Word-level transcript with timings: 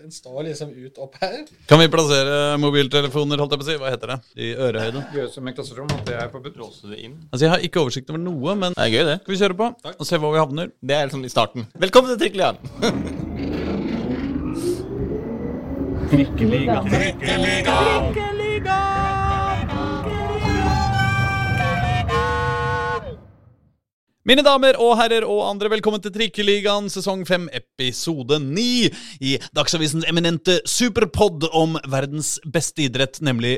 Den 0.00 0.10
står 0.10 0.42
liksom 0.46 0.70
ut 0.72 0.96
opp 1.04 1.16
her. 1.20 1.42
Kan 1.68 1.78
vi 1.82 1.88
plassere 1.92 2.36
mobiltelefoner, 2.62 3.36
holdt 3.42 3.52
jeg 3.52 3.60
på 3.60 3.66
å 3.66 3.68
si? 3.68 3.74
Hva 3.82 3.90
heter 3.92 4.12
det? 4.14 4.16
I 4.40 4.46
ørehøyde? 4.56 5.02
Gjøre 5.12 5.32
som 5.34 5.50
i 5.50 5.52
klasserom, 5.52 5.90
at 5.92 6.06
det 6.08 6.14
er 6.16 6.30
forbudt. 6.32 6.56
Låse 6.56 6.88
det 6.88 7.02
inn. 7.04 7.18
Altså, 7.28 7.42
jeg 7.44 7.52
har 7.52 7.60
ikke 7.68 7.82
oversikt 7.82 8.08
over 8.14 8.22
noe, 8.22 8.54
men 8.62 8.72
Det 8.78 8.86
er 8.86 8.94
gøy, 8.94 9.04
det. 9.10 9.18
skal 9.26 9.34
vi 9.34 9.40
kjøre 9.42 9.58
på 9.60 9.66
og 10.00 10.08
se 10.08 10.16
hvor 10.22 10.32
vi 10.32 10.40
havner? 10.40 10.72
Det 10.80 10.96
er 10.96 11.04
liksom 11.10 11.24
i 11.28 11.32
starten. 11.36 11.68
Velkommen 11.84 12.16
til 12.16 12.18
Trikkeligaen. 12.24 12.56
Mine 24.30 24.44
damer 24.46 24.76
og 24.78 24.92
herrer 24.94 25.24
og 25.26 25.40
andre, 25.42 25.66
velkommen 25.72 25.98
til 26.04 26.12
Trikkeligaen 26.14 26.84
sesong 26.86 27.24
5, 27.26 27.48
episode 27.50 28.36
9 28.38 28.66
i 29.26 29.32
Dagsavisens 29.58 30.04
eminente 30.06 30.60
superpod 30.70 31.48
om 31.50 31.74
verdens 31.90 32.36
beste 32.46 32.84
idrett, 32.84 33.18
nemlig 33.26 33.56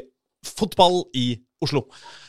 fotball 0.48 1.02
i 1.12 1.34
Oslo. 1.60 1.82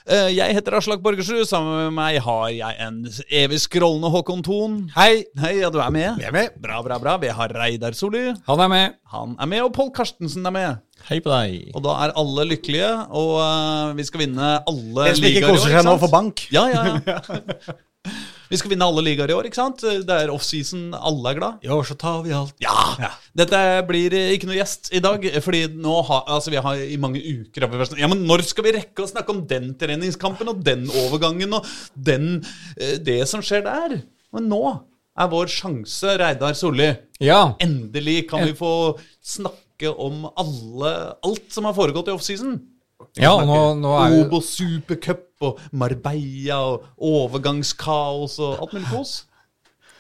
Eh, 0.03 0.33
Jeg 0.35 0.57
heter 0.57 0.75
Aslak 0.75 0.99
Borgersrud. 1.05 1.45
Sammen 1.47 1.85
med 1.85 1.95
meg 1.95 2.17
har 2.25 2.49
jeg 2.51 2.81
en 2.83 2.99
evig 3.31 3.61
scrollende 3.63 4.11
Håkon 4.11 4.43
Thon. 4.43 4.75
Hei. 4.97 5.23
Hei, 5.39 5.53
ja, 5.61 5.71
du 5.71 5.79
er 5.79 5.95
med? 5.95 6.19
Jeg 6.19 6.27
er 6.27 6.35
med. 6.35 6.59
Bra, 6.59 6.81
bra, 6.83 6.99
bra. 6.99 7.15
Vi 7.23 7.31
har 7.31 7.55
Reidar 7.55 7.95
Solli. 7.95 8.25
Han 8.49 8.65
er 8.65 8.73
med. 8.75 8.99
Han 9.15 9.39
er 9.39 9.51
med, 9.55 9.63
og 9.69 9.71
Pål 9.79 9.93
Karstensen 9.95 10.43
er 10.51 10.57
med. 10.57 10.83
Hei 11.07 11.21
på 11.23 11.31
deg. 11.31 11.71
Og 11.77 11.87
da 11.87 11.95
er 12.03 12.17
alle 12.19 12.49
lykkelige, 12.51 12.91
og 13.07 13.39
eh, 13.47 13.95
vi 14.01 14.09
skal 14.11 14.25
vinne 14.27 14.51
alle 14.59 14.83
ligaer. 14.83 15.09
Jeg 15.13 15.23
som 15.23 15.31
ikke 15.31 15.55
koser 15.55 15.77
seg 15.77 15.87
nå, 15.87 15.95
for 15.95 16.09
får 16.09 16.15
bank. 16.19 16.47
Ja, 16.51 16.67
ja, 16.75 16.85
ja. 16.91 17.79
Vi 18.53 18.59
skal 18.61 18.69
vinne 18.69 18.85
alle 18.85 19.01
ligaer 19.01 19.31
i 19.31 19.33
år, 19.33 19.47
ikke 19.49 19.57
sant? 19.57 19.81
Det 19.81 20.13
er 20.13 20.29
offseason, 20.29 20.91
alle 20.93 21.31
er 21.31 21.37
glad. 21.39 21.63
I 21.65 21.71
år 21.73 21.87
så 21.89 21.95
tar 21.97 22.19
vi 22.21 22.35
alt. 22.37 22.53
Ja! 22.61 23.09
Dette 23.33 23.61
blir 23.87 24.13
eh, 24.13 24.35
ikke 24.35 24.45
noe 24.45 24.59
gjest 24.59 24.91
i 24.93 25.01
dag, 25.01 25.25
fordi 25.41 25.63
nå 25.73 25.95
har, 26.05 26.21
altså 26.35 26.53
vi 26.53 26.61
har 26.61 26.83
i 26.85 26.99
mange 27.01 27.17
uker 27.17 27.65
sånn, 27.87 27.97
Ja, 28.03 28.09
men 28.11 28.21
når 28.29 28.43
skal 28.45 28.67
vi 28.67 28.75
rekke 28.75 29.01
å 29.01 29.09
snakke 29.09 29.33
om 29.33 29.41
den 29.49 29.71
treningskampen 29.81 30.51
og 30.53 30.61
den 30.67 30.85
overgangen 31.01 31.57
og 31.57 31.65
den, 31.97 32.43
eh, 32.77 32.99
det 33.01 33.23
som 33.31 33.41
skjer 33.41 33.65
der? 33.65 34.03
Men 34.37 34.51
nå 34.51 34.61
er 35.17 35.33
vår 35.33 35.49
sjanse, 35.49 36.13
Reidar 36.21 36.53
Solli. 36.57 36.91
Ja. 37.25 37.55
Endelig 37.63 38.27
kan 38.29 38.45
vi 38.45 38.53
få 38.57 38.99
snakke 39.17 39.89
om 39.97 40.27
alle, 40.29 40.93
alt 41.25 41.49
som 41.49 41.65
har 41.65 41.73
foregått 41.73 42.13
i 42.13 42.13
offseason. 42.13 42.59
Ja 43.19 43.33
og 43.35 43.45
nå, 43.49 43.59
nå 43.81 43.93
er 43.99 44.15
jo 44.15 44.25
Obos 44.25 44.51
Supercup 44.57 45.43
og 45.43 45.59
Marbella 45.71 46.59
og 46.63 46.89
overgangskaos 46.97 48.39
og 48.43 48.61
alt 48.63 48.75
mulig 48.77 48.89
kos. 48.91 49.15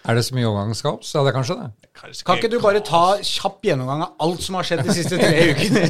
Er 0.03 0.17
det 0.17 0.25
så 0.27 0.35
mye 0.35 0.49
overgangskaos? 0.49 1.13
Ja, 1.15 1.23
det 1.23 1.31
er 1.31 1.37
kanskje 1.37 1.59
det. 1.61 1.82
Kan 1.93 2.39
ikke 2.39 2.49
du 2.49 2.55
bare 2.59 2.79
ta 2.83 3.19
kjapp 3.21 3.61
gjennomgang 3.67 4.01
av 4.01 4.23
alt 4.25 4.41
som 4.41 4.55
har 4.57 4.65
skjedd 4.65 4.81
de 4.87 4.93
siste 4.97 5.17
tre 5.19 5.43
ukene? 5.53 5.83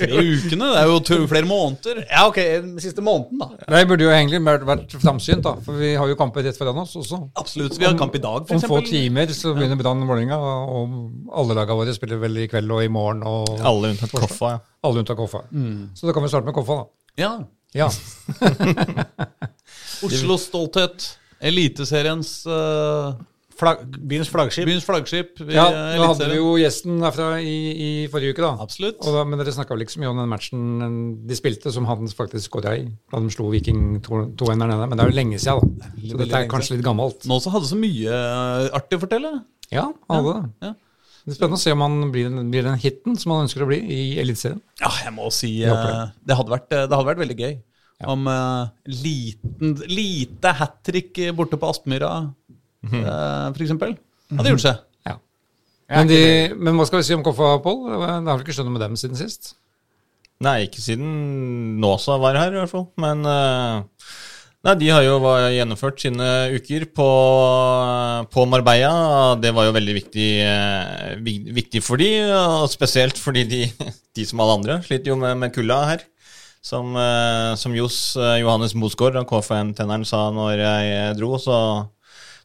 Tre 0.00 0.08
ukene? 0.16 0.70
Det 0.72 0.80
er 0.80 0.88
jo 0.88 1.26
flere 1.28 1.46
måneder. 1.46 2.00
ja, 2.08 2.22
ok, 2.26 2.38
den 2.64 2.72
siste 2.82 3.04
måneden, 3.04 3.38
da. 3.42 3.50
Det 3.76 3.82
burde 3.90 4.06
jo 4.08 4.14
egentlig 4.14 4.40
vært, 4.42 4.96
framsynt, 5.04 5.44
da. 5.44 5.52
For 5.66 5.76
vi 5.78 5.92
har 6.00 6.08
jo 6.08 6.16
kamper 6.18 6.46
rett 6.48 6.56
foran 6.58 6.80
oss 6.82 6.96
også. 6.98 7.20
Absolutt. 7.38 7.76
Vi 7.78 7.84
har 7.86 7.98
kamp 8.00 8.16
i 8.16 8.22
dag, 8.24 8.48
for 8.48 8.56
Om 8.56 8.64
få 8.72 8.80
timer 8.88 9.30
så 9.36 9.52
begynner 9.54 9.78
Brann 9.78 10.02
Vålerenga, 10.08 10.40
og 10.40 10.96
alle 11.36 11.58
lagene 11.60 11.78
våre 11.82 11.94
spiller 11.94 12.20
vel 12.24 12.40
i 12.46 12.48
kveld 12.50 12.72
og 12.74 12.82
i 12.86 12.90
morgen. 12.90 13.22
Og 13.28 13.60
Alle 13.60 13.92
unntatt 13.92 14.16
Koffa. 14.16 14.54
ja. 14.56 14.60
alle 14.88 15.04
unntatt 15.04 15.20
Koffa. 15.20 15.44
Så 15.94 16.08
da 16.08 16.16
kan 16.16 16.24
vi 16.24 16.32
starte 16.32 16.48
med 16.48 16.56
Koffa, 16.56 16.80
da. 16.80 16.88
Ja. 17.20 17.32
Ja. 17.76 17.92
Oslos 20.06 20.48
stolthet. 20.48 21.10
Eliteseriens 21.40 22.42
uh, 22.48 23.14
Flagg, 23.60 23.82
byens 24.08 24.30
flaggskip. 24.32 24.64
byens 24.68 24.86
flaggskip. 24.88 25.34
i, 25.44 25.52
ja 25.52 25.66
eh, 25.68 25.98
nå 26.00 26.06
hadde 26.08 26.28
vi 26.32 26.38
jo 26.38 26.54
gjesten 26.60 26.98
derfra 27.02 27.28
i, 27.44 27.54
i 27.76 27.90
forrige 28.12 28.32
uke, 28.34 28.44
da. 28.46 28.54
Absolutt. 28.64 28.98
Og 29.04 29.16
da, 29.18 29.24
men 29.28 29.40
dere 29.42 29.52
snakka 29.54 29.76
vel 29.76 29.84
ikke 29.84 29.94
så 29.98 30.02
mye 30.02 30.12
om 30.14 30.20
den 30.22 30.30
matchen 30.32 30.62
de 31.28 31.36
spilte, 31.38 31.72
som 31.74 31.88
han 31.90 32.08
faktisk 32.16 32.48
skåra 32.48 32.74
i. 32.80 32.86
Da 33.12 33.20
de 33.20 33.32
slo 33.34 33.50
Viking 33.52 33.98
2-1 34.06 34.36
der 34.40 34.60
nede. 34.64 34.86
Men 34.88 34.96
det 34.96 35.04
er 35.04 35.12
jo 35.12 35.18
lenge 35.20 35.40
siden, 35.42 35.74
da. 35.80 35.90
Så 36.00 36.20
dette 36.22 36.40
er 36.42 36.50
kanskje 36.50 36.78
litt 36.78 36.86
gammelt. 36.86 37.26
Nå 37.28 37.36
også 37.36 37.52
hadde 37.54 37.68
så 37.70 37.78
mye 37.80 38.20
eh, 38.20 38.68
artig 38.80 38.98
å 38.98 39.04
fortelle. 39.04 39.34
Ja, 39.70 39.86
han 40.08 40.24
hadde 40.24 40.38
det. 40.38 40.70
Ja. 40.70 40.76
Det 41.20 41.34
er 41.34 41.36
spennende 41.36 41.58
å 41.60 41.60
se 41.60 41.72
om 41.76 41.82
han 41.84 41.98
blir, 42.14 42.30
den- 42.32 42.48
blir 42.50 42.64
den 42.64 42.78
hiten 42.80 43.18
som 43.20 43.34
han 43.34 43.44
ønsker 43.44 43.62
å 43.66 43.68
bli 43.68 43.76
i 43.84 44.04
Eliteserien. 44.22 44.62
Ja, 44.80 44.88
jeg 45.04 45.12
må 45.12 45.28
si 45.36 45.50
Jeg 45.60 45.68
eh, 45.76 46.06
det. 46.24 46.38
hadde 46.38 46.54
vært, 46.54 46.70
det 46.72 46.88
hadde 46.88 47.06
vært 47.10 47.20
veldig 47.26 47.36
gøy. 47.42 47.58
Om 48.08 48.24
uh, 48.32 48.70
liten, 48.88 49.74
lite 49.92 50.54
hat 50.56 50.78
trick 50.88 51.18
borte 51.36 51.58
på 51.60 51.68
Aspmyra, 51.68 52.08
eh, 52.88 53.46
for 53.50 53.64
eksempel. 53.66 53.96
Hadde 54.30 54.54
gjort 54.54 54.64
seg. 54.64 54.82
Ja. 55.08 55.16
Men, 55.90 56.10
de, 56.10 56.22
men 56.56 56.78
hva 56.78 56.86
skal 56.88 57.02
vi 57.02 57.08
si 57.08 57.16
om 57.16 57.24
Koffa, 57.26 57.56
Pål? 57.64 57.86
Det 57.90 58.00
har 58.06 58.30
vel 58.30 58.44
ikke 58.44 58.56
skjønt 58.56 58.70
noe 58.70 58.78
med 58.78 58.86
dem 58.86 58.98
siden 59.00 59.18
sist? 59.18 59.54
Nei, 60.40 60.62
ikke 60.68 60.80
siden 60.80 61.78
Nåsa 61.82 62.16
var 62.20 62.38
her, 62.40 62.54
i 62.54 62.62
hvert 62.62 62.72
fall. 62.72 62.86
Men 63.00 63.26
eh, 63.28 63.82
Nei, 64.60 64.74
de 64.76 64.90
har 64.92 65.00
jo 65.06 65.14
gjennomført 65.54 66.02
sine 66.02 66.24
uker 66.52 66.84
på, 66.92 67.06
på 68.28 68.42
Marbella. 68.44 69.38
Det 69.40 69.54
var 69.56 69.70
jo 69.70 69.72
veldig 69.72 69.94
viktig, 69.96 70.26
eh, 70.44 71.14
viktig 71.56 71.80
for 71.80 72.00
de, 72.00 72.10
og 72.28 72.66
spesielt 72.68 73.16
fordi 73.16 73.46
de, 73.48 73.62
de 74.18 74.26
som 74.28 74.42
alle 74.44 74.58
andre 74.58 74.76
sliter 74.84 75.14
jo 75.14 75.16
med, 75.20 75.38
med 75.40 75.54
kulda 75.56 75.78
her. 75.94 76.04
Som, 76.60 76.92
eh, 76.92 77.54
som 77.56 77.72
Johs 77.72 78.18
eh, 78.20 78.42
Johannes 78.42 78.76
Mosgaard, 78.76 79.16
KFM-tenneren, 79.30 80.04
sa 80.04 80.26
når 80.36 80.60
jeg 80.60 80.92
eh, 80.92 81.14
dro, 81.16 81.32
så 81.40 81.56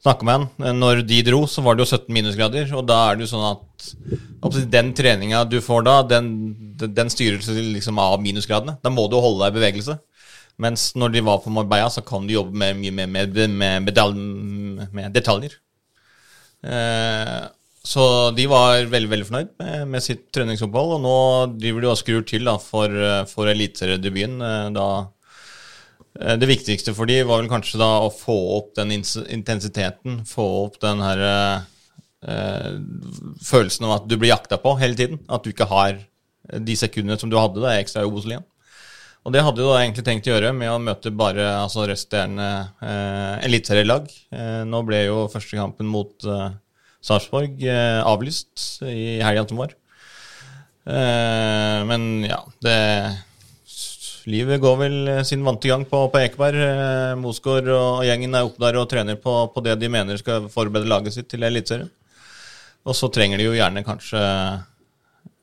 snakka 0.05 0.25
med 0.29 0.37
han. 0.37 0.77
Når 0.79 1.01
de 1.09 1.19
dro, 1.27 1.43
så 1.49 1.63
var 1.65 1.75
det 1.75 1.83
jo 1.85 1.91
17 1.97 2.13
minusgrader, 2.15 2.71
og 2.77 2.85
da 2.87 3.01
er 3.09 3.17
det 3.19 3.25
jo 3.27 3.31
sånn 3.33 3.47
at 3.51 4.69
den 4.71 4.93
treninga 4.95 5.43
du 5.49 5.57
får 5.65 5.83
da, 5.87 5.95
den, 6.15 6.27
den 6.77 7.09
styrer 7.11 7.41
liksom 7.73 7.97
av 7.99 8.21
minusgradene. 8.23 8.77
Da 8.85 8.91
må 8.93 9.07
du 9.11 9.17
holde 9.17 9.43
deg 9.47 9.55
i 9.55 9.59
bevegelse. 9.59 9.97
Mens 10.61 10.93
når 10.95 11.11
de 11.17 11.25
var 11.27 11.41
på 11.43 11.51
Marbella, 11.51 11.89
så 11.91 11.99
kan 12.05 12.23
du 12.29 12.31
jobbe 12.37 12.55
med, 12.55 12.77
mye 12.79 12.93
med, 12.95 13.09
med, 13.49 13.83
medal- 13.89 14.15
med 14.95 15.11
detaljer. 15.17 15.57
Eh, 16.63 17.41
så 17.85 18.05
de 18.37 18.45
var 18.49 18.85
veldig 18.89 19.09
veldig 19.11 19.27
fornøyd 19.27 19.49
med, 19.61 19.81
med 19.91 20.01
sitt 20.05 20.23
treningsopphold, 20.33 20.95
og 20.95 21.03
nå 21.03 21.17
driver 21.59 21.83
de 21.83 21.89
og 21.91 21.99
skrur 21.99 22.23
til 22.25 22.47
da, 22.47 22.55
for, 22.61 22.95
for 23.29 23.51
eliteseriedebuten. 23.51 24.39
eh, 24.41 24.69
Da 24.77 24.87
det 26.15 26.47
viktigste 26.47 26.93
for 26.95 27.09
de 27.09 27.19
var 27.27 27.41
vel 27.41 27.51
kanskje 27.51 27.79
da 27.81 27.89
å 28.05 28.11
få 28.13 28.35
opp 28.55 28.73
den 28.77 28.93
intensiteten, 28.95 30.21
få 30.27 30.45
opp 30.63 30.79
den 30.83 31.03
her 31.03 31.23
eh, 31.27 31.65
eh, 32.31 32.73
følelsen 33.43 33.87
av 33.89 33.97
at 33.97 34.09
du 34.09 34.15
blir 34.15 34.31
jakta 34.31 34.59
på 34.61 34.77
hele 34.79 34.95
tiden. 34.95 35.19
At 35.27 35.43
du 35.43 35.51
ikke 35.51 35.67
har 35.67 35.99
de 36.45 36.75
sekundene 36.77 37.19
som 37.19 37.31
du 37.31 37.39
hadde 37.39 37.63
da 37.63 37.75
ekstra 37.75 38.05
i 38.05 38.09
Obos-ligaen. 38.09 38.45
Og 39.25 39.33
det 39.33 39.41
hadde 39.41 39.57
du 39.57 39.65
da 39.65 39.79
egentlig 39.81 40.03
tenkt 40.05 40.27
å 40.29 40.35
gjøre 40.35 40.51
med 40.53 40.69
å 40.69 40.81
møte 40.81 41.09
bare 41.09 41.47
altså 41.57 41.87
resterende 41.89 42.49
eh, 42.85 43.47
eliteserielag. 43.47 44.11
Eh, 44.29 44.61
nå 44.69 44.83
ble 44.85 45.01
jo 45.07 45.23
første 45.33 45.57
kampen 45.57 45.89
mot 45.89 46.27
eh, 46.29 46.51
Sarpsborg 47.05 47.63
eh, 47.65 48.01
avlyst 48.05 48.85
i 48.85 49.17
helga 49.25 49.47
som 49.49 49.63
var. 49.63 49.73
Eh, 50.85 51.79
men 51.89 52.21
ja, 52.27 52.43
det 52.61 52.77
Livet 54.25 54.61
går 54.61 54.77
vel 54.79 54.95
sin 55.27 55.43
vante 55.45 55.69
gang 55.69 55.83
på, 55.85 55.99
på 56.09 56.21
Ekeberg. 56.23 56.61
Eh, 56.65 57.13
Mosgaard 57.21 57.69
og 57.69 58.01
gjengen 58.07 58.33
er 58.33 58.47
oppe 58.47 58.63
der 58.63 58.79
og 58.81 58.89
trener 58.89 59.19
på, 59.21 59.35
på 59.53 59.63
det 59.65 59.77
de 59.81 59.91
mener 59.91 60.17
skal 60.17 60.49
forberede 60.49 60.89
laget 60.89 61.13
sitt 61.13 61.29
til 61.29 61.45
Eliteserien. 61.45 61.91
Og 62.85 62.97
så 62.97 63.09
trenger 63.13 63.41
de 63.41 63.47
jo 63.47 63.55
gjerne 63.57 63.85
kanskje 63.85 64.21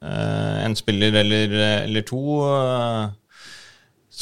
eh, 0.02 0.58
en 0.66 0.76
spiller 0.78 1.14
eller, 1.22 1.56
eller 1.86 2.06
to. 2.06 2.22
eh, 2.50 3.10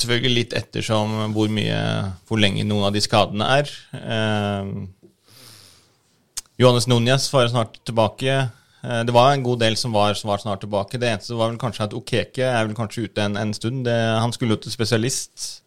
selvfølgelig 0.00 0.36
litt 0.36 0.56
ettersom 0.56 1.34
hvor 1.34 1.50
mye 1.52 1.80
hvor 2.28 2.40
lenge 2.40 2.64
noen 2.66 2.88
av 2.88 2.94
de 2.94 3.02
skadene 3.04 3.48
er. 3.58 3.72
Eh, 3.96 4.72
Johannes 6.60 6.88
Núñez 6.90 7.28
var 7.32 7.48
snart 7.48 7.80
tilbake. 7.88 8.42
Eh, 8.84 9.02
Det 9.04 9.12
var 9.12 9.32
en 9.32 9.42
god 9.44 9.58
del 9.60 9.76
som 9.76 9.92
var, 9.92 10.14
som 10.14 10.28
var 10.32 10.38
snart 10.42 10.60
tilbake. 10.64 10.98
Det 10.98 11.08
eneste 11.10 11.36
var 11.36 11.50
vel 11.50 11.58
kanskje 11.60 11.84
at 11.88 11.94
Okeke 11.96 12.44
er 12.46 12.66
vel 12.66 12.76
kanskje 12.78 13.04
ute 13.08 13.24
en, 13.26 13.36
en 13.36 13.52
stund. 13.54 13.84
Det, 13.84 13.96
han 14.20 14.32
skulle 14.32 14.56
jo 14.56 14.62
til 14.64 14.72
spesialist 14.72 15.62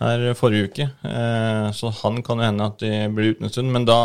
her 0.00 0.30
forrige 0.32 0.70
uke, 0.70 0.84
eh, 1.04 1.66
så 1.76 1.90
han 2.02 2.22
kan 2.24 2.38
jo 2.40 2.46
hende 2.46 2.64
at 2.70 2.78
de 2.80 2.90
blir 3.12 3.34
ute 3.34 3.44
en 3.44 3.52
stund. 3.52 3.72
Men 3.74 3.84
da, 3.84 3.98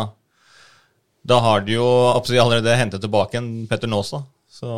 da 1.23 1.37
har 1.39 1.63
de 1.63 1.77
jo 1.77 1.85
absolutt 2.11 2.43
allerede 2.43 2.75
hentet 2.75 3.01
tilbake 3.05 3.39
en 3.39 3.51
Petter 3.71 3.87
Nåsa. 3.87 4.25
Så 4.51 4.71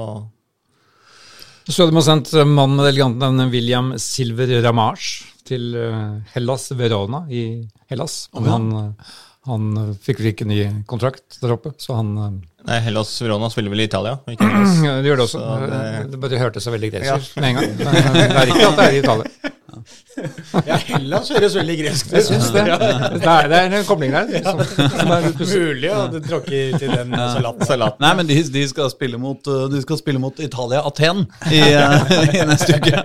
Så 1.67 1.87
de 1.89 1.95
har 1.97 2.05
sendt 2.05 2.33
eh, 2.37 2.45
mannen 2.45 2.77
med 2.77 2.91
elegant 2.91 3.17
navn 3.17 3.49
William 3.51 3.95
Silver 3.97 4.53
Ramage 4.63 5.25
til 5.47 5.73
Hellas 6.35 6.69
Verona 6.75 7.23
i 7.31 7.41
Hellas. 7.89 8.27
Men 8.35 8.49
han, 8.51 8.95
han 9.47 9.95
fikk 10.03 10.19
vel 10.19 10.33
ikke 10.33 10.47
ny 10.47 10.57
kontrakt 10.85 11.37
der 11.41 11.53
oppe, 11.55 11.71
så 11.79 11.95
han 11.95 12.41
Nei, 12.67 12.79
Hellas 12.83 13.11
Verona 13.21 13.47
spiller 13.49 13.71
vel 13.71 13.79
i 13.79 13.87
Italia? 13.87 14.17
Ikke 14.27 14.47
Hellas. 14.51 14.79
Ja, 14.83 14.95
Det 15.01 15.11
gjør 15.11 15.21
det 15.21 15.27
også. 15.27 15.43
Så 15.43 15.59
det- 15.71 16.11
det, 16.11 16.19
bare 16.23 16.39
hørtes 16.41 16.67
så 16.67 16.73
veldig 16.73 16.89
gresk 16.91 17.13
ut 17.13 17.37
med 17.41 17.49
en 17.49 17.55
gang. 17.61 17.77
Men 17.77 18.17
Det 18.17 18.41
er 18.41 18.51
ikke 18.51 18.67
at 18.67 18.81
det 18.81 18.87
er 18.87 18.97
i 18.97 18.99
Italia. 19.03 19.53
Ja, 20.65 20.77
Hellas 20.87 21.29
høres 21.29 21.55
veldig 21.55 21.77
gresk 21.79 22.09
ut. 22.09 22.13
Jeg 22.17 22.25
syns 22.27 22.49
det. 22.51 22.65
Det 22.65 23.29
er, 23.29 23.47
det 23.51 23.59
er 23.61 23.77
en 23.79 23.87
kobling 23.87 24.11
der. 24.15 24.33
Som, 24.43 24.61
som 24.97 25.13
er. 25.15 25.29
Mulig 25.37 25.91
at 25.93 26.15
du 26.15 26.19
tråkker 26.25 26.77
til 26.81 26.91
den 26.91 27.15
salaten. 27.15 27.67
Salat. 27.69 27.99
Nei, 28.03 28.13
men 28.19 28.29
de, 28.29 28.39
de, 28.57 28.67
skal 28.67 28.91
spille 28.91 29.21
mot, 29.21 29.47
uh, 29.47 29.67
de 29.71 29.81
skal 29.85 30.01
spille 30.01 30.19
mot 30.19 30.39
Italia 30.43 30.83
Aten 30.87 31.23
i, 31.51 31.61
uh, 31.77 32.15
i 32.35 32.43
neste 32.49 32.81
uke. 32.81 33.03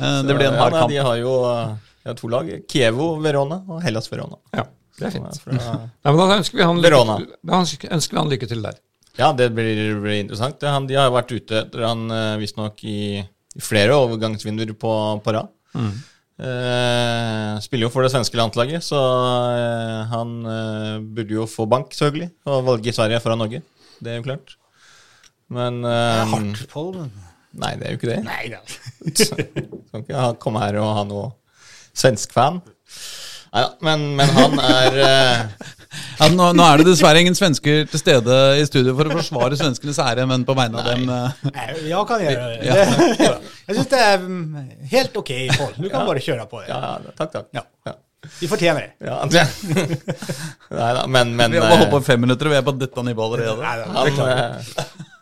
Uh, 0.00 0.22
det 0.26 0.34
blir 0.34 0.48
en 0.48 0.58
hard 0.58 0.74
ja, 0.74 0.80
kamp. 0.80 0.90
De 0.90 1.02
har 1.06 1.20
jo 1.22 1.34
de 2.04 2.10
har 2.10 2.16
to 2.18 2.28
lag. 2.28 2.50
Kievo 2.68 3.14
Verona 3.24 3.62
og 3.68 3.78
Hellas 3.84 4.10
Verona. 4.12 4.36
Ja, 4.52 4.66
det 4.98 5.06
er 5.08 5.14
fint. 5.16 5.38
Fra, 5.42 5.52
Nei, 5.54 6.10
men 6.14 6.20
da 6.20 6.36
ønsker 6.38 6.58
vi 6.60 6.66
han 6.68 6.80
lykke 6.82 7.04
til, 7.18 7.28
da 7.50 7.60
ønsker 7.64 8.14
vi 8.14 8.20
han 8.22 8.30
lykke 8.32 8.48
til 8.52 8.62
der. 8.66 8.80
ja, 9.18 9.32
det 9.34 9.48
blir, 9.54 9.80
blir 10.02 10.20
interessant. 10.22 10.58
Det, 10.62 10.68
han, 10.70 10.86
de 10.90 10.98
har 10.98 11.10
vært 11.14 11.32
ute 11.34 11.60
etter 11.64 11.82
han 11.86 12.04
uh, 12.10 12.34
visstnok 12.40 12.82
i, 12.86 12.98
i 13.22 13.62
flere 13.62 13.94
overgangsvinduer 14.04 14.74
på, 14.78 14.92
på 15.24 15.34
rad. 15.38 15.50
Eh, 16.34 17.52
spiller 17.62 17.86
jo 17.86 17.92
for 17.94 18.02
det 18.02 18.10
svenske 18.10 18.34
landslaget, 18.38 18.82
så 18.82 18.98
eh, 19.54 20.00
han 20.10 20.32
eh, 20.50 20.96
burde 21.14 21.36
jo 21.36 21.44
få 21.46 21.66
bank, 21.70 21.94
selvfølgelig, 21.94 22.32
og 22.50 22.64
valge 22.66 22.94
Sverige 22.96 23.20
foran 23.22 23.38
Norge. 23.38 23.60
Det 24.02 24.10
er 24.10 24.18
jo 24.18 24.24
klart. 24.26 24.56
Men 25.54 25.78
eh, 25.86 26.24
Hardt, 26.32 26.64
på 26.72 26.88
men- 26.96 27.12
Nei, 27.54 27.76
det 27.78 27.86
er 27.86 27.92
jo 27.94 27.98
ikke 28.00 28.10
det. 28.10 28.16
Nei 28.26 28.48
da. 28.50 28.58
Kan 29.94 30.02
ikke 30.02 30.22
komme 30.42 30.58
her 30.64 30.74
og 30.82 30.88
ha 30.96 31.04
noe 31.06 31.28
svensk-fan. 31.94 32.56
Nei 32.64 32.73
da, 33.54 33.70
men, 33.86 34.04
men 34.18 34.30
han 34.34 34.58
er 34.58 34.98
eh, 35.04 35.70
Ja, 36.18 36.26
nå, 36.30 36.48
nå 36.58 36.64
er 36.66 36.80
det 36.80 36.88
dessverre 36.88 37.20
ingen 37.22 37.36
svensker 37.38 37.84
til 37.90 38.00
stede 38.00 38.38
i 38.58 38.64
studio 38.66 38.94
for 38.98 39.06
å 39.06 39.18
forsvare 39.20 39.58
svenskenes 39.58 40.00
ære, 40.02 40.24
men 40.30 40.42
på 40.46 40.56
vegne 40.58 40.80
av 40.82 40.88
dem 40.90 41.04
uh, 41.10 41.44
Nei, 41.52 41.66
Jeg 41.86 42.08
kan 42.08 42.24
gjøre 42.24 42.48
det. 42.50 42.72
det. 43.20 43.28
Jeg 43.68 43.76
syns 43.78 43.92
det 43.92 44.00
er 44.02 44.18
mm, 44.24 44.56
helt 44.90 45.20
ok, 45.22 45.30
Pål. 45.54 45.70
Du 45.78 45.86
kan 45.92 46.08
bare 46.08 46.22
kjøre 46.24 46.48
på 46.50 46.64
det. 46.64 46.66
Ja, 46.72 46.80
ja, 46.82 47.14
takk, 47.18 47.30
takk. 47.36 47.46
Ja. 47.54 47.62
Ja. 47.86 47.94
Vi 48.40 48.48
fortjener 48.50 48.86
det. 48.88 49.06
Ja, 49.06 49.20
det. 49.30 49.46
Nei 50.80 50.90
da, 50.98 51.06
men, 51.06 51.34
men 51.38 51.54
Vi 51.54 51.60
har 51.62 51.74
holdt 51.74 51.86
eh, 51.86 51.92
på 51.92 52.02
fem 52.06 52.22
minutter, 52.24 52.48
og 52.50 52.54
vi 52.54 52.58
er 52.58 52.66
på 52.66 52.74
dette 52.80 53.04
nivået 53.06 53.44
allerede. 53.44 53.58
Nei, 53.62 53.74
da, 53.80 53.90
han, 53.94 54.10
beklager. 54.10 54.78
eh, 54.82 55.13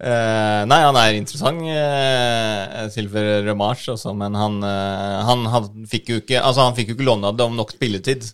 eh, 0.00 0.62
Nei, 0.70 0.80
han 0.82 0.98
er 0.98 1.16
interessant, 1.18 1.62
uh, 1.62 2.88
Silver 2.92 3.44
Remarche, 3.46 3.92
også, 3.94 4.14
men 4.16 4.36
han, 4.38 4.60
uh, 4.64 5.20
han, 5.28 5.46
han 5.52 5.88
fikk 5.90 6.12
jo 6.14 6.20
ikke 6.22 6.40
Altså, 6.40 6.66
han 6.66 6.76
fikk 6.78 6.92
jo 6.92 6.98
ikke 6.98 7.08
lovnad 7.08 7.40
om 7.44 7.58
nok 7.58 7.74
spilletid. 7.76 8.32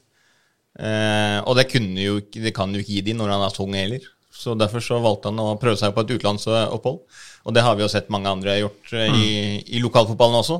Og 0.77 1.55
det, 1.57 1.71
jo 1.73 2.19
det 2.21 2.51
kan 2.53 2.75
jo 2.75 2.83
ikke 2.83 2.99
gi 2.99 3.05
de 3.07 3.15
når 3.17 3.31
han 3.33 3.45
er 3.47 3.55
tung 3.55 3.73
heller. 3.73 4.03
Så 4.37 4.53
Derfor 4.61 4.83
så 4.85 4.99
valgte 5.01 5.31
han 5.31 5.41
å 5.41 5.55
prøve 5.57 5.79
seg 5.81 5.95
på 5.97 6.05
et 6.05 6.11
utenlandsopphold. 6.19 6.99
Og 7.49 7.55
det 7.57 7.63
har 7.65 7.79
vi 7.79 7.85
jo 7.85 7.89
sett 7.89 8.11
mange 8.13 8.29
andre 8.29 8.59
gjort 8.59 8.93
mm. 8.93 9.17
i, 9.17 9.31
i 9.73 9.81
lokalfotballen 9.81 10.37
også. 10.43 10.59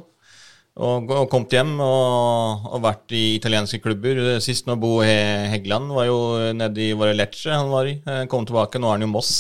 Og, 0.77 1.09
og 1.09 1.29
kommet 1.33 1.53
hjem 1.57 1.75
og, 1.81 2.67
og 2.69 2.83
vært 2.85 3.13
i 3.17 3.23
italienske 3.37 3.81
klubber. 3.85 4.23
Sist 4.45 4.69
nå 4.69 4.77
Bo 4.81 4.99
He- 5.05 5.49
Heggeland 5.53 5.93
var 5.97 6.09
jo 6.09 6.19
nede 6.57 6.85
i 6.85 6.97
Varelecce 6.97 7.53
han 7.53 7.73
var 7.73 7.89
i. 7.89 7.99
Kom 8.33 8.49
tilbake, 8.49 8.81
nå 8.81 8.89
er 8.89 8.99
han 8.99 9.07
jo 9.07 9.13
Moss. 9.13 9.35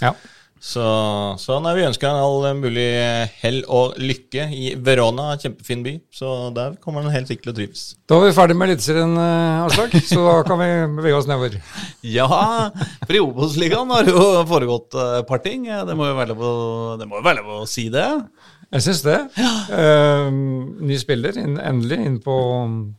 Ja. 0.00 0.14
Så, 0.60 0.84
så 1.38 1.58
nei, 1.62 1.74
vi 1.78 1.86
ønsker 1.86 2.10
han 2.10 2.18
all 2.18 2.58
mulig 2.58 2.86
hell 3.42 3.60
og 3.70 3.98
lykke 4.02 4.48
i 4.54 4.72
Verona, 4.84 5.30
kjempefin 5.38 5.84
by. 5.86 5.94
Så 6.14 6.32
der 6.56 6.76
kommer 6.82 7.06
han 7.06 7.14
helt 7.14 7.30
sikkert 7.30 7.48
til 7.48 7.54
å 7.54 7.58
trives. 7.60 7.84
Da 8.08 8.18
var 8.18 8.28
vi 8.28 8.36
ferdig 8.36 8.58
med 8.58 8.72
Eliteserien, 8.72 9.14
eh, 9.22 9.66
Aslak, 9.66 9.94
så 10.08 10.24
da 10.26 10.36
kan 10.48 10.60
vi 10.62 10.70
bevege 10.98 11.20
oss 11.20 11.30
nedover. 11.30 11.58
Ja, 12.08 12.26
for 13.04 13.14
i 13.16 13.20
Obos-ligaen 13.20 13.90
har 13.92 14.06
det 14.06 14.14
jo 14.14 14.26
foregått 14.48 14.96
eh, 14.98 15.18
et 15.20 15.28
par 15.28 15.42
ting. 15.44 15.66
Det 15.68 15.96
må 15.98 16.08
jo 16.08 16.18
være 16.18 16.36
det 16.98 17.08
må 17.08 17.20
jo 17.20 17.26
være 17.26 17.42
lov 17.42 17.62
å 17.62 17.68
si 17.70 17.88
det. 17.92 18.06
Jeg 18.68 18.84
syns 18.84 19.00
det. 19.00 19.16
Eh, 19.72 20.26
ny 20.84 20.96
spiller, 21.00 21.36
inn, 21.40 21.54
endelig, 21.56 21.98
inn 22.04 22.18
på, 22.20 22.34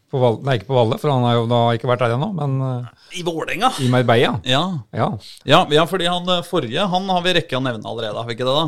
på 0.10 0.22
Valle. 0.22 0.42
Nei, 0.48 0.56
ikke 0.58 0.72
på 0.72 0.78
Valle, 0.80 0.98
for 1.02 1.14
han 1.14 1.26
har 1.28 1.38
jo 1.38 1.46
da 1.50 1.60
ikke 1.78 1.92
vært 1.92 2.02
der 2.08 2.16
ennå, 2.16 2.32
men 2.34 2.56
uh, 2.58 3.10
I 3.14 3.22
Vålerenga. 3.28 3.70
i 3.78 3.90
Marbella. 3.94 4.40
Ja. 4.50 4.64
Ja. 4.96 5.12
Ja, 5.46 5.64
ja, 5.70 5.86
fordi 5.90 6.10
han 6.10 6.26
eh, 6.34 6.46
forrige 6.48 6.90
han 6.90 7.10
har 7.14 7.22
vi 7.26 7.36
rekka 7.38 7.60
å 7.60 7.66
nevne 7.66 7.86
allerede, 7.86 8.18
har 8.18 8.30
vi 8.30 8.38
ikke 8.38 8.48
det? 8.50 8.56
da? 8.58 8.66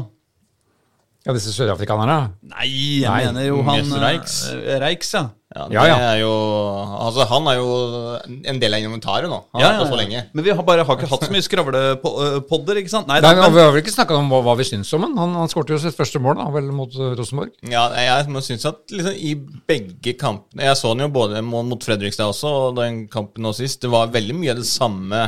Ja, 1.26 1.36
disse 1.38 1.54
sørafrikanerne. 1.54 2.32
Nei, 2.50 2.70
jeg 3.04 3.10
Nei, 3.10 3.22
mener 3.28 3.46
jo 3.46 3.62
han 3.68 3.94
Reiks. 4.02 4.40
eh, 4.56 4.80
Reiks, 4.82 5.14
ja. 5.14 5.28
Ja, 5.52 5.66
Ja, 5.68 5.82
det 5.84 5.90
ja. 5.90 5.96
er 6.14 6.20
jo 6.22 6.30
Altså, 6.32 7.26
han 7.28 7.48
er 7.52 7.58
jo 7.58 7.72
en 8.48 8.60
del 8.62 8.74
av 8.78 8.86
inventaret 8.86 9.28
nå. 9.28 9.42
Han 9.52 9.60
ja, 9.62 9.68
har 9.74 9.82
ja, 9.84 9.88
så 9.90 9.98
lenge. 10.00 10.22
Men 10.32 10.46
vi 10.46 10.54
har 10.56 10.64
bare 10.64 10.86
har 10.88 10.96
ikke 10.96 11.10
hatt 11.12 11.26
så 11.28 11.32
mye 11.34 11.44
skravlepodder, 11.44 12.80
ikke 12.80 12.94
sant? 12.94 13.10
Nei, 13.12 13.20
Nei, 13.20 13.34
da, 13.36 13.44
men, 13.44 13.58
vi 13.58 13.60
har 13.60 13.74
vel 13.74 13.82
ikke 13.84 13.94
snakka 13.94 14.16
om 14.16 14.32
hva, 14.32 14.40
hva 14.46 14.56
vi 14.62 14.68
syns 14.70 14.94
om 14.96 15.04
han. 15.06 15.18
Han, 15.20 15.36
han 15.42 15.52
skåret 15.52 15.74
jo 15.76 15.82
sitt 15.84 15.98
første 15.98 16.22
mål 16.24 16.40
da, 16.40 16.48
vel 16.56 16.72
mot 16.76 16.96
eh, 16.96 17.12
Rosenborg. 17.20 17.52
Ja, 17.68 17.90
jeg 18.00 18.30
syns 18.30 18.48
synes 18.48 18.70
at 18.72 18.96
liksom, 18.96 19.18
i 19.20 19.36
begge 19.68 20.16
kampene 20.20 20.70
Jeg 20.70 20.80
så 20.80 20.94
han 20.94 21.04
jo 21.04 21.12
både 21.12 21.44
mot 21.44 21.84
Fredrikstad 21.84 22.32
også, 22.32 22.56
og 22.70 22.80
den 22.80 23.04
kampen 23.12 23.44
nå 23.44 23.52
sist. 23.58 23.82
Det 23.84 23.92
var 23.92 24.14
veldig 24.16 24.38
mye 24.40 24.56
av 24.56 24.64
det 24.64 24.70
samme 24.72 25.26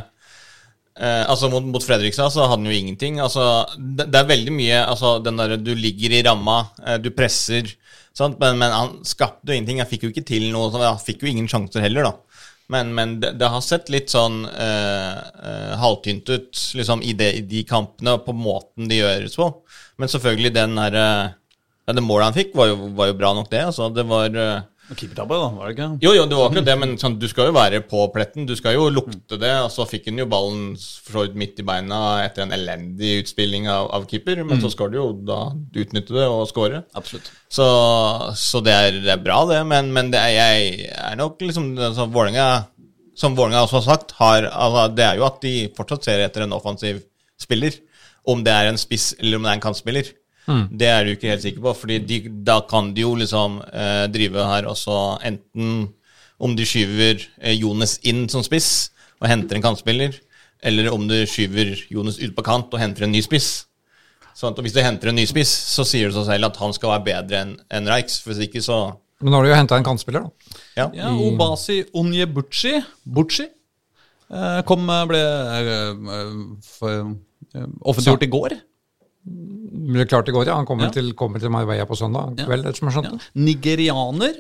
eh, 0.99 1.23
Altså 1.29 1.49
Mot, 1.51 1.65
mot 1.65 1.83
Fredrikstad 1.83 2.33
så 2.33 2.45
hadde 2.45 2.61
han 2.61 2.69
jo 2.69 2.75
ingenting. 2.75 3.21
Altså 3.23 3.65
Det, 3.77 4.09
det 4.11 4.19
er 4.19 4.29
veldig 4.29 4.55
mye 4.55 4.81
altså 4.83 5.15
den 5.23 5.39
derre 5.41 5.59
Du 5.61 5.73
ligger 5.75 6.17
i 6.17 6.23
ramma, 6.25 6.59
eh, 6.85 6.99
du 7.01 7.11
presser, 7.15 7.71
sant? 8.15 8.39
Men, 8.41 8.59
men 8.61 8.75
han 8.75 8.99
skapte 9.07 9.51
jo 9.51 9.57
ingenting. 9.57 9.81
Han 9.83 9.89
fikk 9.89 10.07
jo 10.07 10.13
ikke 10.13 10.27
til 10.27 10.49
noe. 10.53 10.71
Han 10.75 11.01
fikk 11.01 11.25
jo 11.25 11.31
ingen 11.31 11.49
sjanser 11.51 11.85
heller, 11.85 12.11
da. 12.11 12.33
Men, 12.71 12.93
men 12.95 13.17
det, 13.19 13.33
det 13.39 13.49
har 13.51 13.63
sett 13.63 13.89
litt 13.91 14.13
sånn 14.13 14.43
eh, 14.47 15.17
eh, 15.19 15.73
halvtynt 15.79 16.29
ut 16.31 16.61
liksom, 16.79 17.03
i, 17.03 17.13
det, 17.17 17.29
i 17.39 17.41
de 17.47 17.63
kampene, 17.67 18.15
på 18.23 18.35
måten 18.37 18.87
de 18.89 19.01
gjøres 19.01 19.35
på. 19.37 19.49
Men 20.01 20.11
selvfølgelig, 20.11 20.53
den 20.55 20.77
derre 20.79 21.07
ja, 21.83 21.93
Det 21.93 22.03
målet 22.05 22.29
han 22.29 22.37
fikk, 22.37 22.53
var 22.55 22.71
jo, 22.71 22.77
var 22.95 23.11
jo 23.11 23.17
bra 23.19 23.33
nok, 23.35 23.49
det. 23.51 23.65
Altså, 23.67 23.89
det 23.93 24.05
var 24.07 24.39
eh, 24.39 24.61
Keepertabbe, 24.91 25.37
da, 25.39 25.47
var 25.55 25.69
det 25.69 25.73
ikke? 25.77 25.85
Jo, 26.03 26.11
jo, 26.11 26.23
det 26.27 26.35
var 26.35 26.49
akkurat 26.49 26.65
det, 26.67 26.73
men 26.81 26.93
sånn, 26.99 27.13
du 27.19 27.23
skal 27.31 27.47
jo 27.47 27.53
være 27.55 27.79
på 27.87 28.01
pletten. 28.11 28.43
Du 28.49 28.51
skal 28.59 28.75
jo 28.75 28.89
lukte 28.91 29.37
det. 29.39 29.51
Og 29.63 29.69
så 29.71 29.85
fikk 29.87 30.09
han 30.09 30.19
jo 30.19 30.27
ballen 30.29 30.73
for 31.07 31.31
midt 31.39 31.61
i 31.63 31.65
beina 31.67 31.99
etter 32.25 32.43
en 32.43 32.51
elendig 32.55 33.13
utspilling 33.21 33.69
av, 33.71 33.87
av 33.95 34.07
keeper. 34.11 34.41
Men 34.43 34.59
så 34.61 34.71
skal 34.73 34.91
du 34.91 34.99
jo 34.99 35.05
da 35.23 35.39
utnytte 35.55 36.17
det 36.17 36.25
og 36.27 36.43
score. 36.51 36.83
Absolutt. 36.99 37.31
Så, 37.47 37.67
så 38.39 38.59
det, 38.65 38.75
er, 38.75 38.99
det 39.05 39.13
er 39.15 39.23
bra, 39.23 39.39
det. 39.49 39.61
Men, 39.71 39.93
men 39.95 40.11
det 40.11 40.19
er, 40.19 40.35
jeg 40.35 40.91
er 40.99 41.15
nok 41.21 41.39
liksom 41.47 41.71
altså, 41.77 42.09
Vålinga, 42.11 42.49
som 43.15 43.39
Vålerenga 43.39 43.63
også 43.63 43.79
har 43.79 43.87
sagt, 43.87 44.15
har, 44.19 44.49
altså, 44.51 44.89
det 44.97 45.07
er 45.07 45.21
jo 45.21 45.29
at 45.29 45.39
de 45.45 45.55
fortsatt 45.77 46.09
ser 46.09 46.25
etter 46.25 46.43
en 46.43 46.57
offensiv 46.59 46.99
spiller. 47.39 47.79
Om 48.27 48.43
det 48.43 48.51
er 48.51 48.69
en 48.69 48.79
spiss 48.79 49.13
eller 49.19 49.39
om 49.39 49.47
det 49.47 49.53
er 49.53 49.61
en 49.61 49.65
kantspiller. 49.69 50.11
Det 50.47 50.87
er 50.89 51.05
du 51.05 51.13
ikke 51.13 51.29
helt 51.31 51.43
sikker 51.45 51.63
på, 51.63 51.73
Fordi 51.83 52.19
da 52.43 52.59
kan 52.67 52.91
de 52.93 53.05
jo 53.05 53.13
liksom 53.15 53.61
eh, 53.71 54.05
drive 54.11 54.47
her 54.49 54.67
og 54.67 54.75
så 54.77 54.97
enten 55.23 55.93
om 56.43 56.55
de 56.57 56.65
skyver 56.67 57.21
eh, 57.39 57.55
Jones 57.55 57.99
inn 58.03 58.25
som 58.31 58.43
spiss 58.43 58.89
og 59.21 59.29
henter 59.31 59.55
en 59.55 59.63
kantspiller, 59.63 60.17
eller 60.63 60.89
om 60.91 61.05
du 61.07 61.15
skyver 61.29 61.77
Jones 61.91 62.19
ut 62.19 62.33
på 62.35 62.43
kant 62.43 62.73
og 62.73 62.81
henter 62.81 63.05
en 63.05 63.13
ny 63.15 63.21
spiss. 63.23 63.69
Sånn 64.35 64.51
at 64.51 64.59
Hvis 64.65 64.73
du 64.75 64.81
henter 64.83 65.11
en 65.11 65.17
ny 65.19 65.25
spiss, 65.29 65.51
så 65.51 65.85
sier 65.87 66.09
det 66.09 66.17
seg 66.17 66.27
selv 66.31 66.49
at 66.49 66.59
han 66.59 66.73
skal 66.75 66.95
være 66.95 67.05
bedre 67.07 67.41
enn 67.43 67.55
en 67.71 67.89
Reiks. 67.91 68.19
Hvis 68.25 68.41
ikke, 68.47 68.63
så 68.65 68.97
Men 69.21 69.31
nå 69.31 69.37
har 69.37 69.45
du 69.45 69.51
jo 69.53 69.59
henta 69.59 69.77
en 69.79 69.85
kantspiller, 69.85 70.25
da. 70.25 70.59
Ja. 70.75 70.87
Ja, 70.97 71.11
Obasi 71.13 71.83
Onyebuchi 71.95 72.79
Buchi 73.05 73.45
eh, 73.45 74.61
kom, 74.67 74.89
ble 75.07 75.21
eh, 75.21 75.71
eh, 76.17 76.33
for, 76.65 77.13
offentliggjort 77.85 78.25
i 78.25 78.31
går. 78.33 78.57
Ble 79.23 80.03
klart 80.09 80.27
det 80.27 80.33
går, 80.35 80.47
ja. 80.49 80.55
Han 80.59 80.65
kommer, 80.67 80.89
Ja. 80.89 80.95
til, 80.97 81.13
kommer 81.15 81.39
til 81.39 81.49
Marbella 81.53 81.85
på 81.87 81.95
søndag 81.95 82.35
kveld, 82.43 82.65
ja. 82.67 82.91
ja. 83.03 83.11
Nigerianer 83.39 84.35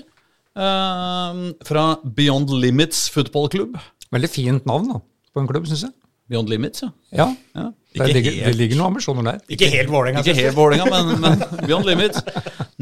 eh, 0.55 1.41
fra 1.67 1.83
Beyond 2.03 2.51
Limits 2.61 3.05
fotballklubb. 3.13 3.77
Veldig 4.13 4.29
fint 4.29 4.65
navn 4.69 4.91
da, 4.93 4.99
på 5.33 5.41
en 5.43 5.47
klubb, 5.49 5.67
syns 5.69 5.85
jeg. 5.87 5.93
Beyond 6.31 6.49
Limits, 6.51 6.83
ja. 6.85 6.89
Ja, 7.11 7.25
ja. 7.55 7.65
det 7.97 8.07
ligger, 8.15 8.31
helt- 8.31 8.45
det 8.47 8.55
ligger 8.59 8.77
noen 8.79 8.91
ambisjoner 8.93 9.23
der. 9.27 9.39
Ikke 9.51 9.67
helt 9.73 9.89
Vålerenga. 9.91 10.21
Ikke 10.23 10.35
helt 10.39 10.55
Vålinga, 10.57 10.85
men, 10.91 11.11
men 11.23 11.43
Beyond 11.67 11.85
Limits. 11.89 12.21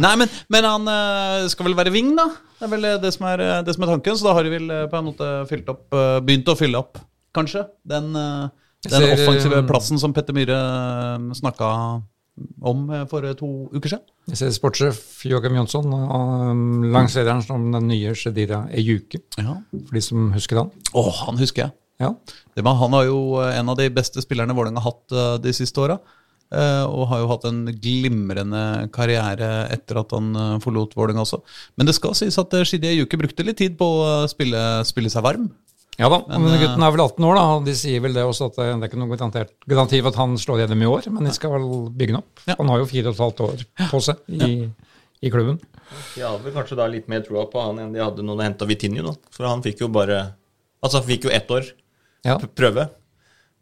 Nei, 0.01 0.15
men, 0.21 0.29
men 0.53 0.63
han 0.69 0.87
eh, 0.93 1.47
skal 1.53 1.65
vel 1.69 1.77
være 1.79 1.93
wing, 1.93 2.13
da? 2.17 2.27
Det 2.61 2.67
er 2.67 2.73
vel 2.75 2.89
det 3.01 3.13
som 3.15 3.25
er, 3.31 3.41
eh, 3.45 3.61
det 3.65 3.73
som 3.77 3.83
er 3.85 3.93
tanken. 3.95 4.17
Så 4.19 4.25
da 4.29 4.35
har 4.37 4.45
de 4.47 4.53
vel 4.53 4.69
eh, 4.73 4.85
på 4.91 4.97
en 5.01 5.07
måte 5.09 5.29
fylt 5.49 5.69
opp, 5.73 5.87
begynt 6.25 6.49
å 6.53 6.57
fylle 6.59 6.81
opp, 6.81 7.01
kanskje, 7.37 7.65
den, 7.87 8.11
eh, 8.15 8.49
Jeg 8.49 8.70
den 8.87 8.95
ser, 9.03 9.11
offensive 9.13 9.59
eh, 9.61 9.67
plassen 9.69 9.99
som 10.01 10.13
Petter 10.15 10.33
Myhre 10.33 10.57
snakka 11.37 11.67
om 12.65 12.85
eh, 12.89 13.03
for 13.11 13.25
eh, 13.27 13.35
to 13.37 13.49
uker 13.75 13.91
siden. 13.93 14.05
Jeg 14.31 14.39
ser 14.39 14.53
sportssjef 14.55 15.01
Joachim 15.29 15.57
Jonsson 15.59 15.91
um, 15.91 16.63
lanserer 16.93 17.41
som 17.45 17.67
den 17.73 17.89
nye 17.91 18.13
Shedira 18.17 18.63
Ejuke, 18.73 19.21
Ja. 19.37 19.57
for 19.73 19.97
de 19.97 20.01
som 20.05 20.31
husker 20.33 20.61
han. 20.63 20.71
Å, 20.97 21.03
han 21.25 21.37
husker 21.41 21.65
jeg. 21.67 21.75
Ja. 22.01 22.13
Det 22.57 22.63
var, 22.65 22.79
han 22.79 22.95
var 22.95 23.05
jo 23.05 23.19
eh, 23.43 23.53
en 23.59 23.69
av 23.69 23.77
de 23.77 23.89
beste 23.93 24.23
spillerne 24.23 24.55
Vålerenga 24.57 24.81
har 24.81 24.93
hatt 24.95 25.13
eh, 25.13 25.35
de 25.43 25.53
siste 25.53 25.77
åra. 25.83 25.99
eh, 26.49 26.83
Og 26.89 27.05
har 27.11 27.21
jo 27.21 27.27
hatt 27.29 27.45
en 27.51 27.59
glimrende 27.77 28.63
karriere 28.95 29.67
etter 29.75 29.99
at 30.01 30.15
han 30.17 30.31
eh, 30.33 30.55
forlot 30.63 30.95
Vålerenga 30.97 31.21
også. 31.27 31.43
Men 31.77 31.85
det 31.89 31.93
skal 31.99 32.15
sies 32.17 32.39
at 32.41 32.49
Shedira 32.49 32.65
Shidi 32.65 32.95
Juke 33.03 33.19
brukte 33.21 33.45
litt 33.45 33.59
tid 33.61 33.77
på 33.77 33.85
å 33.99 34.07
eh, 34.23 34.27
spille, 34.33 34.63
spille 34.89 35.13
seg 35.13 35.27
varm. 35.27 35.51
Ja 36.01 36.09
da, 36.09 36.17
men, 36.27 36.47
Men, 36.47 36.53
eh, 36.55 36.61
gutten 36.63 36.83
er 36.85 36.93
vel 36.95 37.03
18 37.05 37.25
år, 37.29 37.35
da, 37.37 37.43
og 37.55 37.65
de 37.67 37.73
sier 37.77 38.01
vel 38.01 38.15
det 38.17 38.23
også 38.25 38.47
at 38.49 38.55
det, 38.57 38.67
det 38.81 38.87
er 38.87 38.89
ikke 38.91 39.01
noen 39.01 39.11
garantert, 39.13 39.51
garanti 39.69 39.99
for 40.01 40.09
at 40.09 40.19
han 40.21 40.33
slår 40.41 40.63
gjennom 40.63 40.81
i 40.81 40.89
år, 40.89 41.09
men 41.13 41.27
de 41.29 41.33
skal 41.35 41.53
vel 41.53 41.67
bygge 41.93 42.15
den 42.15 42.21
opp. 42.23 42.41
Ja. 42.49 42.55
Han 42.57 42.71
har 42.73 42.81
jo 42.81 42.87
fire 42.89 43.11
og 43.11 43.17
et 43.19 43.23
halvt 43.27 43.43
år 43.47 43.65
på 43.91 44.01
seg 44.07 44.39
i, 44.49 44.51
i 45.21 45.33
klubben. 45.33 45.59
De 46.15 46.23
hadde 46.23 46.41
vel 46.45 46.55
kanskje 46.55 46.77
da 46.79 46.87
litt 46.89 47.09
mer 47.11 47.21
troa 47.25 47.45
på 47.51 47.61
han 47.61 47.79
enn 47.83 47.93
de 47.93 48.01
hadde 48.01 48.23
når 48.25 48.39
de 48.39 48.47
henta 48.47 48.67
Vitinho, 48.69 49.11
da. 49.11 49.13
For 49.35 49.45
han 49.49 49.61
fikk 49.65 49.83
jo 49.85 49.91
bare 49.93 50.23
Altså, 50.81 50.97
han 50.97 51.05
fikk 51.05 51.27
jo 51.27 51.31
ett 51.35 51.51
år 51.53 51.67
Ja. 52.25 52.39
prøve. 52.57 52.87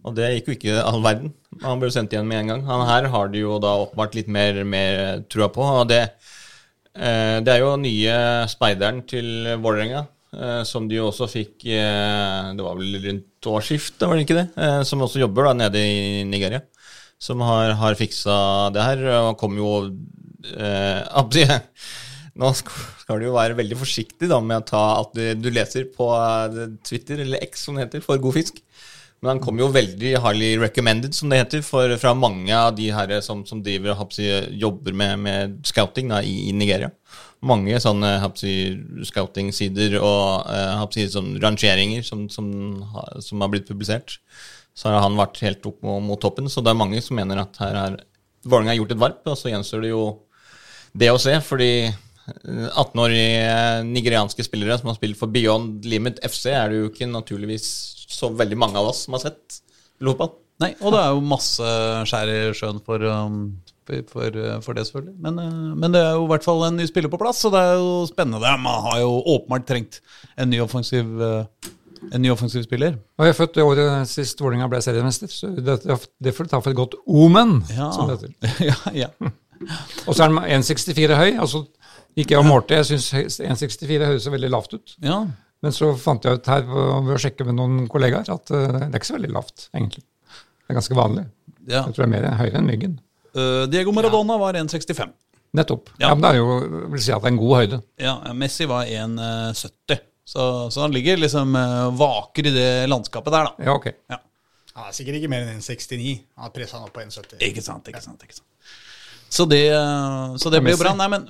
Og 0.08 0.14
det 0.16 0.30
gikk 0.38 0.46
jo 0.48 0.54
ikke 0.56 0.84
all 0.88 1.02
verden. 1.04 1.34
Han 1.64 1.80
ble 1.82 1.90
jo 1.90 1.96
sendt 1.98 2.14
igjen 2.16 2.28
med 2.30 2.40
en 2.46 2.52
gang. 2.54 2.62
Han 2.70 2.86
her 2.88 3.10
har 3.12 3.28
de 3.34 3.42
jo 3.42 3.58
da 3.60 3.74
åpenbart 3.82 4.16
litt 4.16 4.30
mer, 4.32 4.62
mer 4.64 5.26
trua 5.28 5.50
på. 5.52 5.60
Og 5.82 5.90
det, 5.90 6.14
eh, 6.96 7.40
det 7.44 7.52
er 7.52 7.60
jo 7.66 7.74
nye 7.76 8.16
speideren 8.48 9.02
til 9.08 9.28
Vålerenga, 9.60 10.06
eh, 10.06 10.08
som 10.68 10.86
de 10.90 11.00
også 11.02 11.26
fikk 11.30 11.66
eh, 11.74 12.52
Det 12.54 12.66
var 12.66 12.78
vel 12.78 13.00
rundt 13.02 13.48
årsskiftet, 13.50 14.06
var 14.06 14.18
det 14.18 14.28
ikke 14.28 14.38
det? 14.38 14.48
Eh, 14.62 14.82
som 14.86 15.02
også 15.02 15.24
jobber 15.24 15.50
da 15.50 15.56
nede 15.64 15.82
i 15.82 16.24
Nigeria. 16.28 16.62
Som 17.20 17.42
har, 17.44 17.74
har 17.80 17.98
fiksa 18.00 18.70
det 18.76 18.86
her. 18.86 19.02
Og 19.30 19.40
kom 19.42 19.58
jo 19.60 19.74
eh, 20.54 21.50
Nå 22.40 22.54
skal 22.56 23.20
du 23.20 23.26
jo 23.26 23.36
være 23.36 23.58
veldig 23.58 23.76
forsiktig 23.80 24.30
da 24.32 24.38
med 24.40 24.62
å 24.62 24.68
ta 24.70 24.84
alt 25.00 25.18
du, 25.18 25.24
du 25.36 25.50
leser 25.52 25.90
på 25.92 26.12
eh, 26.14 26.78
Twitter, 26.86 27.26
eller 27.26 27.44
X 27.50 27.66
som 27.66 27.76
det 27.76 27.88
heter, 27.88 28.06
for 28.06 28.22
god 28.22 28.38
fisk. 28.38 28.62
Men 29.20 29.34
han 29.34 29.42
kommer 29.44 29.66
jo 29.66 29.74
veldig 29.76 30.14
highly 30.24 30.54
recommended, 30.62 31.16
som 31.16 31.32
det 31.32 31.42
heter, 31.42 31.64
for, 31.66 31.92
fra 32.00 32.14
mange 32.16 32.56
av 32.56 32.72
de 32.78 32.88
her 32.96 33.18
som, 33.24 33.42
som 33.48 33.60
driver 33.64 33.98
hapsi, 34.00 34.30
jobber 34.62 34.96
med, 34.96 35.20
med 35.26 35.58
scouting 35.68 36.14
da, 36.14 36.22
i, 36.24 36.48
i 36.48 36.54
Nigeria. 36.56 36.94
Mange 37.44 37.80
sånne 37.84 38.14
scouting-sider 39.08 39.98
og 40.00 40.48
eh, 40.48 40.72
hapsi, 40.80 41.10
sånn 41.12 41.34
rangeringer 41.44 42.04
som, 42.08 42.28
som, 42.32 42.48
som 43.24 43.44
har 43.44 43.52
blitt 43.52 43.68
publisert. 43.68 44.22
Så 44.76 44.88
har 44.88 45.04
han 45.04 45.20
vært 45.20 45.44
helt 45.44 45.68
opp 45.68 45.84
mot, 45.84 46.20
toppen. 46.24 46.48
Så 46.48 46.64
det 46.64 46.72
er 46.72 46.80
mange 46.80 47.04
som 47.04 47.20
mener 47.20 47.44
at 47.44 47.60
her 47.60 47.76
har 47.76 48.00
Vålerenga 48.48 48.78
gjort 48.78 48.94
et 48.96 49.02
varp, 49.02 49.24
og 49.28 49.36
så 49.36 49.52
gjenstår 49.52 49.82
det 49.84 49.90
jo 49.92 50.04
det 50.96 51.12
å 51.12 51.20
se. 51.20 51.36
Fordi 51.44 51.72
eh, 51.90 52.68
18-årige 52.72 53.84
nigerianske 53.92 54.48
spillere 54.48 54.80
som 54.80 54.94
har 54.94 55.00
spilt 55.02 55.20
for 55.20 55.28
Beyond 55.28 55.84
Limit 55.92 56.24
FC, 56.24 56.54
er 56.56 56.72
det 56.72 56.86
jo 56.86 56.92
ikke 56.94 57.12
naturligvis 57.12 57.68
så 58.10 58.32
veldig 58.34 58.58
mange 58.60 58.80
av 58.80 58.90
oss 58.92 59.06
som 59.06 59.16
har 59.18 59.28
sett 59.28 59.60
fotball. 60.02 60.34
Nei, 60.60 60.74
og 60.84 60.92
det 60.92 61.02
er 61.02 61.12
jo 61.16 61.24
masse 61.24 61.74
skjær 62.10 62.30
i 62.34 62.40
sjøen 62.58 62.82
for, 62.84 63.04
um, 63.08 63.42
for, 63.88 64.04
for, 64.12 64.76
det, 64.76 64.86
selvfølgelig. 64.90 65.16
Men, 65.24 65.40
uh, 65.40 65.76
men 65.80 65.96
det 65.96 66.02
er 66.04 66.18
jo 66.18 66.26
i 66.26 66.32
hvert 66.34 66.48
fall 66.48 66.66
en 66.68 66.76
ny 66.76 66.88
spiller 66.90 67.12
på 67.12 67.20
plass, 67.22 67.40
så 67.46 67.52
det 67.54 67.62
er 67.64 67.78
jo 67.80 67.94
spennende. 68.10 68.56
Man 68.60 68.88
har 68.90 69.00
jo 69.06 69.14
åpenbart 69.38 69.68
trengt 69.70 70.02
en 70.36 70.52
ny 70.52 70.60
offensiv, 70.66 71.14
uh, 71.24 71.72
en 72.10 72.24
ny 72.24 72.34
offensiv 72.34 72.66
spiller. 72.68 72.98
Og 73.16 73.28
jeg 73.28 73.36
er 73.36 73.40
født 73.40 73.56
det 73.56 73.68
året 73.68 74.12
sist 74.12 74.44
Vålerenga 74.44 74.68
ble 74.72 74.84
seriemester, 74.84 75.32
så 75.32 75.54
det, 75.56 75.80
det 76.20 76.36
får 76.36 76.50
du 76.50 76.56
ta 76.56 76.60
for 76.60 76.74
et 76.74 76.82
godt 76.82 77.00
omen. 77.08 77.62
Ja. 77.72 77.92
Som 77.96 78.12
det 78.12 78.20
heter. 78.20 78.36
ja, 78.74 78.80
ja. 79.06 79.12
Og 80.08 80.16
så 80.16 80.26
er 80.26 80.34
den 80.34 80.44
1,64 80.60 81.20
høy. 81.20 81.30
altså 81.40 81.66
ikke 82.20 82.34
jeg 82.34 82.42
og 82.42 82.48
målte, 82.50 82.76
jeg 82.76 82.88
syns 82.90 83.40
1,64 83.40 84.08
høres 84.10 84.26
så 84.28 84.32
veldig 84.34 84.50
lavt 84.52 84.76
ut. 84.76 84.98
ja. 85.04 85.24
Men 85.66 85.76
så 85.76 85.92
fant 86.00 86.24
jeg 86.24 86.40
ut 86.40 86.50
her 86.50 86.66
ved 86.70 87.14
å 87.16 87.20
sjekke 87.20 87.48
med 87.48 87.58
noen 87.58 87.88
kollegaer 87.92 88.30
at 88.32 88.52
eh, 88.56 88.68
det 88.78 88.90
er 88.92 89.00
ikke 89.02 89.10
så 89.12 89.18
veldig 89.18 89.32
lavt, 89.36 89.66
egentlig. 89.76 90.04
Det 90.30 90.74
er 90.74 90.78
ganske 90.80 91.00
vanlig. 91.00 91.26
ja. 91.68 91.82
Jeg 91.82 91.96
tror 91.96 92.04
det 92.04 92.08
er 92.08 92.14
mer 92.14 92.28
høyere 92.40 92.62
enn 92.62 92.70
myggen. 92.70 93.00
Uh, 93.36 93.66
Diego 93.70 93.92
Maradona 93.94 94.38
var 94.42 94.58
1,65. 94.58 95.12
Nettopp. 95.58 95.92
Ja. 95.98 96.08
Ja. 96.08 96.14
men 96.14 96.24
det 96.24 96.32
er 96.32 96.40
jo, 96.40 96.56
vil 96.94 97.04
si 97.04 97.12
at 97.14 97.24
det 97.24 97.30
er 97.30 97.34
en 97.34 97.42
god 97.42 97.56
høyde. 97.58 97.82
Ja, 98.02 98.16
Messi 98.38 98.70
var 98.70 98.88
1,70. 98.88 100.06
Så, 100.30 100.44
så 100.70 100.84
han 100.84 100.94
ligger 100.94 101.18
liksom 101.18 101.56
vaker 101.98 102.46
i 102.46 102.54
det 102.54 102.70
landskapet 102.90 103.34
der, 103.34 103.50
da. 103.50 103.66
Ja, 103.66 103.76
ok. 103.80 103.88
Ja. 104.14 104.20
Han 104.78 104.92
er 104.92 104.96
sikkert 104.96 105.18
ikke 105.20 105.32
mer 105.34 105.48
enn 105.48 105.58
1,69. 105.60 106.14
Han 106.38 106.46
har 106.46 106.54
pressa 106.56 106.78
han 106.78 106.86
opp 106.86 106.94
på 106.96 107.02
1,70. 107.02 107.42
Ikke 107.50 107.64
sant, 107.66 107.90
ikke 107.90 108.04
sant. 108.04 108.22
ikke 108.24 108.38
sant. 108.38 108.49
Så 109.30 109.46
det, 109.50 109.66
uh, 109.74 110.38
så 110.42 110.50
det 110.54 110.64
blir 110.66 110.78
jo 110.78 110.82
bra. 110.82 110.96
Nei, 110.98 111.10
men 111.12 111.30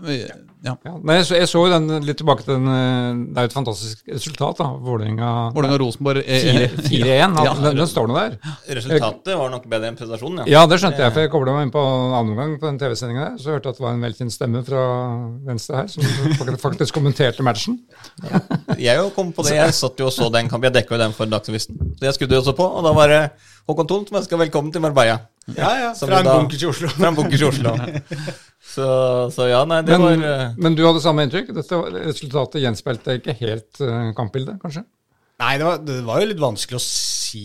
ja. 0.60 0.74
Ja. 0.84 0.92
Nei, 1.00 1.16
jeg, 1.22 1.26
så, 1.30 1.36
jeg 1.38 1.48
så 1.48 1.62
jo 1.64 1.70
den 1.72 2.04
litt 2.04 2.18
tilbake 2.20 2.44
til 2.44 2.58
den 2.58 2.68
eh, 2.68 3.20
Det 3.32 3.40
er 3.40 3.46
jo 3.46 3.50
et 3.50 3.54
fantastisk 3.56 4.10
resultat, 4.12 4.58
da. 4.60 4.66
Vålerenga 4.84 5.30
Vålerenga-Rosenborg 5.56 6.20
eh, 6.26 6.66
4-1. 6.90 7.38
Ja. 7.48 7.54
Den, 7.62 7.78
den 7.78 7.88
står 7.88 8.10
nå 8.12 8.18
der. 8.18 8.36
Resultatet 8.76 9.38
var 9.40 9.54
nok 9.54 9.70
bedre 9.72 9.92
enn 9.92 10.00
prestasjonen, 10.00 10.42
ja. 10.44 10.60
Ja, 10.60 10.66
det 10.68 10.82
skjønte 10.82 11.00
jeg, 11.00 11.14
for 11.16 11.24
jeg 11.24 11.32
kobla 11.32 11.56
meg 11.56 11.70
inn 11.70 11.72
på 11.72 11.84
andre 11.86 12.36
omgang 12.36 12.58
på 12.60 12.68
den 12.68 12.80
TV-sendinga 12.82 13.24
der. 13.24 13.38
Så 13.40 13.54
hørte 13.54 13.72
jeg 13.72 13.78
at 13.78 13.80
det 13.80 13.86
var 13.86 13.96
en 13.96 14.04
velkjent 14.04 14.36
stemme 14.36 14.64
fra 14.68 14.84
venstre 15.48 15.80
her 15.80 15.94
som 15.94 16.60
faktisk 16.66 17.00
kommenterte 17.00 17.46
matchen. 17.48 17.80
Jeg 18.76 19.00
jo 19.00 19.08
kom 19.16 19.32
på 19.36 19.48
det. 19.48 19.56
Jeg 19.62 19.78
satt 19.80 20.04
jo 20.04 20.10
og 20.12 20.16
så 20.16 20.28
den 20.34 20.52
kampen. 20.52 20.68
Jeg 20.68 20.82
dekka 20.82 20.98
jo 20.98 21.04
den 21.06 21.16
for 21.16 21.32
Dagsavisen. 21.32 21.80
Så 21.96 22.10
jeg 22.10 22.20
skrudde 22.20 22.36
jo 22.36 22.44
også 22.44 22.58
på, 22.60 22.68
og 22.68 22.84
da 22.84 22.92
var 23.00 23.16
det 23.16 23.24
Håkon 23.70 23.88
Tomt, 23.90 24.10
men 24.16 24.24
skal 24.26 24.40
velkommen 24.42 24.72
til 24.74 24.82
Marbella. 24.82 25.20
Ja, 25.54 25.70
ja. 25.78 25.90
Fra 26.00 26.20
en 26.24 26.30
bunkers 26.30 26.64
i 26.64 26.70
Oslo. 26.70 26.90
Fra 26.96 27.12
en 27.12 27.18
bunkers 27.18 27.44
i 27.44 27.48
Oslo. 27.50 27.74
Så, 28.70 28.86
så 29.34 29.46
ja, 29.50 29.62
nei, 29.70 29.80
det 29.86 29.96
Men, 29.98 30.06
var 30.24 30.28
eh, 30.30 30.58
men 30.62 30.76
du 30.78 30.82
hadde 30.86 31.02
samme 31.04 31.24
inntrykk? 31.26 31.52
Dette 31.58 31.80
resultatet 31.96 32.64
gjenspeilte 32.64 33.16
ikke 33.20 33.36
helt 33.40 33.82
eh, 33.86 34.10
kampbildet, 34.18 34.60
kanskje? 34.62 34.84
Nei, 35.40 35.54
det 35.62 35.68
var, 35.70 35.80
det 35.86 36.00
var 36.08 36.22
jo 36.24 36.30
litt 36.34 36.42
vanskelig 36.44 36.78
å 36.80 36.84
si 36.84 37.44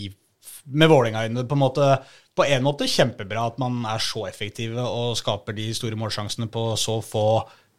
med 0.75 0.89
Vålerenga-øyne. 0.91 1.45
På, 1.49 1.57
en 1.59 1.63
måte- 1.63 1.91
på 2.35 2.47
en 2.51 2.65
måte 2.67 2.89
kjempebra 2.91 3.45
at 3.53 3.61
man 3.63 3.83
er 3.87 4.01
så 4.03 4.25
effektive 4.27 4.83
og 4.83 5.15
skaper 5.21 5.55
de 5.57 5.69
store 5.77 5.99
målsjansene 6.01 6.49
på 6.53 6.65
så 6.81 6.99
få 7.05 7.25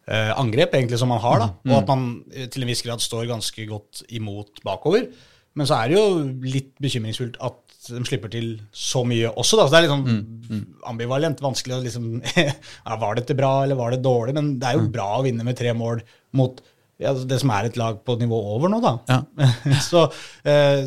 eh, 0.08 0.30
angrep 0.38 0.74
egentlig 0.78 1.02
som 1.02 1.10
man 1.12 1.20
har. 1.22 1.42
da, 1.42 1.50
Og 1.68 1.80
at 1.82 1.90
man 1.92 2.06
til 2.54 2.62
en 2.64 2.70
viss 2.72 2.84
grad 2.86 3.02
står 3.04 3.26
ganske 3.34 3.66
godt 3.68 4.06
imot 4.16 4.62
bakover. 4.66 5.10
Men 5.56 5.68
så 5.68 5.78
er 5.78 5.90
det 5.90 5.96
jo 5.96 6.06
litt 6.44 6.74
bekymringsfullt 6.82 7.38
at 7.44 7.62
de 7.86 8.02
slipper 8.06 8.32
til 8.32 8.48
så 8.74 9.04
mye 9.06 9.30
også. 9.30 9.58
da, 9.58 9.66
så 9.66 9.74
Det 9.74 9.78
er 9.78 9.84
litt 9.86 9.94
sånn 9.94 10.62
ambivalent, 10.90 11.42
vanskelig 11.44 11.76
å 11.76 11.82
liksom 11.84 12.08
ja, 12.42 12.96
Var 13.02 13.20
dette 13.20 13.36
bra, 13.38 13.52
eller 13.64 13.78
var 13.78 13.94
det 13.94 14.02
dårlig? 14.04 14.34
Men 14.36 14.56
det 14.60 14.70
er 14.70 14.80
jo 14.80 14.88
bra 14.92 15.12
å 15.18 15.22
vinne 15.26 15.46
med 15.46 15.58
tre 15.58 15.74
mål 15.76 16.02
mot 16.36 16.60
ja, 17.02 17.12
det 17.12 17.38
som 17.42 17.52
er 17.52 17.68
et 17.68 17.78
lag 17.78 18.00
på 18.04 18.16
nivå 18.20 18.38
over 18.56 18.72
nå, 18.72 18.80
da. 18.80 18.94
Ja. 19.10 19.48
så 19.90 20.06
eh, 20.48 20.84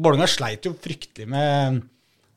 Vålerenga 0.00 0.28
sleit 0.30 0.64
jo 0.64 0.72
fryktelig 0.80 1.26
med 1.28 1.80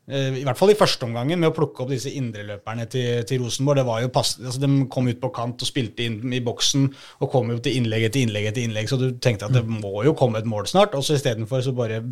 i 0.04 0.42
hvert 0.44 0.58
fall 0.58 0.68
i 0.74 0.76
første 0.76 1.06
omgangen, 1.06 1.40
med 1.40 1.48
å 1.48 1.56
plukke 1.56 1.80
opp 1.80 1.92
disse 1.94 2.10
indreløperne 2.12 2.84
til, 2.92 3.22
til 3.24 3.40
Rosenborg. 3.40 3.80
Det 3.80 3.86
var 3.88 4.02
jo 4.04 4.10
pass, 4.12 4.34
altså 4.36 4.60
De 4.60 4.70
kom 4.92 5.08
ut 5.08 5.20
på 5.22 5.30
kant 5.32 5.64
og 5.64 5.70
spilte 5.70 6.04
inn 6.04 6.34
i 6.36 6.42
boksen 6.44 6.90
og 7.24 7.30
kom 7.32 7.54
jo 7.54 7.60
til 7.64 7.78
innlegg 7.80 8.10
etter 8.10 8.20
innlegg 8.20 8.50
etter 8.50 8.66
innlegg, 8.66 8.90
så 8.90 9.00
du 9.00 9.06
tenkte 9.16 9.48
at 9.48 9.56
det 9.56 9.64
må 9.64 10.02
jo 10.04 10.12
komme 10.18 10.42
et 10.42 10.50
mål 10.50 10.68
snart. 10.68 10.96
Og 10.98 11.06
så 11.06 11.16
istedenfor 11.16 11.64
så 11.64 11.72
bare 11.76 12.02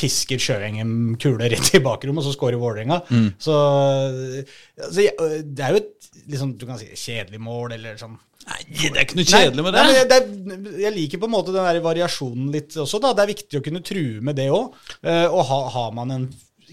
pisker 0.00 0.40
Sjøengen 0.40 1.14
kule 1.20 1.50
rett 1.52 1.70
i 1.76 1.82
bakrommet, 1.84 2.24
og 2.24 2.26
så 2.26 2.34
skårer 2.34 2.58
Vålerenga. 2.58 3.02
Så 3.38 3.54
altså, 4.80 5.06
det 5.44 5.64
er 5.66 5.76
jo 5.76 5.84
et 5.84 6.10
liksom, 6.30 6.56
du 6.58 6.66
kan 6.66 6.80
si, 6.80 6.90
kjedelig 6.98 7.40
mål, 7.46 7.76
eller 7.78 8.00
sånn 8.00 8.18
Nei, 8.40 8.62
det 8.72 8.88
er 8.88 9.02
ikke 9.04 9.18
noe 9.18 9.28
kjedelig 9.28 9.62
med 9.62 9.74
det. 9.76 9.80
Nei, 9.84 10.04
det 10.08 10.16
er, 10.16 10.70
jeg 10.80 10.94
liker 10.96 11.20
på 11.20 11.28
en 11.28 11.32
måte 11.34 11.52
den 11.54 11.66
der 11.68 11.76
variasjonen 11.84 12.48
litt 12.50 12.72
også. 12.72 12.98
da. 13.04 13.10
Det 13.14 13.22
er 13.22 13.30
viktig 13.36 13.58
å 13.60 13.62
kunne 13.62 13.82
true 13.84 14.22
med 14.24 14.38
det 14.40 14.46
òg. 14.50 14.78
og 15.04 15.42
ha, 15.46 15.58
har 15.76 15.92
man 15.94 16.14
en 16.16 16.24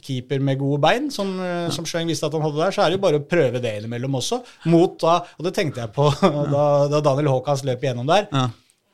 keeper 0.03 0.43
med 0.43 0.59
gode 0.61 0.81
bein, 0.83 1.09
som, 1.13 1.33
ja. 1.41 1.67
som 1.73 1.87
Schweng 1.87 2.09
visste 2.09 2.29
at 2.29 2.35
han 2.37 2.45
hadde 2.45 2.61
der, 2.61 2.75
så 2.75 2.83
er 2.83 2.91
det 2.91 2.99
jo 2.99 3.05
bare 3.07 3.21
å 3.21 3.25
prøve 3.27 3.61
det 3.63 3.73
innimellom 3.79 4.19
også. 4.19 4.41
Mot 4.71 4.97
da, 5.01 5.19
Og 5.37 5.47
det 5.47 5.55
tenkte 5.57 5.83
jeg 5.85 5.93
på 5.95 6.07
da, 6.55 6.63
da 6.91 7.03
Daniel 7.05 7.33
Haakons 7.35 7.65
løp 7.67 7.85
igjennom 7.85 8.09
der. 8.09 8.29
Ja. 8.31 8.47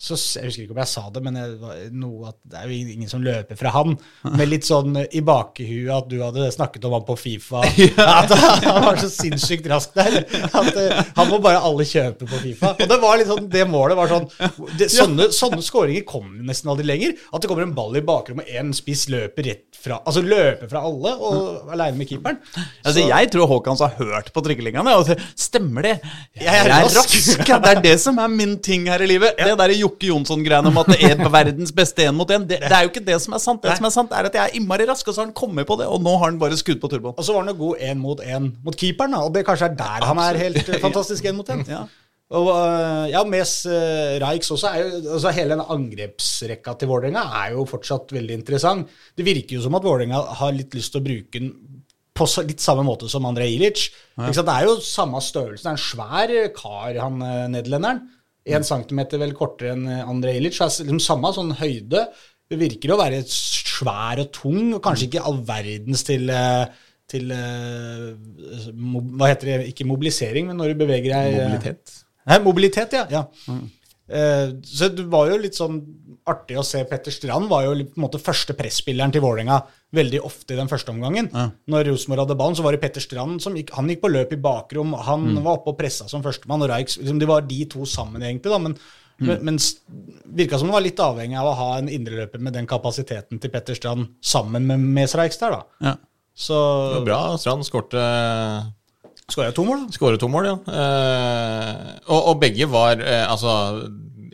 Så 0.04 0.18
Jeg 0.36 0.50
husker 0.50 0.66
ikke 0.66 0.76
om 0.76 0.82
jeg 0.82 0.92
sa 0.92 1.02
det, 1.16 1.22
men 1.24 1.38
det, 1.38 1.76
noe 1.96 2.34
at 2.34 2.38
det 2.52 2.60
er 2.60 2.68
jo 2.68 2.94
ingen 2.94 3.08
som 3.08 3.24
løper 3.24 3.56
fra 3.56 3.72
han. 3.72 3.94
Med 4.36 4.50
litt 4.52 4.68
sånn 4.68 4.98
i 5.00 5.22
bakhuet 5.24 5.92
at 5.96 6.10
du 6.12 6.18
hadde 6.20 6.50
snakket 6.52 6.84
om 6.90 6.98
han 6.98 7.06
på 7.08 7.16
Fifa. 7.20 7.62
At 8.04 8.34
han 8.36 8.84
var 8.84 9.00
så 9.00 9.08
sinnssykt 9.12 9.70
rask 9.72 9.94
der. 9.96 10.20
At 10.50 10.76
eh, 10.80 11.00
han 11.16 11.30
må 11.32 11.40
bare 11.44 11.62
alle 11.64 11.86
kjøpe 11.88 12.28
på 12.28 12.42
Fifa. 12.42 12.74
Og 12.76 12.90
det 12.92 12.98
var 13.00 13.20
litt 13.22 13.32
sånn, 13.32 13.48
det 13.54 13.64
målet 13.70 13.98
var 14.00 14.12
sånn 14.12 14.28
det, 14.80 14.90
Sånne, 14.92 15.30
sånne 15.36 15.64
skåringer 15.64 16.04
kommer 16.08 16.44
nesten 16.52 16.72
aldri 16.74 16.86
lenger. 16.90 17.16
At 17.32 17.44
det 17.44 17.52
kommer 17.52 17.66
en 17.66 17.76
ball 17.78 17.96
i 17.96 18.04
bakrommet, 18.06 18.52
én 18.52 18.74
spiss 18.76 19.08
løper 19.14 19.48
rett 19.48 19.80
fra 19.84 20.02
Altså 20.08 20.22
løper 20.24 20.70
fra 20.72 20.84
alle, 20.88 21.14
og 21.16 21.72
aleine 21.74 22.00
med 22.00 22.12
keeperen. 22.12 22.40
Altså, 22.84 23.04
jeg 23.08 23.32
tror 23.34 23.50
Haakons 23.52 23.84
har 23.84 23.96
hørt 24.00 24.32
på 24.36 24.44
trikkeligaen. 24.46 24.88
og 24.92 25.08
så, 25.08 25.18
Stemmer 25.40 25.88
det? 25.88 25.96
Jeg 26.40 26.60
er 26.60 26.72
rask. 26.84 27.16
Det 27.48 27.72
er 27.72 27.82
det 27.84 27.96
som 28.04 28.20
er 28.22 28.32
min 28.32 28.58
ting 28.64 28.88
her 28.92 29.04
i 29.04 29.10
livet. 29.10 29.40
Det 29.40 29.56
der 29.60 29.76
Jokke 29.94 30.10
Jonsson-greiene 30.10 30.72
om 30.72 30.80
at 30.82 30.92
det 30.92 31.00
er 31.08 31.24
verdens 31.32 31.72
beste 31.76 32.04
én 32.04 32.18
mot 32.18 32.30
én, 32.34 32.44
det, 32.50 32.60
det 32.66 32.76
er 32.76 32.88
jo 32.88 32.92
ikke 32.92 33.06
det 33.08 33.20
som 33.24 33.38
er 33.38 33.44
sant. 33.44 33.62
Det 33.64 33.72
Nei. 33.72 33.80
som 33.80 33.90
er 33.90 33.96
sant, 33.96 34.14
er 34.14 34.30
at 34.30 34.38
jeg 34.38 34.44
er 34.44 34.60
innmari 34.60 34.88
rask, 34.90 35.08
og 35.08 35.16
så 35.16 35.24
har 35.24 35.30
han 35.30 35.36
kommet 35.38 35.70
på 35.70 35.78
det, 35.80 35.88
og 35.88 36.04
nå 36.04 36.16
har 36.18 36.32
han 36.32 36.40
bare 36.42 36.60
skudd 36.60 36.82
på 36.82 36.92
turboen. 36.92 37.16
Og 37.16 37.26
så 37.26 37.36
var 37.36 37.46
han 37.46 37.54
jo 37.54 37.60
god 37.62 37.84
én 37.88 38.02
mot 38.02 38.24
én 38.24 38.52
mot 38.66 38.78
keeperen, 38.78 39.16
da, 39.16 39.26
og 39.28 39.36
det 39.36 39.46
kanskje 39.48 39.72
er 39.72 39.78
der 39.80 40.08
han 40.10 40.24
er 40.24 40.42
helt 40.42 40.64
eh, 40.66 40.82
fantastisk 40.84 41.30
én 41.30 41.38
mot 41.38 41.54
én. 41.54 41.64
Ja. 41.70 41.86
Og 42.34 42.48
øh, 42.50 43.12
ja, 43.12 43.22
Mes 43.30 43.52
uh, 43.70 44.16
Raiks 44.24 44.50
også 44.56 44.72
er 44.72 44.80
jo 44.80 45.02
altså 45.18 45.34
Hele 45.36 45.54
den 45.54 45.68
angrepsrekka 45.76 46.74
til 46.80 46.90
Vålerenga 46.90 47.28
er 47.44 47.52
jo 47.54 47.66
fortsatt 47.70 48.14
veldig 48.16 48.40
interessant. 48.40 48.90
Det 49.14 49.26
virker 49.28 49.60
jo 49.60 49.66
som 49.66 49.78
at 49.78 49.86
Vålerenga 49.86 50.22
har 50.40 50.56
litt 50.56 50.74
lyst 50.74 50.96
til 50.96 51.04
å 51.04 51.06
bruke 51.06 51.44
den 51.44 51.52
på 52.14 52.28
litt 52.46 52.62
samme 52.62 52.86
måte 52.86 53.10
som 53.10 53.26
Andrej 53.26 53.56
Ilic. 53.56 53.88
Ja. 54.18 54.30
Det 54.30 54.44
er 54.46 54.68
jo 54.68 54.76
samme 54.86 55.22
størrelse. 55.24 55.64
Det 55.64 55.72
er 55.72 55.78
en 55.78 55.82
svær 55.82 56.34
kar, 56.56 57.00
han 57.02 57.24
eh, 57.26 57.48
nederlenderen. 57.56 58.04
Én 58.44 58.66
centimeter 58.68 59.22
vel 59.22 59.36
kortere 59.38 59.72
enn 59.76 59.86
André 59.88 60.08
Andrej 60.12 60.40
Ilic. 60.42 60.58
Er 60.60 60.72
liksom 60.72 61.00
samme 61.04 61.32
sånn 61.36 61.54
høyde. 61.60 62.08
Det 62.50 62.60
virker 62.60 62.92
å 62.94 63.00
være 63.00 63.22
svær 63.28 64.20
og 64.24 64.34
tung, 64.36 64.74
og 64.76 64.82
kanskje 64.84 65.08
ikke 65.08 65.24
all 65.30 65.40
verdens 65.48 66.04
til 66.08 66.28
eh, 66.34 66.66
til 67.14 67.32
eh, 67.36 68.10
Hva 68.74 69.30
heter 69.32 69.52
det? 69.52 69.60
Ikke 69.74 69.88
mobilisering, 69.88 70.50
men 70.50 70.60
når 70.60 70.74
du 70.74 70.84
beveger 70.84 71.14
deg 71.14 71.38
eh, 71.38 71.48
mobilitet. 71.48 71.96
Nei, 72.24 72.40
mobilitet, 72.44 72.96
ja. 73.00 73.06
ja. 73.12 73.24
Eh, 73.52 73.64
så 74.08 74.90
det 74.96 75.06
var 75.10 75.30
jo 75.32 75.38
litt 75.40 75.56
sånn 75.56 75.78
artig 76.28 76.58
å 76.60 76.64
se 76.64 76.84
Petter 76.88 77.12
Strand 77.12 77.50
var 77.52 77.64
jo 77.66 77.74
på 77.84 77.98
en 78.00 78.04
måte 78.06 78.20
første 78.22 78.54
presspilleren 78.56 79.12
til 79.12 79.22
Vålerenga 79.24 79.62
veldig 79.96 80.22
ofte 80.24 80.56
i 80.56 80.58
den 80.60 80.68
første 80.72 80.92
omgangen. 80.94 81.30
Når 81.68 81.90
Rosenborg 81.92 82.24
hadde 82.26 82.38
ballen, 82.40 82.56
så 82.56 82.64
var 82.64 82.72
det 82.76 82.82
Petter 82.82 83.04
Strand 83.04 83.42
som 83.44 83.56
gikk, 83.56 83.72
han 83.76 83.88
gikk 83.92 84.02
på 84.02 84.12
løp 84.12 84.32
i 84.34 84.40
bakrom. 84.42 84.94
Han 85.08 85.36
var 85.44 85.60
oppe 85.60 85.72
og 85.74 85.78
pressa 85.80 86.08
som 86.12 86.24
førstemann, 86.24 86.64
og 86.64 86.70
Raik 86.72 86.88
liksom, 86.92 87.20
Det 87.20 87.28
var 87.28 87.42
de 87.42 87.66
to 87.66 87.86
sammen, 87.86 88.22
egentlig. 88.22 88.52
da, 88.52 88.58
men 88.60 88.78
Mm. 89.22 89.44
men 89.44 89.58
virka 90.36 90.58
som 90.58 90.68
det 90.68 90.74
var 90.74 90.82
litt 90.82 90.98
avhengig 90.98 91.38
av 91.38 91.46
å 91.46 91.56
ha 91.56 91.78
en 91.78 91.88
indreløper 91.88 92.40
med 92.42 92.54
den 92.54 92.66
kapasiteten 92.66 93.40
til 93.40 93.52
Petter 93.52 93.76
Strand 93.76 94.08
sammen 94.22 94.66
med 94.66 94.80
Mes 94.80 95.14
Reikstad. 95.14 95.52
da. 95.52 95.64
Ja. 95.82 95.96
Så 96.36 96.56
Det 96.90 96.98
var 96.98 97.06
bra. 97.06 97.38
Strand 97.38 97.64
skårte 97.64 98.74
skåra 99.34 99.54
to 99.56 99.66
mål, 99.68 99.84
da. 99.86 99.98
Skåret 99.98 100.22
to 100.22 100.30
mål, 100.32 100.50
ja. 100.52 100.56
Eh, 100.80 101.92
og, 102.08 102.20
og 102.32 102.40
begge 102.44 102.70
var 102.72 103.02
eh, 103.02 103.26
altså 103.28 103.54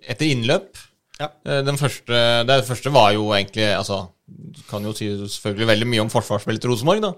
etter 0.04 0.30
innløp. 0.30 0.78
Ja. 1.20 1.32
Eh, 1.48 1.62
den 1.68 1.80
første, 1.80 2.24
det 2.48 2.60
første 2.68 2.94
var 2.96 3.14
jo 3.16 3.30
egentlig 3.36 3.68
altså, 3.76 4.06
du 4.30 4.60
Kan 4.70 4.86
jo 4.86 4.94
si 4.96 5.10
selvfølgelig 5.10 5.68
veldig 5.72 5.88
mye 5.90 6.04
om 6.06 6.12
forsvarsspillet 6.14 6.62
til 6.64 6.72
Rosenborg, 6.74 7.02
da. 7.08 7.14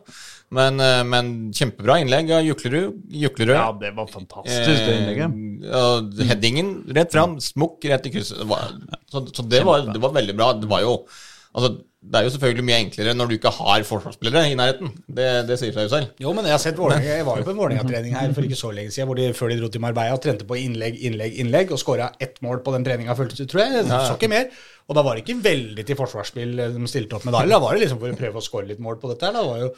Men, 0.51 0.83
men 1.07 1.27
kjempebra 1.55 1.95
innlegg 2.01 2.31
av 2.35 2.41
Juklerud. 2.43 2.97
Juklerud. 3.15 3.55
ja, 3.55 3.69
det 3.79 3.93
var 3.95 4.09
fantastisk, 4.11 4.81
det 4.83 4.95
innlegget. 4.97 5.35
Eh, 5.63 5.85
og 5.91 6.23
headingen 6.27 6.73
rett 6.95 7.13
fram, 7.13 7.37
smukk 7.43 7.85
rett 7.91 8.07
i 8.09 8.13
krysset. 8.13 8.41
Det 8.41 8.47
var, 8.49 8.73
så 9.11 9.23
så 9.31 9.45
det, 9.47 9.61
var, 9.67 9.85
det 9.91 10.01
var 10.03 10.15
veldig 10.17 10.35
bra. 10.39 10.53
Det 10.59 10.71
var 10.71 10.83
jo 10.87 10.97
Altså, 11.51 11.81
det 12.01 12.17
er 12.17 12.25
jo 12.25 12.31
selvfølgelig 12.33 12.63
mye 12.65 12.77
enklere 12.81 13.11
når 13.13 13.27
du 13.29 13.33
ikke 13.35 13.51
har 13.53 13.83
forsvarsspillere 13.85 14.49
i 14.49 14.55
nærheten. 14.57 14.89
Det, 15.05 15.25
det 15.45 15.57
sier 15.61 15.73
seg 15.75 15.85
jo 15.85 15.91
selv. 15.91 16.07
Jo, 16.23 16.31
men 16.33 16.47
jeg 16.49 16.55
har 16.55 16.61
sett 16.63 16.79
Vålinga, 16.79 17.05
Jeg 17.05 17.25
var 17.27 17.37
jo 17.37 17.45
på 17.45 17.53
en 17.53 17.59
Vålerenga-trening 17.59 18.15
her 18.17 18.33
for 18.33 18.47
ikke 18.47 18.57
så 18.57 18.71
lenge 18.73 18.89
siden, 18.95 19.05
hvor 19.09 19.19
de, 19.19 19.27
før 19.37 19.51
de 19.53 19.57
dro 19.59 19.69
til 19.69 19.83
Marbella 19.83 20.17
trente 20.17 20.47
på 20.49 20.57
innlegg, 20.57 20.97
innlegg, 20.97 21.37
innlegg, 21.43 21.73
og 21.75 21.81
skåra 21.81 22.09
ett 22.17 22.41
mål 22.41 22.63
på 22.65 22.73
den 22.73 22.87
treninga, 22.87 23.13
føltes 23.19 23.37
det, 23.43 23.45
tror 23.51 23.61
jeg. 23.61 23.75
Jeg 23.83 23.89
Så 23.91 24.17
ikke 24.17 24.31
mer. 24.33 24.49
Og 24.89 24.97
da 24.97 25.03
var 25.05 25.15
det 25.15 25.21
ikke 25.27 25.43
veldig 25.45 25.85
til 25.87 25.99
forsvarsspill 25.99 26.57
de 26.73 26.89
stilte 26.89 27.19
opp 27.19 27.27
med 27.27 27.37
da. 27.37 27.45
Da 27.53 27.61
var 27.61 27.77
det 27.77 27.85
liksom 27.85 28.01
for 28.01 28.09
å 28.09 28.17
prøve 28.17 28.41
å 28.41 28.47
skåre 28.49 28.71
litt 28.73 28.81
mål 28.81 28.97
på 28.97 29.11
dette 29.13 29.29
her. 29.29 29.37
Da 29.37 29.45
var 29.45 29.61
jo, 29.61 29.69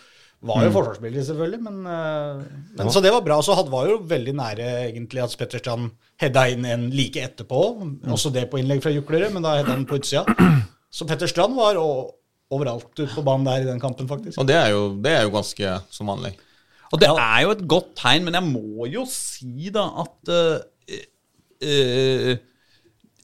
var 0.48 0.64
jo 0.64 0.74
forsvarsspillere, 0.78 1.26
selvfølgelig, 1.28 1.60
men, 1.68 1.82
eh, 1.92 2.44
men 2.80 2.94
Så 2.96 3.04
det 3.04 3.12
var 3.12 3.26
bra. 3.28 3.42
Så 3.44 3.60
hadde, 3.60 3.74
var 3.74 3.92
jo 3.92 4.00
veldig 4.00 4.38
nære 4.40 4.70
egentlig 4.88 5.26
at 5.26 5.36
Spetterstrand 5.36 5.92
hedda 6.24 6.48
inn 6.56 6.72
en 6.72 6.88
like 6.96 7.20
etterpå. 7.20 7.66
Også 8.16 8.32
det 8.32 8.48
på 8.48 8.64
innlegg 8.64 8.80
fra 8.86 8.96
Juklerud, 8.96 9.34
men 9.36 9.44
da 9.44 9.58
hedda 9.60 9.76
han 9.76 9.84
på 9.92 10.00
utsida. 10.00 10.24
Så 10.94 11.08
Petter 11.10 11.30
Strand 11.30 11.58
var 11.58 11.80
overalt 12.54 12.92
ute 13.00 13.10
på 13.16 13.24
banen 13.26 13.48
der 13.48 13.64
i 13.64 13.70
den 13.70 13.82
kampen, 13.82 14.08
faktisk. 14.10 14.38
Og 14.38 14.48
det 14.50 14.58
er 14.60 14.74
jo, 14.76 14.84
det 15.02 15.14
er 15.14 15.24
jo 15.26 15.34
ganske 15.34 15.78
som 15.94 16.12
vanlig. 16.14 16.36
Og 16.94 17.02
det 17.02 17.10
er 17.10 17.40
jo 17.42 17.54
et 17.56 17.64
godt 17.70 17.96
tegn, 17.98 18.28
men 18.28 18.38
jeg 18.38 18.46
må 18.46 18.86
jo 18.92 19.06
si 19.10 19.72
da 19.74 19.88
at 20.04 20.30
uh, 20.30 20.60
uh, 21.66 22.34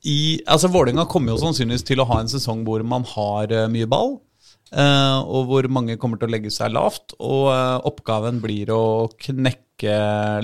i, 0.09 0.19
altså 0.47 0.71
Vålerenga 0.73 1.05
kommer 1.11 1.35
jo 1.35 1.43
sannsynligvis 1.43 1.85
til 1.85 2.01
å 2.01 2.07
ha 2.09 2.21
en 2.23 2.31
sesong 2.31 2.63
hvor 2.65 2.81
man 2.88 3.05
har 3.11 3.53
uh, 3.53 3.67
mye 3.69 3.89
ball. 3.89 4.17
Eh, 4.71 5.17
og 5.19 5.49
hvor 5.49 5.67
mange 5.71 5.97
kommer 6.01 6.19
til 6.19 6.29
å 6.29 6.33
legge 6.33 6.51
seg 6.53 6.73
lavt. 6.75 7.15
Og 7.19 7.49
eh, 7.53 7.75
oppgaven 7.89 8.41
blir 8.43 8.71
å 8.75 9.09
knekke 9.19 9.67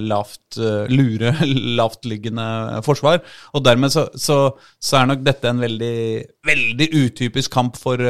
lavt 0.01 0.57
eh, 0.61 0.91
lure 0.91 1.33
lavtliggende 1.79 2.81
forsvar. 2.85 3.21
Og 3.53 3.65
dermed 3.65 3.93
så, 3.93 4.07
så, 4.15 4.39
så 4.79 5.01
er 5.01 5.09
nok 5.11 5.25
dette 5.25 5.51
en 5.51 5.63
veldig, 5.63 5.97
veldig 6.47 6.89
utypisk 6.93 7.53
kamp 7.53 7.79
for, 7.79 8.01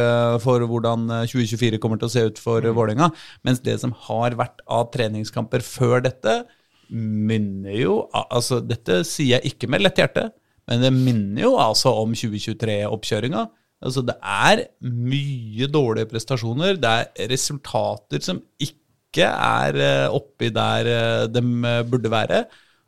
for 0.43 0.67
hvordan 0.69 1.09
eh, 1.21 1.25
2024 1.31 1.81
kommer 1.83 2.01
til 2.01 2.09
å 2.11 2.15
se 2.15 2.27
ut 2.29 2.41
for 2.41 2.63
mm. 2.63 2.71
Vålerenga. 2.77 3.11
Mens 3.47 3.63
det 3.65 3.79
som 3.81 3.95
har 4.07 4.37
vært 4.39 4.63
av 4.71 4.91
treningskamper 4.95 5.65
før 5.65 6.05
dette, 6.05 6.43
minner 6.89 7.73
jo 7.79 7.93
Altså, 8.13 8.59
dette 8.61 8.99
sier 9.07 9.39
jeg 9.39 9.55
ikke 9.55 9.69
med 9.71 9.81
lett 9.81 9.97
hjerte, 9.97 10.29
men 10.69 10.83
det 10.83 10.91
minner 10.93 11.45
jo 11.47 11.55
altså 11.61 11.93
om 12.01 12.13
2023-oppkjøringa. 12.17 13.45
Altså, 13.85 14.03
det 14.05 14.15
er 14.19 14.65
mye 14.81 15.69
dårlige 15.71 16.09
prestasjoner. 16.11 16.79
Det 16.81 16.91
er 16.91 17.31
resultater 17.31 18.23
som 18.25 18.41
ikke 18.61 19.29
er 19.29 19.79
eh, 19.79 20.13
oppi 20.13 20.51
der 20.53 20.91
eh, 20.91 21.25
de 21.31 21.43
eh, 21.43 21.81
burde 21.87 22.11
være. 22.11 22.45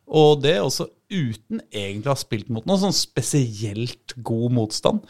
Og 0.08 0.40
det 0.42 0.56
også 0.60 0.88
uten 1.08 1.62
egentlig 1.72 2.10
å 2.10 2.14
ha 2.14 2.20
spilt 2.20 2.48
mot 2.52 2.66
noe 2.68 2.80
sånn 2.80 2.96
spesielt 2.96 4.16
god 4.24 4.56
motstand. 4.56 5.04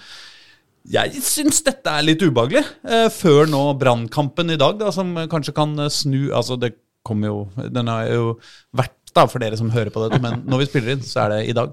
Jeg 0.89 1.21
syns 1.25 1.61
dette 1.67 1.91
er 1.91 2.05
litt 2.07 2.23
ubehagelig, 2.23 2.63
eh, 2.89 3.09
før 3.13 3.51
nå 3.51 3.63
brannkampen 3.81 4.55
i 4.55 4.61
dag, 4.61 4.79
da, 4.81 4.93
som 4.95 5.11
kanskje 5.31 5.57
kan 5.57 5.75
snu 5.93 6.31
Altså, 6.31 6.57
det 6.57 6.77
kommer 7.05 7.29
jo 7.29 7.69
Den 7.75 7.91
har 7.91 8.07
jo 8.09 8.39
vært 8.77 8.97
da 9.17 9.27
for 9.29 9.43
dere 9.43 9.59
som 9.59 9.73
hører 9.73 9.91
på 9.93 10.05
dette, 10.05 10.21
men 10.23 10.43
når 10.49 10.63
vi 10.63 10.69
spiller 10.71 10.95
inn, 10.95 11.05
så 11.05 11.25
er 11.25 11.33
det 11.33 11.41
i 11.49 11.57
dag. 11.57 11.73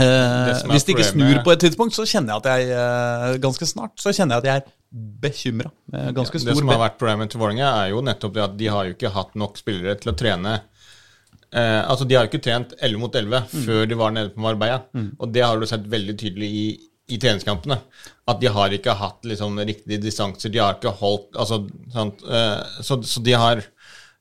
Eh, 0.00 0.62
hvis 0.72 0.84
det 0.88 0.94
ikke 0.96 1.06
snur 1.06 1.36
på 1.46 1.52
et 1.54 1.60
tidspunkt, 1.62 1.94
så 1.94 2.02
kjenner 2.08 2.34
jeg 2.34 2.42
at 2.42 2.48
jeg 2.50 2.70
eh, 2.74 3.36
ganske 3.44 3.66
snart 3.70 4.00
så 4.02 4.10
kjenner 4.16 4.40
jeg 4.40 4.42
at 4.42 4.48
jeg 4.48 4.62
er 4.62 4.70
bekymra. 5.22 5.70
Ganske 6.16 6.40
det 6.42 6.56
som 6.58 6.70
har 6.72 6.80
vært 6.82 6.96
problemet 6.98 7.30
til 7.30 7.40
Vålerenga, 7.42 7.68
er 7.84 7.92
jo 7.92 8.00
nettopp 8.06 8.34
det 8.34 8.42
at 8.44 8.56
de 8.58 8.70
har 8.74 8.88
jo 8.88 8.94
ikke 8.96 9.12
hatt 9.14 9.34
nok 9.38 9.58
spillere 9.58 9.94
til 10.02 10.10
å 10.12 10.16
trene 10.18 10.54
eh, 11.54 11.82
Altså, 11.82 12.06
de 12.06 12.14
har 12.18 12.26
jo 12.26 12.32
ikke 12.32 12.42
trent 12.46 12.74
11 12.80 12.98
mot 13.02 13.14
11 13.14 13.44
Mm. 13.54 13.64
før 13.68 13.86
de 13.90 13.98
var 14.02 14.10
nede 14.14 14.34
på 14.34 14.42
Marbella. 14.42 14.80
Og 15.18 15.32
det 15.34 15.42
har 15.46 15.58
du 15.62 15.66
sett 15.70 15.86
veldig 15.90 16.16
tydelig 16.18 16.50
i, 16.50 16.66
i 17.14 17.18
treningskampene. 17.22 17.78
At 18.30 18.40
de 18.40 18.50
har 18.50 18.72
ikke 18.74 18.94
hatt 18.98 19.26
liksom 19.28 19.58
riktige 19.62 20.00
distanser. 20.02 20.50
De 20.50 20.58
har 20.62 20.74
ikke 20.78 20.94
holdt 21.02 21.36
Altså, 21.38 21.60
sant 21.92 22.22
eh, 22.26 22.80
så, 22.82 22.98
så 23.02 23.22
de 23.22 23.34
har 23.38 23.62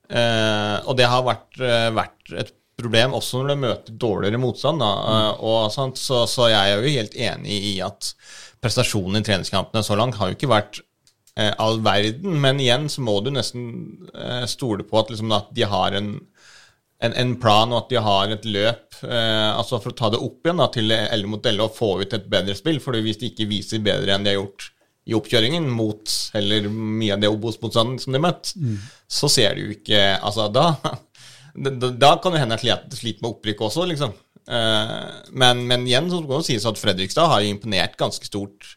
eh, 0.10 0.78
Og 0.86 0.98
det 1.00 1.08
har 1.10 1.24
vært, 1.26 1.50
eh, 1.62 1.90
vært 1.96 2.34
et 2.44 2.54
problem 2.80 3.14
også 3.18 3.42
når 3.42 3.52
du 3.52 3.64
møter 3.66 4.00
dårligere 4.06 4.42
motstand. 4.42 4.82
Da, 4.84 4.94
eh, 5.14 5.44
og, 5.44 5.60
sant, 5.74 6.00
så, 6.02 6.24
så 6.30 6.50
jeg 6.52 6.72
er 6.72 6.80
jo 6.80 6.96
helt 6.98 7.20
enig 7.30 7.60
i 7.74 7.76
at 7.86 8.14
prestasjonen 8.64 9.20
i 9.20 9.26
treningskampene 9.28 9.84
så 9.86 9.98
langt 10.00 10.18
har 10.20 10.32
jo 10.32 10.38
ikke 10.38 10.52
vært 10.52 10.82
eh, 11.38 11.52
all 11.62 11.82
verden, 11.86 12.38
men 12.42 12.62
igjen 12.64 12.90
så 12.92 13.04
må 13.06 13.20
du 13.24 13.32
nesten 13.34 13.66
eh, 14.14 14.46
stole 14.50 14.86
på 14.88 15.02
at, 15.02 15.12
liksom, 15.14 15.34
at 15.36 15.50
de 15.56 15.68
har 15.70 15.98
en, 16.00 16.14
en, 17.04 17.18
en 17.26 17.34
plan 17.42 17.72
og 17.74 17.84
at 17.84 17.92
de 17.94 18.04
har 18.06 18.36
et 18.36 18.46
løp 18.48 19.02
eh, 19.04 19.50
altså 19.52 19.82
for 19.84 19.94
å 19.94 20.00
ta 20.00 20.14
det 20.14 20.22
opp 20.24 20.46
igjen 20.46 20.64
da, 20.64 20.70
til 20.74 20.94
11 20.96 21.34
mot 21.34 21.52
11 21.54 21.66
og 21.66 21.76
få 21.78 21.92
ut 22.04 22.16
et 22.16 22.30
bedre 22.32 22.56
spill. 22.58 22.80
For 22.84 22.96
hvis 22.96 23.20
de 23.22 23.34
ikke 23.34 23.50
viser 23.52 23.84
bedre 23.84 24.16
enn 24.16 24.26
de 24.26 24.34
har 24.34 24.42
gjort 24.42 24.70
i 25.04 25.16
oppkjøringen 25.18 25.66
mot 25.68 26.12
heller 26.32 26.70
mye 26.72 27.16
av 27.16 27.24
det 27.24 27.28
Obos-motstanden 27.28 27.98
som 28.00 28.16
de 28.16 28.22
møtte, 28.24 28.56
møtt, 28.56 28.86
så 29.12 29.28
ser 29.28 29.58
du 29.58 29.66
jo 29.66 29.74
ikke 29.76 30.00
Altså, 30.16 30.46
da, 30.48 30.70
da, 31.54 31.90
da 31.92 32.12
kan 32.22 32.34
det 32.34 32.42
hende 32.42 32.58
de 32.58 32.98
sliter 32.98 33.22
med 33.22 33.36
opprykk 33.36 33.62
også, 33.68 33.86
liksom. 33.90 34.14
Eh, 34.44 35.10
men, 35.38 35.66
men 35.70 35.86
igjen 35.88 36.10
så 36.12 36.22
kan 36.24 36.42
det 36.42 36.48
sies 36.50 36.66
at 36.68 36.80
Fredrikstad 36.82 37.30
har 37.32 37.46
imponert 37.46 37.98
ganske 38.00 38.28
stort 38.28 38.74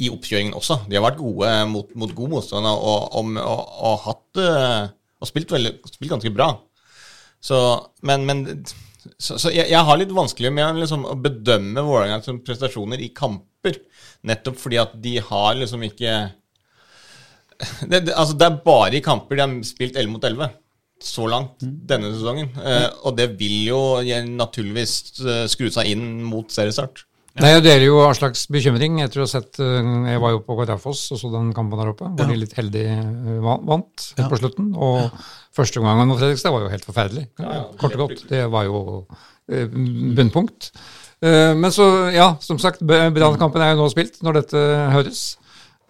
i 0.00 0.10
oppkjøringen 0.12 0.56
også. 0.56 0.82
De 0.88 0.96
har 0.98 1.04
vært 1.04 1.20
gode 1.20 1.50
mot, 1.70 1.88
mot 1.98 2.12
god 2.16 2.34
motstand 2.36 2.68
og, 2.68 3.08
og, 3.16 3.32
og, 3.40 3.64
og 3.90 4.02
hatt 4.06 4.42
eh, 4.44 4.82
og 5.20 5.28
spilt, 5.28 5.52
veldig, 5.52 5.74
spilt 5.92 6.14
ganske 6.14 6.32
bra. 6.32 6.52
Så, 7.44 7.56
men, 8.06 8.24
men 8.28 8.44
så, 9.16 9.36
så 9.40 9.52
jeg, 9.52 9.68
jeg 9.72 9.84
har 9.84 10.00
litt 10.00 10.12
vanskelig 10.16 10.52
med 10.52 10.80
liksom, 10.80 11.06
å 11.08 11.16
bedømme 11.20 11.84
Vålerengas 11.84 12.28
prestasjoner 12.44 13.00
i 13.00 13.10
kamper, 13.16 13.80
nettopp 14.28 14.60
fordi 14.60 14.80
at 14.80 14.96
de 15.00 15.16
har 15.24 15.56
liksom 15.56 15.84
ikke 15.88 16.14
det, 17.90 18.06
det, 18.08 18.14
altså, 18.14 18.36
det 18.36 18.46
er 18.46 18.60
bare 18.64 18.96
i 18.96 19.04
kamper 19.04 19.36
de 19.36 19.44
har 19.44 19.54
spilt 19.68 19.96
11 20.00 20.12
mot 20.14 20.24
11 20.24 20.52
så 21.04 21.26
langt 21.30 21.62
denne 21.62 22.10
sesongen. 22.14 22.50
Eh, 22.60 22.88
og 23.06 23.16
det 23.18 23.30
vil 23.40 23.68
jo 23.68 23.78
naturligvis 24.28 24.94
eh, 25.24 25.46
skru 25.50 25.70
seg 25.72 25.92
inn 25.94 26.04
mot 26.26 26.50
seriestart. 26.52 27.04
Nei, 27.40 27.52
Jeg 27.54 27.62
deler 27.62 27.84
jo 27.86 28.00
Aslaks 28.02 28.48
bekymring 28.50 28.98
etter 29.04 29.22
å 29.22 29.24
ha 29.24 29.30
sett 29.30 29.60
eh, 29.62 29.90
Jeg 30.10 30.20
var 30.20 30.32
jo 30.34 30.40
på 30.44 30.56
Raufoss 30.58 31.04
og 31.14 31.20
så 31.20 31.30
den 31.32 31.52
kampen 31.56 31.78
der 31.78 31.92
oppe. 31.92 32.10
Hvor 32.18 32.26
de 32.32 32.38
litt 32.40 32.56
heldig 32.58 32.86
vant 33.40 34.06
helt 34.18 34.32
på 34.32 34.40
slutten. 34.42 34.72
Og 34.74 35.12
første 35.56 35.80
omgangen 35.80 36.10
mot 36.10 36.18
Fredrikstad 36.20 36.52
var 36.52 36.66
jo 36.66 36.72
helt 36.74 36.88
forferdelig. 36.88 37.28
Kort 37.80 37.94
og 37.94 38.02
godt. 38.08 38.26
Det 38.28 38.42
var 38.50 38.66
jo 38.66 38.82
bunnpunkt. 39.46 40.72
Eh, 41.22 41.54
Men 41.54 41.72
så, 41.72 41.86
ja, 42.14 42.32
som 42.40 42.58
sagt, 42.58 42.82
Brannkampen 42.82 43.62
er 43.62 43.74
jo 43.74 43.82
nå 43.84 43.90
spilt 43.92 44.20
når 44.24 44.40
dette 44.42 44.64
høres. 44.94 45.24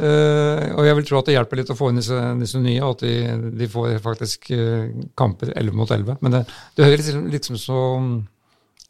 Eh, 0.00 0.66
og 0.78 0.86
jeg 0.86 0.96
vil 0.96 1.06
tro 1.08 1.18
at 1.20 1.28
det 1.28 1.34
hjelper 1.34 1.60
litt 1.60 1.72
å 1.72 1.76
få 1.76 1.90
inn 1.90 2.00
disse, 2.00 2.18
disse 2.40 2.60
nye, 2.62 2.80
og 2.80 2.96
at 2.96 3.04
de, 3.04 3.14
de 3.60 3.68
får 3.68 3.98
faktisk 4.04 4.48
uh, 4.56 4.88
kamper 5.18 5.52
11 5.52 5.76
mot 5.76 5.90
11. 5.90 6.20
Men 6.24 6.38
det, 6.38 6.44
det 6.78 6.88
høres 6.88 7.10
liksom 7.34 7.58
så 7.60 7.80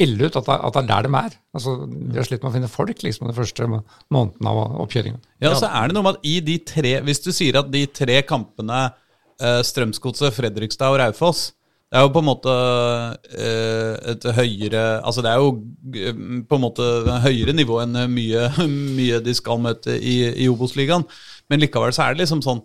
ille 0.01 0.29
ut 0.29 0.39
at 0.39 0.47
det, 0.47 0.57
at 0.57 0.77
det 0.77 0.83
er 0.83 0.89
der 0.89 1.09
de 1.09 1.13
er. 1.19 1.37
Altså, 1.57 1.75
De 1.91 2.17
har 2.17 2.29
slitt 2.29 2.45
med 2.45 2.53
å 2.53 2.55
finne 2.55 2.73
folk 2.73 3.05
liksom 3.05 3.29
den 3.29 3.37
første 3.37 3.69
måneden 3.69 4.51
av 4.53 4.61
oppkjøringa. 4.85 5.21
Ja, 5.43 5.55
så 5.59 5.69
er 5.69 5.91
det 5.91 5.97
noe 5.97 6.07
med 6.07 6.19
at 6.21 6.29
i 6.31 6.39
de 6.45 6.57
tre 6.65 6.95
Hvis 7.05 7.23
du 7.25 7.31
sier 7.35 7.59
at 7.61 7.69
de 7.73 7.85
tre 7.91 8.21
kampene 8.29 8.83
uh, 8.91 9.61
Strømsgodset, 9.67 10.37
Fredrikstad 10.37 10.95
og 10.95 11.03
Raufoss 11.03 11.51
Det 11.91 11.99
er 11.99 12.05
jo 12.07 12.13
på 12.15 12.21
en 12.23 12.29
måte 12.29 12.53
eh, 13.35 13.95
et 14.13 14.27
høyere 14.37 14.83
Altså 15.03 15.25
det 15.27 15.31
er 15.33 15.41
jo 15.43 15.49
eh, 15.99 16.21
på 16.47 16.59
en 16.59 16.63
måte 16.63 16.87
høyere 17.25 17.55
nivå 17.57 17.81
enn 17.83 17.99
mye, 18.13 18.45
mye 18.99 19.19
de 19.25 19.35
skal 19.35 19.59
møte 19.63 19.97
i, 19.99 20.21
i 20.45 20.47
Obos-ligaen. 20.51 21.07
Men 21.51 21.63
likevel 21.65 21.95
så 21.97 22.07
er 22.07 22.15
det 22.15 22.23
liksom 22.23 22.45
sånn 22.47 22.63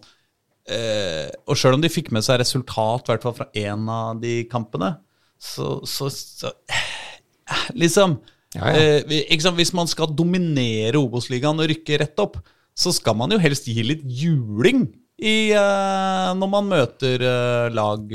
eh, 0.70 1.34
Og 1.50 1.58
sjøl 1.58 1.80
om 1.80 1.82
de 1.82 1.90
fikk 1.90 2.14
med 2.14 2.26
seg 2.28 2.38
resultat, 2.44 3.10
i 3.10 3.16
hvert 3.16 3.26
fall 3.26 3.38
fra 3.42 3.50
én 3.58 3.90
av 3.90 4.22
de 4.22 4.44
kampene, 4.52 4.94
så, 5.42 5.80
så, 5.90 6.12
så 6.14 6.54
liksom 7.74 8.20
Ja, 8.54 8.78
ja. 8.78 9.52
Hvis 9.58 9.74
man 9.76 9.90
skal 9.90 10.14
dominere 10.14 11.02
Obos-ligaen 11.02 11.66
og 11.66 11.74
rykke 11.74 12.04
rett 12.06 12.22
opp, 12.22 12.38
så 12.78 12.94
skal 12.94 13.18
man 13.18 13.34
jo 13.34 13.42
helst 13.42 13.66
gi 13.72 13.82
litt 13.90 14.06
juling 14.06 14.86
i, 15.18 15.50
når 15.56 16.50
man 16.52 16.70
møter 16.70 17.24
lag 17.74 18.12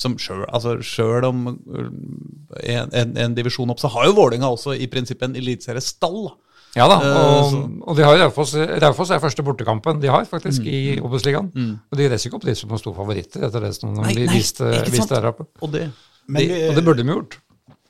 som 0.00 0.14
sjøl 0.20 0.46
altså 0.48 0.78
selv 0.86 1.26
om 1.28 1.42
eh, 1.52 2.76
en, 2.80 2.92
en, 2.96 3.16
en 3.20 3.34
divisjon 3.36 3.70
opp, 3.70 3.80
så 3.82 3.90
har 3.92 4.06
jo 4.08 4.14
Vålerenga 4.16 4.48
også 4.48 4.72
i 4.80 4.86
prinsippet 4.90 5.28
en 5.28 5.36
eliteseriestall. 5.36 6.30
Ja 6.78 6.86
da, 6.86 6.96
Eh, 7.02 7.18
og, 7.18 7.50
så- 7.50 7.82
og 7.90 7.96
de 7.98 8.04
har 8.06 8.16
Raufoss 8.20 8.54
Raufoss 8.54 9.10
er 9.10 9.18
første 9.18 9.42
bortekampen 9.42 10.00
de 10.00 10.06
har 10.08 10.24
faktisk 10.30 10.62
Mm. 10.62 10.68
i 10.70 11.00
Obos-ligaen. 11.02 11.48
Og 11.90 11.98
de 11.98 12.08
reiser 12.08 12.30
ikke 12.30 12.36
opp 12.38 12.44
dit 12.46 12.56
som 12.56 12.70
noen 12.70 12.78
store 12.78 12.94
favoritter 12.94 13.42
etter 13.48 13.60
det 13.60 13.74
som 13.74 13.92
Nei, 13.94 14.14
de 14.14 14.26
nei, 14.26 14.34
viste, 14.38 14.62
ikke 14.70 14.86
sant? 14.86 14.94
viste 15.00 15.14
der 15.20 15.26
oppe. 15.32 15.46
Og 15.62 15.72
det, 15.72 15.90
Men 16.28 16.42
vi- 16.46 16.68
Og 16.68 16.74
det 16.76 16.84
burde 16.84 17.02
de 17.02 17.08
gjort. 17.12 17.38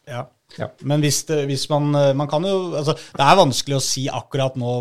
Ja. 0.08 0.24
Ja. 0.58 0.70
Men 0.82 1.04
hvis, 1.04 1.22
det, 1.28 1.44
hvis 1.46 1.68
man 1.70 1.94
eh, 1.94 2.12
Man 2.18 2.26
kan 2.30 2.42
jo 2.42 2.72
Altså, 2.74 2.96
det 3.16 3.22
er 3.26 3.38
vanskelig 3.38 3.76
å 3.78 3.84
si 3.84 4.08
akkurat 4.10 4.56
nå 4.58 4.72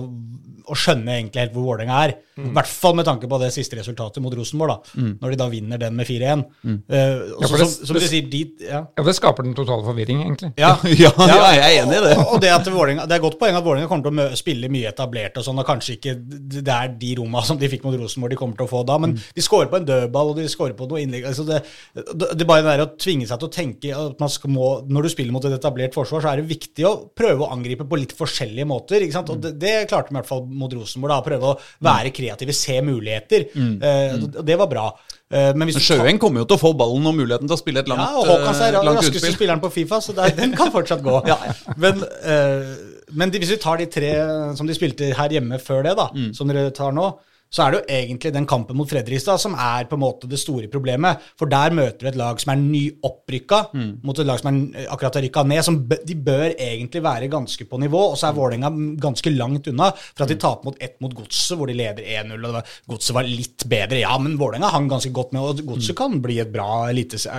å 0.70 0.76
skjønne 0.78 1.16
egentlig 1.16 1.42
helt 1.42 1.54
hvor 1.56 1.64
Vålerenga 1.66 1.96
er. 2.06 2.12
I 2.40 2.52
hvert 2.54 2.70
fall 2.70 2.94
med 2.96 3.08
tanke 3.08 3.28
på 3.28 3.40
det 3.42 3.48
siste 3.52 3.76
resultatet 3.80 4.22
mot 4.22 4.34
Rosenborg, 4.38 4.70
da. 4.70 5.06
Når 5.20 5.34
de 5.34 5.38
da 5.42 5.48
vinner 5.52 5.80
den 5.82 5.96
med 5.98 6.06
4-1. 6.08 6.44
Mm. 6.62 6.76
Uh, 6.86 7.00
Ja, 7.42 7.48
det- 7.58 7.68
som, 7.74 7.98
du 7.98 8.04
sier, 8.06 8.28
de 8.30 8.42
ja. 8.68 8.84
Ja, 8.86 9.04
Det 9.04 9.16
skaper 9.18 9.44
den 9.48 9.56
totale 9.58 9.82
forvirring, 9.84 10.22
egentlig. 10.28 10.52
Ja, 10.62 10.76
Ja, 10.86 11.10
jeg 11.18 11.64
er 11.66 11.74
enig 11.82 11.98
i 11.98 12.04
det. 12.06 12.14
Og 12.22 12.38
det, 12.44 12.52
at 12.54 12.70
Vålinga, 12.70 13.08
det 13.10 13.18
er 13.18 13.24
godt 13.24 13.40
poeng 13.42 13.58
at 13.58 13.66
Vålerenga 13.66 13.90
kommer 13.90 14.06
til 14.12 14.22
å 14.28 14.38
spille 14.40 14.70
mye 14.72 14.92
etablert, 14.94 15.42
og 15.42 15.48
sånn, 15.48 15.60
og 15.60 15.68
kanskje 15.68 15.98
ikke 15.98 16.14
det 16.22 16.64
det 16.70 16.76
er 16.76 16.94
de 17.02 17.16
romma 17.18 17.42
som 17.50 17.58
de 17.60 17.72
fikk 17.72 17.84
mot 17.88 17.98
Rosenborg, 17.98 18.36
de 18.36 18.40
kommer 18.40 18.60
til 18.62 18.68
å 18.68 18.72
få 18.72 18.84
da. 18.88 19.00
Men 19.02 19.18
de 19.18 19.42
scorer 19.44 19.72
på 19.74 19.82
en 19.82 19.90
dødball, 19.90 20.32
og 20.36 20.38
de 20.40 20.48
scorer 20.54 20.78
på 20.78 20.88
noe 20.92 21.02
innlegg. 21.02 21.26
Altså 21.32 21.48
det, 21.50 21.64
det, 21.98 22.30
det 22.38 22.46
er 22.46 22.50
bare 22.54 22.64
det 22.68 22.76
der 22.78 22.86
å 22.86 22.92
tvinge 22.94 23.26
seg 23.28 23.42
til 23.42 23.50
å 23.50 23.56
tenke 23.58 23.96
at 24.06 24.22
man 24.22 24.30
skal 24.32 24.54
må, 24.54 24.70
Når 24.88 25.10
du 25.10 25.12
spiller 25.16 25.34
mot 25.36 25.50
et 25.50 25.59
etablert 25.60 25.94
forsvar, 25.94 26.24
så 26.24 26.32
er 26.32 26.42
det 26.42 26.48
viktig 26.50 26.88
å 26.88 26.94
prøve 27.14 27.46
å 27.46 27.52
angripe 27.54 27.86
på 27.86 28.00
litt 28.00 28.16
forskjellige 28.18 28.66
måter. 28.70 29.04
ikke 29.06 29.18
sant? 29.20 29.30
Og 29.36 29.44
det, 29.44 29.54
det 29.62 29.76
klarte 29.92 30.10
vi 30.10 30.16
i 30.16 30.20
hvert 30.22 30.32
fall 30.32 30.44
mot 30.50 30.74
Rosenborg. 30.74 31.14
da, 31.14 31.22
Prøve 31.30 31.54
å 31.54 31.60
være 31.86 32.12
kreative, 32.16 32.56
se 32.58 32.80
muligheter. 32.82 33.50
Eh, 33.54 34.18
og 34.24 34.42
det 34.48 34.58
var 34.64 34.72
bra. 34.72 34.88
Eh, 35.30 35.52
men 35.54 35.70
Sjøeng 35.76 36.18
kommer 36.22 36.42
jo 36.42 36.48
til 36.50 36.58
å 36.58 36.62
få 36.64 36.72
ballen 36.80 37.06
og 37.06 37.14
muligheten 37.20 37.46
til 37.46 37.54
å 37.54 37.62
spille 37.62 37.84
et 37.84 37.90
langt, 37.92 38.02
utspill. 38.02 38.16
ja, 38.16 38.24
og 38.24 38.48
Håkan 38.48 38.62
er 38.66 38.78
den 38.80 38.88
raskeste 38.90 39.20
utspill. 39.20 39.36
spilleren 39.38 39.62
på 39.62 39.70
Fifa, 39.76 40.00
så 40.02 40.16
der, 40.18 40.34
den 40.40 40.56
kan 40.58 40.72
fortsatt 40.74 41.04
gå. 41.06 41.20
Men, 41.84 42.02
eh, 42.24 42.72
men 43.14 43.32
de, 43.34 43.40
hvis 43.42 43.50
vi 43.56 43.58
tar 43.62 43.78
de 43.82 43.88
tre 43.90 44.10
som 44.58 44.68
de 44.70 44.74
spilte 44.78 45.08
her 45.18 45.30
hjemme 45.34 45.58
før 45.62 45.82
det, 45.88 45.96
da, 45.98 46.10
Mm. 46.14 46.32
som 46.38 46.48
dere 46.50 46.70
tar 46.74 46.92
nå, 46.94 47.08
så 47.50 47.64
er 47.66 47.72
det 47.72 47.80
jo 47.80 47.96
egentlig 47.98 48.32
den 48.36 48.46
kampen 48.50 48.78
mot 48.78 48.90
Fredrikstad 48.90 49.40
som 49.42 49.56
er 49.58 49.88
på 49.90 49.98
en 49.98 50.04
måte 50.04 50.28
det 50.30 50.38
store 50.38 50.68
problemet. 50.70 51.18
For 51.40 51.50
der 51.50 51.74
møter 51.74 52.06
du 52.06 52.10
et 52.12 52.20
lag 52.20 52.40
som 52.42 52.54
er 52.54 52.62
nyopprykka, 52.62 53.60
Mm. 53.74 54.00
mot 54.04 54.18
et 54.20 54.26
lag 54.26 54.40
som 54.40 54.50
er, 54.54 54.86
akkurat 54.90 55.16
har 55.16 55.24
rykka 55.24 55.44
ned. 55.48 55.64
Som 55.66 55.80
de 55.88 56.16
bør 56.16 56.54
egentlig 56.56 57.02
være 57.04 57.30
ganske 57.30 57.66
på 57.70 57.80
nivå, 57.80 58.12
og 58.12 58.18
så 58.18 58.30
er 58.30 58.38
Vålerenga 58.38 58.70
ganske 59.00 59.34
langt 59.36 59.68
unna. 59.68 59.92
For 60.16 60.24
at 60.24 60.30
de 60.30 60.36
taper 60.36 60.66
mot 60.66 60.78
ett 60.80 61.00
mot 61.02 61.14
Godset, 61.14 61.58
hvor 61.58 61.68
de 61.68 61.74
leder 61.74 62.04
1-0. 62.04 62.46
og 62.46 62.64
Godset 62.88 63.16
var 63.16 63.24
litt 63.24 63.66
bedre, 63.68 64.00
ja, 64.00 64.18
men 64.18 64.38
Vålerenga 64.38 64.70
hang 64.70 64.88
ganske 64.90 65.12
godt 65.12 65.34
med. 65.34 65.42
Og 65.42 65.66
Godset 65.74 65.96
kan 65.98 66.22
bli 66.22 66.40
et 66.40 66.52
bra 66.54 66.90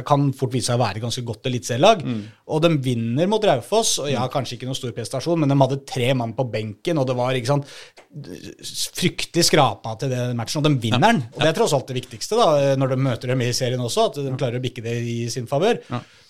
kan 0.05 0.33
fort 0.33 0.53
vise 0.53 0.67
seg 0.67 0.79
å 0.79 0.83
være 0.85 0.97
et 0.97 1.03
ganske 1.03 1.25
godt 1.25 1.47
eliteserielag. 1.47 2.03
Og 2.49 2.63
de 2.63 2.69
vinner 2.83 3.29
mot 3.31 3.45
Raufoss, 3.45 3.99
og 4.01 4.11
ja, 4.11 4.27
kanskje 4.29 4.57
ikke 4.57 4.67
noen 4.67 4.75
stor 4.79 4.93
prestasjon, 4.93 5.39
men 5.39 5.49
de 5.49 5.57
hadde 5.61 5.85
tre 5.87 6.13
mann 6.15 6.35
på 6.35 6.51
benken, 6.51 6.99
og 6.99 7.07
det 7.07 7.17
var 7.17 7.33
ikke 7.39 7.47
sant, 7.47 7.67
fryktelig 8.97 9.45
skrapa 9.47 9.95
til 10.01 10.13
den 10.13 10.39
matchen, 10.39 10.63
og 10.63 10.67
de 10.69 10.83
vinner 10.83 11.03
den. 11.05 11.23
Og 11.35 11.43
det 11.43 11.51
er 11.51 11.59
tross 11.59 11.75
alt 11.77 11.91
det 11.91 11.99
viktigste 12.01 12.39
da, 12.39 12.49
når 12.81 12.95
de 12.95 12.99
møter 13.07 13.33
dem 13.35 13.45
i 13.45 13.53
serien 13.57 13.83
også, 13.85 14.09
at 14.11 14.19
de 14.25 14.35
klarer 14.41 14.59
å 14.61 14.65
bikke 14.65 14.85
det 14.85 14.97
i 15.05 15.21
sin 15.33 15.49
favør. 15.51 15.81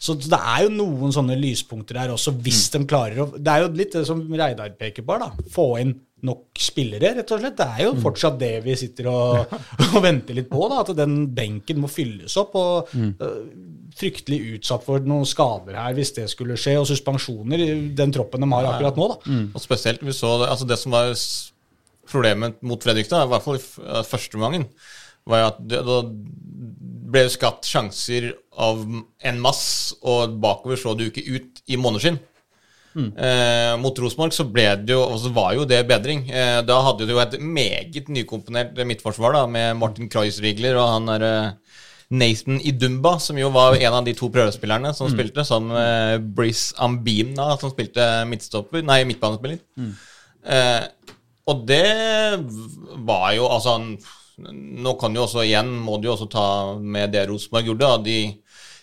Så 0.00 0.16
det 0.20 0.38
er 0.38 0.66
jo 0.66 0.74
noen 0.74 1.12
sånne 1.14 1.36
lyspunkter 1.40 1.98
der 2.00 2.14
også, 2.14 2.32
hvis 2.40 2.68
de 2.72 2.84
klarer 2.88 3.20
å 3.20 3.26
Det 3.36 3.52
er 3.52 3.66
jo 3.66 3.72
litt 3.76 3.96
det 3.98 4.06
som 4.08 4.22
Reidar 4.30 4.72
peker 4.78 5.04
på, 5.06 5.18
da. 5.20 5.32
Få 5.52 5.72
inn 5.82 5.98
nok 6.26 6.60
spillere, 6.60 7.14
rett 7.16 7.32
og 7.32 7.40
slett. 7.40 7.56
Det 7.56 7.66
er 7.66 7.86
jo 7.86 7.92
fortsatt 8.00 8.38
det 8.40 8.52
vi 8.64 8.76
sitter 8.76 9.08
og, 9.12 9.54
og 9.94 10.00
venter 10.04 10.36
litt 10.36 10.50
på, 10.50 10.64
da, 10.68 10.82
at 10.84 10.94
den 10.98 11.22
benken 11.36 11.80
må 11.82 11.90
fylles 11.90 12.36
opp. 12.40 12.56
og 12.60 12.92
øh, 12.96 13.44
Fryktelig 14.00 14.38
utsatt 14.54 14.84
for 14.86 15.02
noen 15.02 15.26
skader 15.26 15.74
her 15.74 15.96
hvis 15.96 16.12
det 16.16 16.28
skulle 16.30 16.54
skje, 16.60 16.76
og 16.78 16.86
suspensjoner 16.88 17.64
i 17.64 17.70
den 17.98 18.12
troppen 18.14 18.44
de 18.44 18.48
har 18.52 18.68
akkurat 18.70 19.00
nå. 19.00 19.08
da. 19.14 19.38
Og 19.56 19.64
spesielt 19.64 20.04
vi 20.06 20.14
så 20.16 20.36
det, 20.44 20.50
altså 20.52 20.68
det 20.70 20.78
som 20.80 20.94
var 20.94 21.10
problemet 22.10 22.58
mot 22.66 22.82
Fredrikstad, 22.82 23.26
i 23.26 23.32
hvert 23.32 23.46
fall 23.46 23.60
i 23.60 23.62
eh, 23.62 24.02
første 24.06 24.38
omgangen, 24.38 24.66
var 25.28 25.50
at 25.50 25.60
det, 25.60 25.82
da 25.86 26.00
ble 27.10 27.26
det 27.26 27.34
skapt 27.34 27.68
sjanser 27.68 28.32
av 28.60 28.82
en 28.82 29.40
masse, 29.42 29.96
og 30.06 30.36
bakover 30.42 30.78
så 30.80 30.94
det 30.94 31.08
jo 31.08 31.14
ikke 31.14 31.38
ut 31.38 31.64
i 31.70 31.78
måneskinn. 31.80 32.20
Eh, 32.90 33.76
mot 33.78 33.98
Rosenborg 34.02 34.34
så 34.34 34.46
ble 34.50 34.66
det 34.82 34.96
jo, 34.96 35.04
så 35.20 35.30
var 35.34 35.54
jo 35.54 35.66
det 35.68 35.84
bedring. 35.88 36.24
Eh, 36.30 36.58
da 36.66 36.80
hadde 36.86 37.06
du 37.06 37.14
jo 37.14 37.22
et 37.22 37.38
meget 37.38 38.10
nykomponert 38.10 38.78
midtforsvar 38.86 39.36
da, 39.36 39.44
med 39.46 39.78
Martin 39.78 40.10
Kreuzrigler 40.10 40.78
og 40.80 40.90
han 40.96 41.10
der 41.12 41.26
eh, 41.28 41.80
Nathan 42.10 42.58
Idumba, 42.66 43.14
som 43.22 43.38
jo 43.38 43.52
var 43.54 43.78
en 43.78 43.94
av 44.00 44.06
de 44.06 44.16
to 44.18 44.26
prøvespillerne 44.34 44.90
som 44.96 45.10
spilte, 45.12 45.44
sammen 45.46 45.76
med 45.76 46.30
Brice 46.34 46.74
Ambina, 46.82 47.52
som 47.60 47.70
spilte 47.70 48.06
midtstopper, 48.26 48.82
nei, 48.82 49.04
midtbanespiller. 49.06 49.60
Eh, 50.40 50.80
og 51.48 51.64
det 51.68 51.84
var 53.06 53.30
jo 53.36 53.48
altså 53.50 53.78
Nå 54.40 54.94
kan 54.96 55.12
jo 55.12 55.26
også 55.26 55.42
igjen, 55.44 55.68
må 55.84 55.98
du 56.00 56.06
jo 56.08 56.14
også 56.14 56.26
ta 56.32 56.44
med 56.80 57.10
det 57.12 57.26
Rosenborg 57.28 57.66
gjorde. 57.66 57.90
De, 58.06 58.14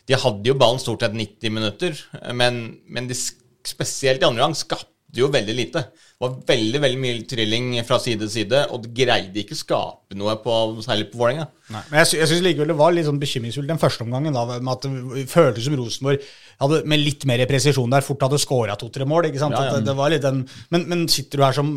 de 0.06 0.20
hadde 0.22 0.46
jo 0.52 0.54
ballen 0.54 0.78
stort 0.78 1.02
sett 1.02 1.16
90 1.18 1.50
minutter, 1.56 1.98
men, 2.38 2.60
men 2.86 3.08
de, 3.10 3.18
spesielt 3.66 4.22
i 4.22 4.28
andre 4.28 4.44
gang 4.44 4.54
skapte 4.54 4.97
jo 5.24 5.30
veldig 5.34 5.56
lite. 5.56 5.84
Det 6.18 6.24
var 6.24 6.34
veldig 6.50 6.80
veldig 6.82 7.00
mye 7.02 7.26
trilling 7.30 7.68
fra 7.86 8.00
side 8.02 8.24
til 8.24 8.32
side, 8.34 8.64
og 8.74 8.82
det 8.84 8.94
greide 8.98 9.42
ikke 9.44 9.58
skape 9.58 10.18
noe, 10.18 10.34
på, 10.42 10.56
særlig 10.86 11.12
på 11.12 11.20
Vålerenga. 11.20 11.46
Men 11.70 12.00
jeg, 12.00 12.10
sy 12.10 12.20
jeg 12.22 12.32
syns 12.32 12.44
likevel 12.46 12.72
det 12.72 12.78
var 12.80 12.96
litt 12.96 13.06
sånn 13.10 13.22
bekymringsfullt 13.22 13.70
den 13.70 13.82
første 13.82 14.06
omgangen. 14.06 14.34
da, 14.34 14.46
med 14.58 14.72
at 14.74 14.88
Det 14.88 15.26
føltes 15.30 15.68
som 15.68 15.78
Rosenborg 15.78 16.26
hadde, 16.64 16.82
med 16.90 17.04
litt 17.04 17.26
mer 17.30 17.44
presisjon 17.50 17.94
der 17.94 18.06
fort 18.06 18.24
hadde 18.26 18.42
skåra 18.42 18.78
to-tre 18.80 19.06
mål. 19.06 19.30
ikke 19.30 19.44
sant? 19.44 19.58
Ja, 19.58 19.68
ja. 19.68 19.82
Det, 19.84 19.96
det 19.98 20.22
den, 20.24 20.44
men, 20.74 20.88
men 20.90 21.06
sitter 21.12 21.42
du 21.42 21.46
her 21.46 21.58
som 21.58 21.74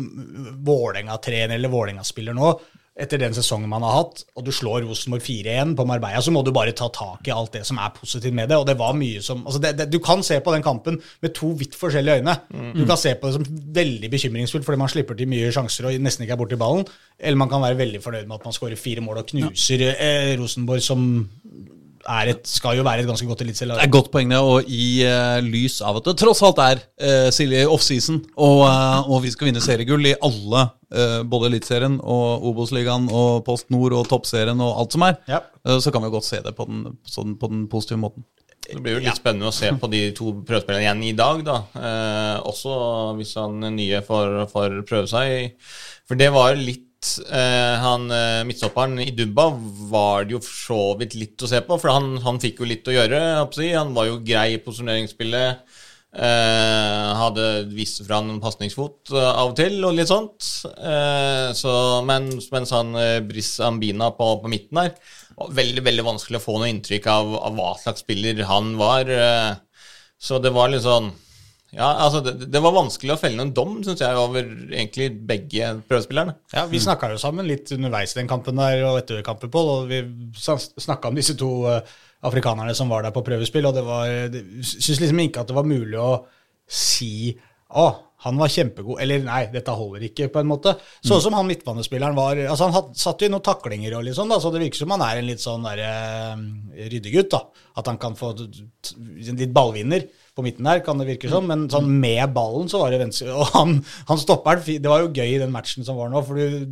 Vålerenga-trener 0.65 1.57
eller 1.59 1.73
Vålerenga-spiller 1.73 2.37
nå, 2.37 2.55
etter 2.99 3.21
den 3.21 3.33
sesongen 3.35 3.71
man 3.71 3.85
har 3.87 3.93
hatt, 3.95 4.23
og 4.35 4.43
du 4.43 4.51
slår 4.53 4.83
Rosenborg 4.83 5.23
4-1 5.23 5.75
på 5.77 5.85
Marbella, 5.87 6.19
så 6.23 6.33
må 6.35 6.41
du 6.43 6.51
bare 6.55 6.73
ta 6.75 6.89
tak 6.91 7.27
i 7.29 7.33
alt 7.33 7.53
det 7.55 7.63
som 7.67 7.79
er 7.79 7.93
positivt 7.95 8.35
med 8.35 8.51
det. 8.51 8.57
Og 8.59 8.67
det 8.67 8.75
var 8.79 8.97
mye 8.97 9.21
som 9.23 9.45
altså 9.45 9.61
det, 9.63 9.73
det, 9.79 9.87
Du 9.93 9.99
kan 10.03 10.23
se 10.23 10.41
på 10.43 10.53
den 10.53 10.65
kampen 10.65 10.99
med 11.23 11.33
to 11.37 11.53
vidt 11.59 11.77
forskjellige 11.79 12.19
øyne. 12.19 12.35
Du 12.75 12.83
kan 12.85 12.99
se 12.99 13.15
på 13.15 13.29
det 13.29 13.37
som 13.37 13.61
veldig 13.79 14.11
bekymringsfullt 14.11 14.67
fordi 14.67 14.81
man 14.83 14.91
slipper 14.91 15.17
til 15.17 15.31
mye 15.31 15.53
sjanser 15.55 15.87
og 15.87 16.03
nesten 16.03 16.27
ikke 16.27 16.35
er 16.35 16.41
borti 16.43 16.59
ballen. 16.59 16.83
Eller 17.17 17.39
man 17.39 17.49
kan 17.49 17.63
være 17.63 17.79
veldig 17.79 18.03
fornøyd 18.03 18.27
med 18.27 18.41
at 18.41 18.49
man 18.49 18.57
skårer 18.59 18.79
fire 18.79 19.03
mål 19.05 19.23
og 19.23 19.31
knuser 19.31 19.87
eh, 19.93 20.35
Rosenborg, 20.41 20.83
som 20.83 21.07
et, 22.31 22.41
skal 22.47 22.77
jo 22.79 22.85
være 22.85 23.03
et 23.03 23.09
ganske 23.09 23.27
godt 23.27 23.43
Det 23.45 23.69
er 23.69 23.91
godt 23.91 24.11
poeng, 24.11 24.29
det. 24.29 24.39
Og 24.39 24.67
i 24.67 25.03
uh, 25.05 25.39
lys 25.45 25.81
av 25.81 25.99
at 25.99 26.09
det 26.09 26.17
tross 26.21 26.41
alt 26.41 26.61
er 26.63 26.81
uh, 26.81 27.29
Silje 27.33 27.67
offseason, 27.67 28.21
og, 28.37 28.65
uh, 28.65 29.09
og 29.09 29.21
vi 29.23 29.31
skal 29.31 29.51
vinne 29.51 29.61
seriegull 29.61 30.05
i 30.09 30.15
alle, 30.17 30.67
uh, 30.95 31.21
både 31.23 31.51
Eliteserien 31.51 31.99
og 32.01 32.45
Obos-ligaen 32.51 33.09
og 33.11 33.45
Post 33.47 33.69
Nord 33.73 33.97
og 33.99 34.09
Toppserien 34.09 34.59
og 34.61 34.81
alt 34.81 34.97
som 34.97 35.07
er, 35.07 35.17
Ja. 35.29 35.41
så 35.79 35.91
kan 35.91 36.01
vi 36.01 36.09
jo 36.09 36.17
godt 36.17 36.29
se 36.29 36.41
det 36.41 36.55
på 36.57 36.65
den, 36.69 36.97
sånn, 37.05 37.37
på 37.37 37.49
den 37.51 37.67
positive 37.71 38.01
måten. 38.01 38.25
Det 38.61 38.79
blir 38.79 38.99
jo 38.99 39.01
litt 39.03 39.17
spennende 39.17 39.49
å 39.49 39.55
se 39.55 39.71
på 39.75 39.89
de 39.91 40.03
to 40.15 40.31
prøvespillerne 40.47 40.85
igjen 40.85 41.01
i 41.09 41.15
dag, 41.17 41.41
da. 41.43 41.57
Eh, 41.75 42.37
også 42.47 42.75
hvis 43.17 43.33
han 43.39 43.57
nye 43.75 44.03
får, 44.05 44.37
får 44.51 44.77
prøve 44.87 45.09
seg. 45.09 45.57
For 46.07 46.19
det 46.19 46.29
var 46.33 46.53
jo 46.53 46.65
litt 46.69 46.85
Han 47.81 48.11
eh, 48.13 48.41
midtstopperen 48.45 48.99
i 49.01 49.11
Dubba 49.15 49.47
var 49.89 50.27
det 50.27 50.35
jo 50.35 50.41
for 50.43 50.57
så 50.57 50.81
vidt 50.99 51.15
litt 51.17 51.41
å 51.41 51.49
se 51.49 51.61
på, 51.65 51.77
for 51.81 51.93
han, 51.93 52.13
han 52.21 52.37
fikk 52.41 52.61
jo 52.61 52.67
litt 52.69 52.87
å 52.87 52.93
gjøre. 52.93 53.21
Han 53.73 53.95
var 53.95 54.09
jo 54.09 54.19
grei 54.25 54.51
i 54.55 54.59
posisjoneringsspillet. 54.61 55.79
Eh, 56.11 57.09
hadde 57.15 57.45
vist 57.71 58.01
fra 58.03 58.17
en 58.19 58.41
pasningsfot 58.43 59.13
eh, 59.15 59.29
av 59.31 59.53
og 59.53 59.55
til, 59.55 59.77
og 59.87 59.95
litt 59.95 60.11
sånt. 60.11 60.43
Eh, 60.75 61.49
så, 61.55 61.73
men, 62.05 62.27
mens 62.51 62.73
han 62.75 62.91
eh, 62.99 63.21
Briss 63.23 63.55
Ambina 63.63 64.11
på, 64.17 64.27
på 64.43 64.51
midten 64.51 64.81
der 64.81 64.91
veldig 65.49 65.83
veldig 65.85 66.05
vanskelig 66.05 66.39
å 66.41 66.43
få 66.43 66.57
noe 66.59 66.69
inntrykk 66.71 67.07
av, 67.11 67.33
av 67.47 67.57
hva 67.57 67.71
slags 67.79 68.03
spiller 68.03 68.43
han 68.49 68.75
var. 68.79 69.09
eh, 69.09 69.53
så 70.21 70.37
det 70.43 70.51
var 70.53 70.69
litt 70.69 70.85
sånn 70.85 71.09
Ja, 71.71 71.87
altså, 72.03 72.19
det, 72.25 72.49
det 72.51 72.59
var 72.59 72.73
vanskelig 72.75 73.13
å 73.13 73.19
felle 73.19 73.39
noen 73.39 73.53
dom, 73.55 73.77
syns 73.85 74.01
jeg, 74.03 74.17
over 74.19 74.43
egentlig 74.43 75.07
begge 75.27 75.69
prøvespillerne. 75.87 76.35
Ja, 76.51 76.65
Vi 76.67 76.81
snakka 76.83 77.13
jo 77.13 77.19
sammen 77.21 77.47
litt 77.47 77.71
underveis 77.71 78.11
i 78.11 78.19
den 78.19 78.31
kampen 78.31 78.59
der 78.59 78.83
og 78.89 78.99
etter 78.99 79.21
kampen, 79.23 79.51
Pål, 79.53 79.69
og 79.77 79.91
vi 79.91 80.01
snakka 80.35 81.07
om 81.07 81.19
disse 81.19 81.37
to 81.39 81.51
eh, 81.71 81.95
afrikanerne 82.27 82.75
som 82.75 82.91
var 82.91 83.05
der 83.05 83.15
på 83.15 83.23
prøvespill, 83.23 83.69
og 83.69 83.77
det 83.77 83.85
var 83.87 84.11
syns 84.67 84.99
liksom 84.99 85.23
ikke 85.23 85.45
at 85.45 85.51
det 85.51 85.55
var 85.57 85.69
mulig 85.69 85.99
å 85.99 86.13
si 86.67 87.31
å, 87.71 87.89
Han 88.21 88.37
var 88.37 88.51
kjempegod. 88.53 88.99
Eller 89.01 89.23
nei, 89.25 89.45
dette 89.49 89.73
holder 89.73 90.03
ikke, 90.05 90.27
på 90.29 90.41
en 90.43 90.49
måte. 90.51 90.75
Sånn 91.01 91.23
som 91.23 91.33
han 91.33 91.47
midtbanespilleren 91.49 92.13
var 92.13 92.37
Altså 92.43 92.67
Han 92.67 92.75
had, 92.75 92.91
satt 92.99 93.23
jo 93.23 93.29
i 93.29 93.31
noen 93.31 93.41
taklinger 93.47 93.95
og 93.97 94.03
litt 94.05 94.17
sånn, 94.19 94.29
da, 94.29 94.37
så 94.43 94.51
det 94.53 94.61
virker 94.61 94.83
som 94.83 94.91
han 94.93 95.01
er 95.07 95.21
en 95.21 95.25
litt 95.25 95.41
sånn 95.41 95.65
der, 95.65 95.81
eh, 95.87 96.43
ryddegutt. 96.91 97.31
da. 97.31 97.41
At 97.79 97.89
han 97.89 97.97
kan 97.97 98.19
få 98.19 98.35
litt 98.35 99.55
ballvinner 99.55 100.05
på 100.35 100.45
midten 100.45 100.67
der, 100.67 100.79
kan 100.85 100.99
det 100.99 101.07
virke 101.09 101.29
som. 101.31 101.47
Men 101.49 101.65
sånn 101.71 101.89
med 102.01 102.31
ballen 102.35 102.69
så 102.71 102.79
var 102.81 102.93
det 102.93 103.01
venstre. 103.01 103.33
Og 103.35 103.49
han, 103.55 103.75
han 104.07 104.21
stopperen 104.21 104.63
Det 104.63 104.91
var 104.91 105.03
jo 105.03 105.11
gøy 105.11 105.35
i 105.35 105.41
den 105.41 105.51
matchen 105.53 105.87
som 105.87 105.99
var 105.99 106.11
nå, 106.11 106.21
for 106.27 106.39
du, 106.39 106.63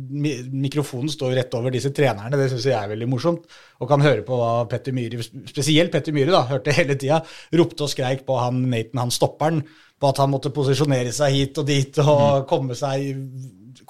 mikrofonen 0.54 1.12
står 1.12 1.34
jo 1.34 1.40
rett 1.40 1.58
over 1.58 1.74
disse 1.74 1.92
trenerne. 1.96 2.32
Det 2.40 2.48
syns 2.52 2.70
jeg 2.70 2.78
er 2.78 2.92
veldig 2.94 3.10
morsomt. 3.10 3.46
Og 3.80 3.90
kan 3.90 4.04
høre 4.04 4.24
på 4.26 4.38
hva 4.40 4.64
Petter 4.70 4.96
Myhre, 4.96 5.20
spesielt 5.50 5.92
Petter 5.92 6.16
Myhre, 6.16 6.32
da, 6.36 6.44
hørte 6.50 6.74
hele 6.76 6.96
tida. 7.00 7.20
Ropte 7.60 7.86
og 7.86 7.92
skreik 7.92 8.24
på 8.28 8.40
han 8.40 8.64
Nathan, 8.70 9.04
han 9.04 9.14
stopperen, 9.14 9.64
på 10.00 10.08
at 10.08 10.20
han 10.22 10.30
måtte 10.32 10.52
posisjonere 10.56 11.12
seg 11.12 11.34
hit 11.36 11.58
og 11.60 11.66
dit 11.68 11.98
og 12.00 12.46
komme 12.48 12.76
seg 12.78 13.10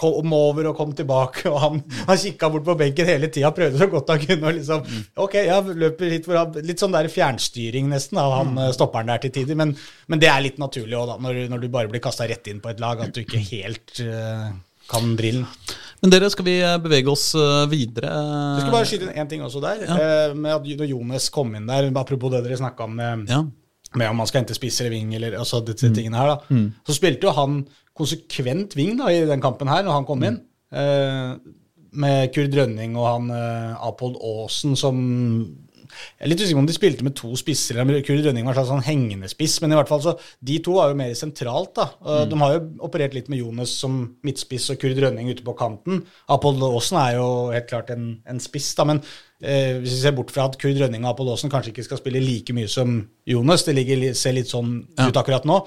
kom 0.01 0.33
over 0.37 0.71
og 0.71 0.79
kom 0.79 0.95
tilbake, 0.97 1.45
og 1.51 1.59
han, 1.63 1.83
han 2.09 2.21
kikka 2.23 2.49
bort 2.55 2.65
på 2.67 2.77
benken 2.81 3.09
hele 3.11 3.29
tida, 3.33 3.51
prøvde 3.57 3.81
så 3.83 3.89
godt 3.93 4.15
han 4.15 4.23
kunne. 4.25 4.49
og 4.49 4.57
liksom, 4.57 4.87
Ok, 5.27 5.37
ja, 5.47 5.61
løper 5.61 6.15
hit 6.15 6.29
for, 6.29 6.39
han, 6.41 6.57
Litt 6.67 6.81
sånn 6.83 6.97
der 6.97 7.11
fjernstyring 7.13 7.91
nesten 7.93 8.19
av 8.23 8.33
han 8.39 8.57
eh, 8.65 8.73
stopperen 8.77 9.13
der 9.13 9.21
til 9.27 9.35
tider, 9.37 9.59
men, 9.61 9.75
men 10.09 10.23
det 10.23 10.31
er 10.33 10.43
litt 10.47 10.59
naturlig 10.63 10.97
da, 10.97 11.19
når, 11.21 11.45
når 11.53 11.63
du 11.63 11.69
bare 11.73 11.93
blir 11.93 12.03
kasta 12.05 12.27
rett 12.31 12.49
inn 12.51 12.63
på 12.65 12.73
et 12.73 12.81
lag, 12.83 13.05
at 13.05 13.15
du 13.15 13.21
ikke 13.23 13.43
helt 13.51 14.01
uh, 14.07 14.49
kan 14.91 15.15
drillen. 15.19 15.47
Men 16.01 16.13
dere, 16.15 16.31
skal 16.33 16.47
vi 16.47 16.57
eh, 16.65 16.79
bevege 16.81 17.11
oss 17.13 17.27
eh, 17.37 17.67
videre? 17.71 18.09
Du 18.57 18.63
skal 18.63 18.73
bare 18.73 18.87
skyte 18.89 19.05
inn 19.05 19.19
én 19.21 19.29
ting 19.29 19.43
også 19.45 19.61
der. 19.63 19.83
Ja. 19.85 19.97
med 20.33 20.55
at 20.55 20.65
Når 20.81 20.89
Jones 20.95 21.29
kom 21.35 21.53
inn 21.59 21.69
der, 21.69 21.91
apropos 22.01 22.33
det 22.33 22.41
dere 22.47 22.57
snakka 22.57 22.87
om 22.89 22.97
med, 22.97 23.27
Ja. 23.29 23.43
med 24.01 24.09
om 24.09 24.17
man 24.23 24.31
skal 24.31 24.41
hente 24.43 24.57
spiss 24.57 24.81
eller 24.81 24.95
ving, 24.97 25.13
eller 25.19 25.37
altså 25.43 25.61
disse 25.67 25.93
tingene 25.93 26.17
her, 26.17 26.33
da. 26.33 26.63
Så 26.89 26.97
spilte 26.97 27.29
jo 27.29 27.35
han 27.37 27.61
konsekvent 28.01 28.77
ving 28.79 28.97
da, 29.01 29.13
i 29.13 29.25
den 29.29 29.45
kampen 29.45 29.71
her, 29.71 29.85
når 29.87 30.01
han 30.01 30.09
kom 30.09 30.27
inn. 30.27 30.41
Eh, 30.73 31.35
med 32.01 32.31
Kurd 32.35 32.55
Rønning 32.55 32.95
og 32.95 33.09
han 33.09 33.33
eh, 33.35 33.73
Apold 33.89 34.21
Aasen 34.23 34.77
som 34.79 35.01
Jeg 35.91 36.23
er 36.23 36.31
litt 36.31 36.39
usikker 36.39 36.55
på 36.55 36.63
om 36.63 36.69
de 36.69 36.75
spilte 36.77 37.03
med 37.03 37.17
to 37.19 37.33
spisser. 37.35 37.81
eller 37.83 38.05
Kurd 38.07 38.21
Rønning 38.23 38.47
var 38.47 38.55
en 38.55 38.59
slags 38.61 38.69
sånn 38.71 38.85
hengende 38.87 39.27
spiss, 39.33 39.57
men 39.59 39.73
i 39.73 39.79
hvert 39.79 39.91
fall 39.91 40.03
så 40.05 40.13
de 40.47 40.61
to 40.63 40.77
var 40.77 40.93
jo 40.93 40.99
mer 41.01 41.11
sentralt. 41.19 41.73
da. 41.75 41.89
Og 42.07 42.29
De 42.31 42.39
har 42.39 42.53
jo 42.55 42.61
operert 42.87 43.17
litt 43.17 43.27
med 43.33 43.41
Jones 43.43 43.73
som 43.83 43.97
midtspiss 44.23 44.69
og 44.71 44.79
Kurd 44.79 45.01
Rønning 45.03 45.33
ute 45.33 45.43
på 45.43 45.57
kanten. 45.59 46.05
Apold 46.31 46.63
Aasen 46.63 47.01
er 47.03 47.17
jo 47.17 47.27
helt 47.51 47.67
klart 47.73 47.91
en, 47.91 48.13
en 48.31 48.39
spiss, 48.39 48.71
da, 48.79 48.87
men 48.87 49.03
eh, 49.43 49.81
hvis 49.83 49.97
vi 49.97 50.03
ser 50.05 50.15
bort 50.15 50.31
fra 50.31 50.47
at 50.47 50.55
Kurd 50.63 50.79
Rønning 50.79 51.03
og 51.03 51.17
Apold 51.17 51.33
Aasen 51.35 51.51
kanskje 51.51 51.75
ikke 51.75 51.89
skal 51.89 51.99
spille 52.05 52.23
like 52.23 52.55
mye 52.55 52.71
som 52.71 53.01
Jonas, 53.27 53.67
det 53.67 53.75
ligger, 53.81 54.07
ser 54.15 54.39
litt 54.39 54.53
sånn 54.55 54.85
ut 54.95 55.19
akkurat 55.25 55.49
nå, 55.51 55.59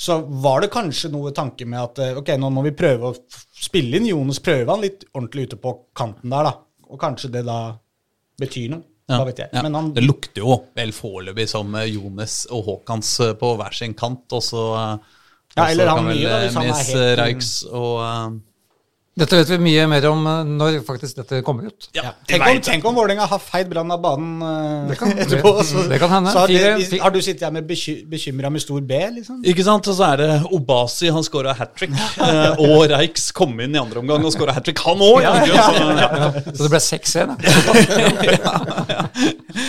så 0.00 0.16
var 0.42 0.62
det 0.64 0.70
kanskje 0.72 1.10
noe 1.12 1.32
tanke 1.36 1.66
med 1.68 1.80
at 1.82 1.98
eh, 2.00 2.16
ok, 2.16 2.30
nå 2.40 2.48
må 2.54 2.62
vi 2.64 2.72
prøve 2.76 3.10
å 3.10 3.16
spille 3.60 3.98
inn 4.00 4.06
Jonas, 4.08 4.38
prøve 4.44 4.72
han 4.72 4.80
litt 4.84 5.04
ordentlig 5.12 5.48
ute 5.50 5.58
på 5.60 5.74
kanten 5.98 6.32
der, 6.32 6.46
da. 6.48 6.54
Og 6.90 7.00
kanskje 7.02 7.28
det 7.34 7.42
da 7.46 7.58
betyr 8.40 8.70
noe. 8.72 8.86
Ja, 9.10 9.18
vet 9.26 9.40
jeg. 9.42 9.50
Ja. 9.52 9.64
Men 9.66 9.74
han, 9.74 9.88
Det 9.92 10.04
lukter 10.06 10.44
jo 10.44 10.54
vel 10.78 10.92
foreløpig 10.94 11.48
som 11.50 11.74
eh, 11.76 11.88
Jones 11.90 12.44
og 12.54 12.62
Haakons 12.68 13.10
eh, 13.26 13.32
på 13.40 13.52
hver 13.58 13.74
sin 13.76 13.96
kant, 13.98 14.24
og 14.38 14.44
så 14.46 14.62
Ja, 15.56 15.64
eller 15.66 15.90
han 15.90 16.06
vel 16.06 16.22
helt- 16.22 17.18
Reiks 17.18 17.52
og 17.66 18.38
Dette 19.20 19.36
vet 19.36 19.50
vi 19.52 19.58
mye 19.60 19.84
mer 19.90 20.06
om 20.08 20.22
eh, 20.30 20.40
når 20.48 20.78
faktisk 20.86 21.18
dette 21.20 21.40
kommer 21.46 21.66
ut. 21.68 21.88
ja. 21.96 22.14
tenk, 22.28 22.42
om, 22.46 22.60
tenk 22.64 22.86
om 22.88 22.96
Vålerenga 22.96 23.26
har 23.28 23.40
feid 23.42 23.68
Brann 23.70 23.90
av 23.92 24.00
banen 24.00 24.40
eh, 24.42 24.88
Det 24.90 24.96
kan- 25.00 25.12
etterpå. 25.24 25.52
Så, 25.68 25.84
det 25.90 25.98
kan 26.00 26.10
hende. 26.14 26.32
Så 26.32 26.44
har, 26.46 26.54
fi- 26.88 27.00
har 27.04 27.12
du 27.14 27.20
sittet 27.22 27.44
her 27.46 27.52
med 27.54 27.66
beky, 27.68 27.98
bekymra 28.10 28.50
med 28.54 28.64
stor 28.64 28.80
B, 28.80 29.00
liksom? 29.18 29.42
Ikke 29.44 29.64
sant? 29.66 29.86
Og 29.92 29.98
så 30.00 30.08
er 30.14 30.22
det 30.22 30.30
Obasi, 30.56 31.10
han 31.12 31.26
scora 31.26 31.52
hat 31.58 31.74
trick. 31.78 31.92
eh, 31.92 32.64
og 32.64 32.86
Reix 32.94 33.28
kom 33.36 33.52
inn 33.60 33.76
i 33.76 33.80
andre 33.82 34.00
omgang 34.02 34.24
og 34.24 34.32
scora 34.34 34.56
hat 34.56 34.64
trick, 34.66 34.80
han 34.86 35.04
òg! 35.04 35.20
Så 36.56 36.64
det 36.64 36.70
ble 36.72 36.80
6-1. 36.80 37.28
da. 37.30 37.36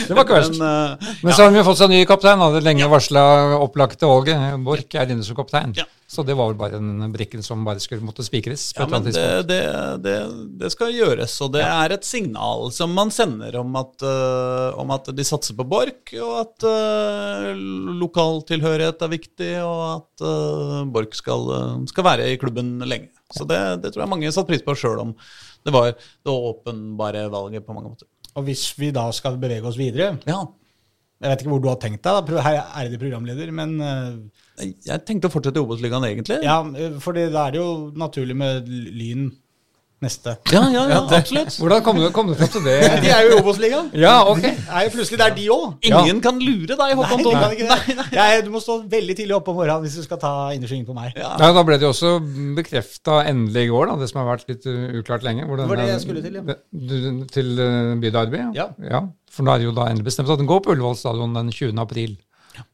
Det 0.08 0.16
var 0.16 0.24
ikke 0.26 0.36
verst. 0.38 0.58
Men, 0.60 0.68
uh, 1.02 1.16
Men 1.24 1.34
så 1.36 1.46
har 1.46 1.54
vi 1.56 1.64
fått 1.66 1.80
seg 1.82 1.92
ny 1.92 2.02
kaptein. 2.10 2.42
Hadde 2.42 2.62
lenge 2.66 2.88
varsla 2.92 3.24
opplagte 3.62 4.08
Åge 4.10 4.36
Borch 4.66 4.96
er 5.00 5.10
inne 5.14 5.26
som 5.26 5.38
kaptein. 5.38 5.74
Ja. 5.78 5.86
Så 6.12 6.26
det 6.28 6.36
var 6.36 6.50
vel 6.50 6.58
bare 6.60 6.76
en 6.76 7.06
brikken 7.14 7.44
som 7.46 7.62
bare 7.64 7.80
skulle 7.80 8.04
måtte 8.04 8.26
spikres. 8.28 8.66
Ja, 8.76 8.84
men 8.92 9.06
det, 9.06 9.22
det, 9.48 9.60
det, 10.04 10.16
det 10.60 10.72
skal 10.74 10.92
gjøres, 10.92 11.38
og 11.46 11.54
det 11.56 11.64
er 11.64 11.96
et 11.96 12.04
signal 12.04 12.68
som 12.76 12.92
man 12.98 13.14
sender 13.16 13.56
om 13.62 13.78
at, 13.80 13.96
uh, 14.04 14.76
om 14.82 14.92
at 14.92 15.08
de 15.16 15.24
satser 15.28 15.56
på 15.56 15.64
Borch, 15.72 16.12
og 16.20 16.34
at 16.42 16.68
uh, 16.68 17.54
lokaltilhørighet 18.02 19.08
er 19.08 19.14
viktig, 19.16 19.54
og 19.64 19.86
at 19.94 20.26
uh, 20.28 20.82
Borch 20.92 21.16
skal, 21.22 21.48
skal 21.88 22.08
være 22.10 22.28
i 22.34 22.42
klubben 22.42 22.76
lenge. 22.84 23.14
Så 23.32 23.48
det, 23.48 23.62
det 23.86 23.94
tror 23.94 24.04
jeg 24.04 24.12
mange 24.12 24.36
satte 24.36 24.52
pris 24.52 24.68
på 24.68 24.76
sjøl 24.76 25.00
om 25.06 25.16
det 25.64 25.74
var 25.74 25.92
det 25.94 26.32
åpenbare 26.32 27.28
valget 27.30 27.66
på 27.66 27.74
mange 27.76 27.94
måter. 27.94 28.08
Og 28.36 28.48
hvis 28.48 28.72
vi 28.80 28.92
da 28.96 29.08
skal 29.14 29.40
bevege 29.40 29.68
oss 29.68 29.80
videre 29.80 30.16
Ja, 30.24 30.46
Jeg 31.22 31.30
vet 31.30 31.44
ikke 31.44 31.52
hvor 31.52 31.64
du 31.64 31.68
har 31.70 31.80
tenkt 31.82 32.04
deg, 32.06 32.32
da, 32.32 32.42
ærede 32.42 32.96
er 32.96 33.02
programleder, 33.02 33.52
men 33.54 33.76
eh, 33.86 34.46
jeg 34.62 35.06
tenkte 35.08 35.30
å 35.30 35.34
fortsette 35.34 35.62
i 35.62 35.64
Obos-ligaen, 35.64 36.06
egentlig. 36.10 36.42
ja, 36.46 36.60
eh, 36.78 36.98
for 37.04 37.18
det 37.18 37.30
er 37.32 37.56
det 37.56 37.62
jo 37.62 37.70
naturlig 37.98 38.36
med 38.38 38.68
Lyn 38.70 39.30
neste. 40.02 40.34
ja, 40.50 40.62
ja, 40.74 40.84
ja 40.90 41.00
absolutt. 41.20 41.54
Hvordan 41.62 41.84
kom 41.86 42.00
du, 42.02 42.08
kom 42.14 42.30
du 42.32 42.34
fram 42.38 42.50
til 42.50 42.64
det? 42.66 42.78
De 43.04 43.12
er 43.14 43.28
jo 43.28 43.36
i 43.36 43.40
Obos-ligaen. 43.42 43.92
Ja, 44.02 44.16
ok. 44.26 44.44
Er 44.48 44.88
jo 44.88 44.94
plutselig 44.96 45.20
der, 45.22 45.36
de 45.38 45.46
òg. 45.54 45.76
Ingen 45.86 46.22
kan 46.24 46.40
lure 46.42 46.72
deg, 46.74 46.82
Nei, 46.82 46.96
Håkon 46.98 47.22
Nei, 47.22 47.26
Thon. 47.28 47.38
nei, 47.38 47.68
nei. 47.70 47.78
det. 48.00 48.08
Jeg, 48.18 48.46
du 48.48 48.50
må 48.56 48.62
stå 48.64 48.80
veldig 48.90 49.18
tidlig 49.20 49.36
opp 49.38 49.52
om 49.54 49.60
morgenen 49.62 49.86
hvis 49.86 50.00
du 50.00 50.06
skal 50.08 50.22
ta 50.24 50.34
innersvingen 50.56 50.88
på 50.90 50.96
meg. 50.98 51.14
Ja. 51.20 51.36
Ja, 51.38 51.52
Da 51.54 51.64
ble 51.68 51.78
det 51.78 51.86
jo 51.86 51.94
også 51.94 52.16
bekrefta 52.58 53.20
endelig 53.30 53.68
i 53.68 53.72
går, 53.74 53.92
da, 53.92 54.00
det 54.02 54.10
som 54.10 54.24
har 54.24 54.32
vært 54.32 54.50
litt 54.50 54.66
uklart 55.04 55.28
lenge. 55.28 55.46
Hvordan, 55.46 55.70
Det 55.70 55.76
var 55.76 55.84
det 55.84 55.92
jeg 55.92 56.04
skulle 56.08 56.26
til, 56.26 56.40
ja. 56.42 56.58
Du- 56.72 57.26
Til 57.32 57.54
uh, 57.62 58.56
Ja. 58.58 58.68
Ja. 58.82 59.06
For 59.32 59.46
da 59.48 59.54
er 59.54 59.62
det 59.62 59.70
jo 59.70 59.76
da 59.78 59.86
endelig 59.92 60.10
bestemt 60.10 60.34
at 60.34 60.42
den 60.42 60.50
går 60.50 60.66
på 60.66 60.74
Ullevål 60.74 60.98
stadion 60.98 61.38
den 61.38 61.54
20. 61.54 61.78
april. 61.80 62.18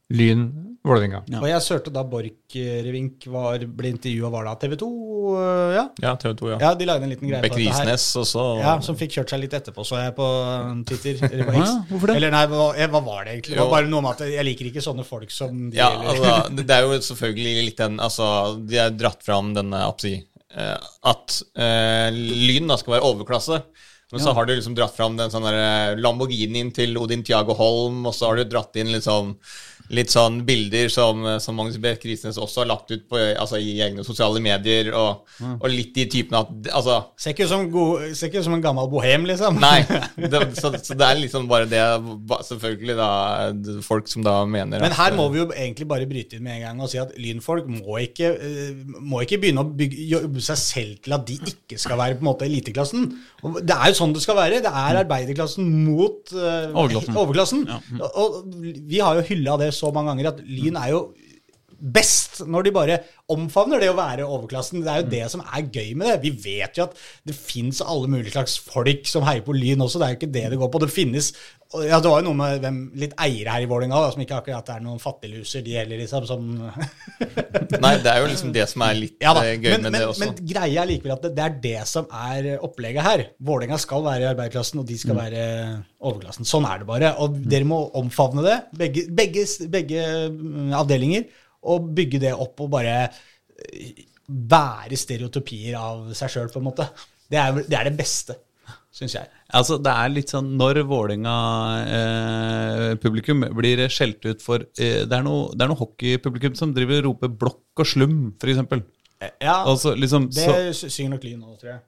Lyn 0.08 0.48
Vålerenga. 0.86 1.20
Og 1.40 1.46
jeg 1.48 1.62
sørte 1.64 1.90
da 1.92 2.04
Borchgrevink 2.06 3.26
var, 3.32 3.64
ble 3.78 3.90
intervjua, 3.90 4.30
var 4.32 4.46
da 4.46 4.52
TV 4.62 4.76
2? 4.78 4.88
øh, 5.34 5.72
Ja. 5.74 5.82
Ja, 6.04 6.12
TV 6.20 6.34
2, 6.38 6.50
ja. 6.52 6.58
ja, 6.62 6.70
de 6.78 6.86
lagde 6.88 7.04
en 7.08 7.12
liten 7.12 7.28
greie 7.28 7.42
Beck 7.42 7.56
på 7.56 7.58
dette 7.58 7.74
her. 7.74 7.88
Risnes, 7.90 8.06
og 8.20 8.28
så 8.30 8.44
Ja, 8.60 8.76
Som 8.84 8.98
fikk 9.00 9.16
kjørt 9.16 9.34
seg 9.34 9.42
litt 9.42 9.56
etterpå, 9.58 9.84
så 9.84 9.98
jeg 10.00 10.14
på 10.16 10.28
um, 10.28 10.84
Twitter. 10.88 11.18
Eller, 11.28 11.44
på 11.50 11.56
X. 11.56 11.66
Ja, 11.66 11.74
hvorfor 11.90 12.12
det? 12.12 12.16
eller 12.20 12.34
nei, 12.36 12.44
hva, 12.52 12.68
hva 12.94 13.02
var 13.10 13.26
det 13.26 13.34
egentlig? 13.34 13.56
Det 13.56 13.60
var 13.64 13.74
bare 13.74 13.90
noe 13.90 14.06
med 14.06 14.14
at 14.14 14.32
jeg 14.38 14.48
liker 14.48 14.70
ikke 14.70 14.86
sånne 14.86 15.06
folk 15.08 15.34
som 15.34 15.66
de 15.68 15.80
Ja, 15.80 15.90
altså, 16.14 16.32
det 16.62 16.78
er 16.78 16.86
jo 16.86 17.02
selvfølgelig 17.10 17.68
litt 17.72 17.82
den 17.82 17.98
Altså, 17.98 18.30
de 18.62 18.80
har 18.80 18.94
dratt 18.94 19.26
fram 19.26 19.52
denne 19.58 19.82
oppsi, 19.90 20.14
eh, 20.54 20.88
At 21.10 21.40
uh, 21.58 22.08
Lyn 22.14 22.70
da 22.70 22.78
skal 22.80 22.98
være 22.98 23.12
overklasse. 23.12 23.62
Men 24.12 24.22
så 24.24 24.32
har 24.32 24.46
du 24.48 24.54
liksom 24.54 24.72
dratt 24.76 24.94
fram 24.96 25.18
den 25.18 25.28
sånn 25.28 25.44
eh, 25.50 25.98
Lamborghinien 26.00 26.70
til 26.72 26.96
Odin 26.96 27.20
Tiago 27.26 27.52
Holm, 27.58 28.06
og 28.08 28.14
så 28.16 28.30
har 28.30 28.38
du 28.38 28.48
dratt 28.48 28.78
inn 28.80 28.88
liksom 28.94 29.34
litt 29.94 30.12
sånn 30.12 30.42
bilder 30.48 30.90
som, 30.92 31.22
eh, 31.26 31.38
som 31.42 31.56
Magnus 31.58 31.78
B. 31.80 31.94
Risnes 32.04 32.38
også 32.40 32.62
har 32.62 32.70
lagt 32.70 32.92
ut 32.92 33.06
på, 33.08 33.18
altså, 33.18 33.58
i 33.60 33.78
egne 33.84 34.04
sosiale 34.06 34.40
medier, 34.44 34.90
og, 34.96 35.24
og 35.48 35.68
litt 35.72 35.96
i 35.98 36.06
typen 36.10 36.36
at 36.38 36.50
Altså 36.74 36.98
Ser 37.18 37.34
ikke 37.34 37.46
god, 37.72 38.04
ser 38.16 38.28
ikke 38.28 38.42
ut 38.42 38.46
som 38.46 38.56
en 38.56 38.64
gammel 38.64 38.88
bohem, 38.90 39.24
liksom. 39.28 39.58
Nei. 39.62 39.80
Det, 40.28 40.40
så, 40.58 40.70
så 40.82 40.94
det 40.98 41.06
er 41.06 41.20
liksom 41.20 41.46
bare 41.48 41.68
det 41.70 41.80
Selvfølgelig, 42.48 42.96
da 42.98 43.78
Folk 43.86 44.08
som 44.10 44.24
da 44.26 44.40
mener 44.48 44.82
Men 44.82 44.94
her 44.96 45.12
at, 45.12 45.16
må 45.16 45.28
vi 45.32 45.40
jo 45.40 45.46
egentlig 45.52 45.86
bare 45.88 46.08
bryte 46.10 46.36
inn 46.36 46.44
med 46.44 46.58
en 46.58 46.64
gang 46.66 46.82
og 46.84 46.90
si 46.90 46.98
at 47.00 47.14
lynfolk 47.20 47.68
må 47.70 48.00
ikke, 48.02 48.30
eh, 48.34 48.80
må 48.98 49.22
ikke 49.24 49.38
begynne 49.40 49.62
å 49.64 49.70
bygge, 49.78 50.04
jobbe 50.10 50.42
seg 50.44 50.60
selv 50.60 51.00
til 51.04 51.16
at 51.16 51.24
de 51.28 51.38
ikke 51.52 51.78
skal 51.80 52.00
være 52.00 52.18
på 52.18 52.24
en 52.24 52.28
måte 52.30 52.46
eliteklassen. 52.48 53.06
Det 53.62 53.76
er 53.76 53.92
jo 53.92 53.98
sånn 54.00 54.14
det 54.16 54.22
skal 54.24 54.38
være. 54.38 54.60
Det 54.64 54.72
er 54.72 55.00
arbeiderklassen 55.02 55.68
mot 55.86 56.32
uh, 56.34 56.68
Overklassen. 56.72 57.18
overklassen. 57.22 57.64
Og, 58.00 58.08
og 58.08 58.38
vi 58.90 59.00
har 59.02 59.18
jo 59.18 59.26
hylla 59.30 59.56
det 59.60 59.72
så 59.78 59.92
mange 59.94 60.10
ganger 60.12 60.32
at 60.32 60.42
Lyn 60.44 60.78
er 60.80 60.92
jo 60.94 61.02
best 61.78 62.40
når 62.46 62.66
de 62.66 62.74
bare 62.74 62.98
omfavner 63.30 63.82
det 63.82 63.90
å 63.92 63.96
være 63.98 64.26
overklassen. 64.26 64.82
Det 64.84 64.92
er 64.92 65.02
jo 65.02 65.10
det 65.12 65.24
som 65.32 65.42
er 65.44 65.68
gøy 65.68 65.92
med 65.98 66.10
det. 66.10 66.16
Vi 66.24 66.32
vet 66.48 66.78
jo 66.78 66.88
at 66.88 66.96
det 67.28 67.36
fins 67.36 67.82
alle 67.84 68.10
mulige 68.10 68.34
slags 68.34 68.56
folk 68.62 69.06
som 69.10 69.26
heier 69.28 69.44
på 69.46 69.56
Lyn 69.56 69.84
også. 69.84 70.00
Det 70.00 70.06
er 70.06 70.14
jo 70.14 70.20
ikke 70.20 70.34
det 70.38 70.44
det 70.54 70.60
går 70.60 70.72
på. 70.72 70.82
Det 70.84 70.92
finnes 70.92 71.32
ja, 71.68 71.98
Det 72.00 72.08
var 72.08 72.22
jo 72.22 72.30
noe 72.30 72.36
med 72.38 72.62
hvem, 72.62 72.76
litt 72.96 73.12
eiere 73.20 73.52
her 73.52 73.64
i 73.66 73.68
Vålerenga 73.68 73.98
som 74.14 74.22
ikke 74.24 74.38
akkurat 74.38 74.70
er 74.72 74.80
noen 74.80 75.00
fattigluser, 75.02 75.60
de 75.66 75.74
heller, 75.76 76.00
liksom. 76.00 76.24
Som 76.24 76.46
Nei, 77.84 77.90
det 78.00 78.08
er 78.08 78.22
jo 78.22 78.30
liksom 78.30 78.54
det 78.54 78.64
som 78.70 78.84
er 78.86 78.96
litt 78.96 79.20
ja 79.20 79.34
eh, 79.42 79.50
gøy 79.58 79.74
Men, 79.74 79.82
med 79.84 79.90
men, 79.90 79.98
det 79.98 80.06
også. 80.08 80.22
men 80.22 80.48
greia 80.48 80.80
er 80.80 80.88
likevel 80.88 81.12
at 81.18 81.26
det, 81.26 81.34
det 81.36 81.44
er 81.44 81.58
det 81.66 81.82
som 81.90 82.08
er 82.08 82.48
opplegget 82.56 83.04
her. 83.04 83.24
Vålerenga 83.44 83.76
skal 83.84 84.06
være 84.06 84.24
i 84.24 84.30
arbeiderklassen, 84.30 84.80
og 84.80 84.88
de 84.88 84.96
skal 85.02 85.20
være 85.20 85.42
overklassen. 85.98 86.48
Sånn 86.48 86.68
er 86.70 86.80
det 86.80 86.88
bare. 86.88 87.12
Og 87.20 87.36
dere 87.52 87.68
må 87.68 87.82
omfavne 88.00 88.46
det, 88.46 88.56
begge, 88.80 89.04
begge, 89.20 89.44
begge 89.68 90.08
mm, 90.32 90.72
avdelinger, 90.80 91.28
og 91.66 91.88
bygge 91.96 92.18
det 92.22 92.34
opp 92.34 92.60
og 92.64 92.70
bare 92.76 92.94
eh, 93.08 94.04
være 94.28 94.96
stereotypier 94.98 95.74
av 95.80 96.12
seg 96.16 96.28
sjøl, 96.34 96.50
på 96.52 96.58
en 96.60 96.68
måte. 96.68 96.84
Det 97.28 97.38
er, 97.40 97.48
det 97.64 97.76
er 97.78 97.84
det 97.88 97.96
beste. 97.98 98.34
syns 98.92 99.14
jeg. 99.16 99.26
Altså, 99.56 99.74
det 99.80 99.92
er 99.92 100.08
litt 100.12 100.30
sånn 100.32 100.48
Når 100.60 100.74
Vålerenga-publikum 100.90 103.38
blir 103.56 103.78
skjelt 103.88 104.24
ut 104.26 104.42
for 104.44 104.58
eh, 104.76 105.06
Det 105.08 105.14
er 105.16 105.22
noe, 105.24 105.48
det 105.54 105.62
er 105.64 105.68
noe 105.70 105.80
hockeypublikum 105.80 106.54
som 106.58 106.74
driver 106.76 106.98
og 107.00 107.04
roper 107.06 107.28
'blokk 107.32 107.80
og 107.80 107.86
slum', 107.88 108.36
f.eks. 108.36 108.60
Ja, 109.40 109.64
Altså, 109.64 109.94
liksom, 109.96 110.28
det 110.30 110.74
så, 110.76 110.88
synger 110.88 111.10
nok 111.16 111.24
Lyn 111.24 111.40
nå, 111.40 111.56
tror 111.60 111.70
jeg. 111.72 111.80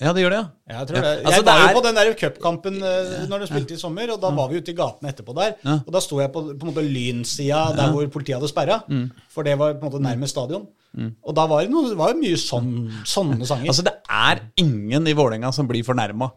Ja, 0.00 0.12
det 0.12 0.22
gjør 0.24 0.32
det, 0.34 0.38
ja. 0.40 0.78
Jeg 0.78 0.86
tror 0.88 0.96
det. 0.96 1.02
jeg 1.04 1.24
altså, 1.26 1.42
var 1.42 1.44
det 1.44 1.54
er- 1.54 1.68
jo 1.72 1.78
på 1.80 1.82
den 1.86 1.94
der 2.00 2.14
cupkampen 2.18 2.74
uh, 2.82 3.26
når 3.30 3.38
du 3.40 3.46
spilte 3.46 3.74
i 3.74 3.78
sommer, 3.78 4.10
og 4.10 4.20
da 4.20 4.30
var 4.34 4.48
vi 4.50 4.58
ute 4.58 4.72
i 4.72 4.74
gatene 4.74 5.12
etterpå 5.12 5.34
der. 5.36 5.52
Og 5.86 5.90
da 5.94 6.00
sto 6.02 6.18
jeg 6.20 6.32
på, 6.34 6.42
på 6.58 6.66
en 6.66 6.72
måte 6.72 6.82
lynsida 6.86 7.60
der 7.76 7.92
hvor 7.94 8.06
politiet 8.10 8.36
hadde 8.40 8.50
sperra, 8.50 8.80
Mm. 8.88 9.10
for 9.30 9.42
det 9.46 9.54
var 9.58 9.74
på 9.74 9.86
en 9.86 9.92
måte 9.92 10.02
nærmest 10.02 10.34
stadion. 10.34 10.66
Og 11.22 11.34
da 11.34 11.46
var 11.46 11.62
det, 11.62 11.70
noe, 11.70 11.88
det 11.90 11.96
var 11.98 12.12
jo 12.12 12.20
mye 12.20 12.36
sånn, 12.38 12.68
sånne 13.04 13.46
sanger. 13.46 13.66
Altså, 13.70 13.82
det 13.86 13.94
er 14.10 14.40
ingen 14.62 15.06
i 15.06 15.12
Vålerenga 15.14 15.52
som 15.52 15.66
blir 15.66 15.82
fornærma 15.86 16.30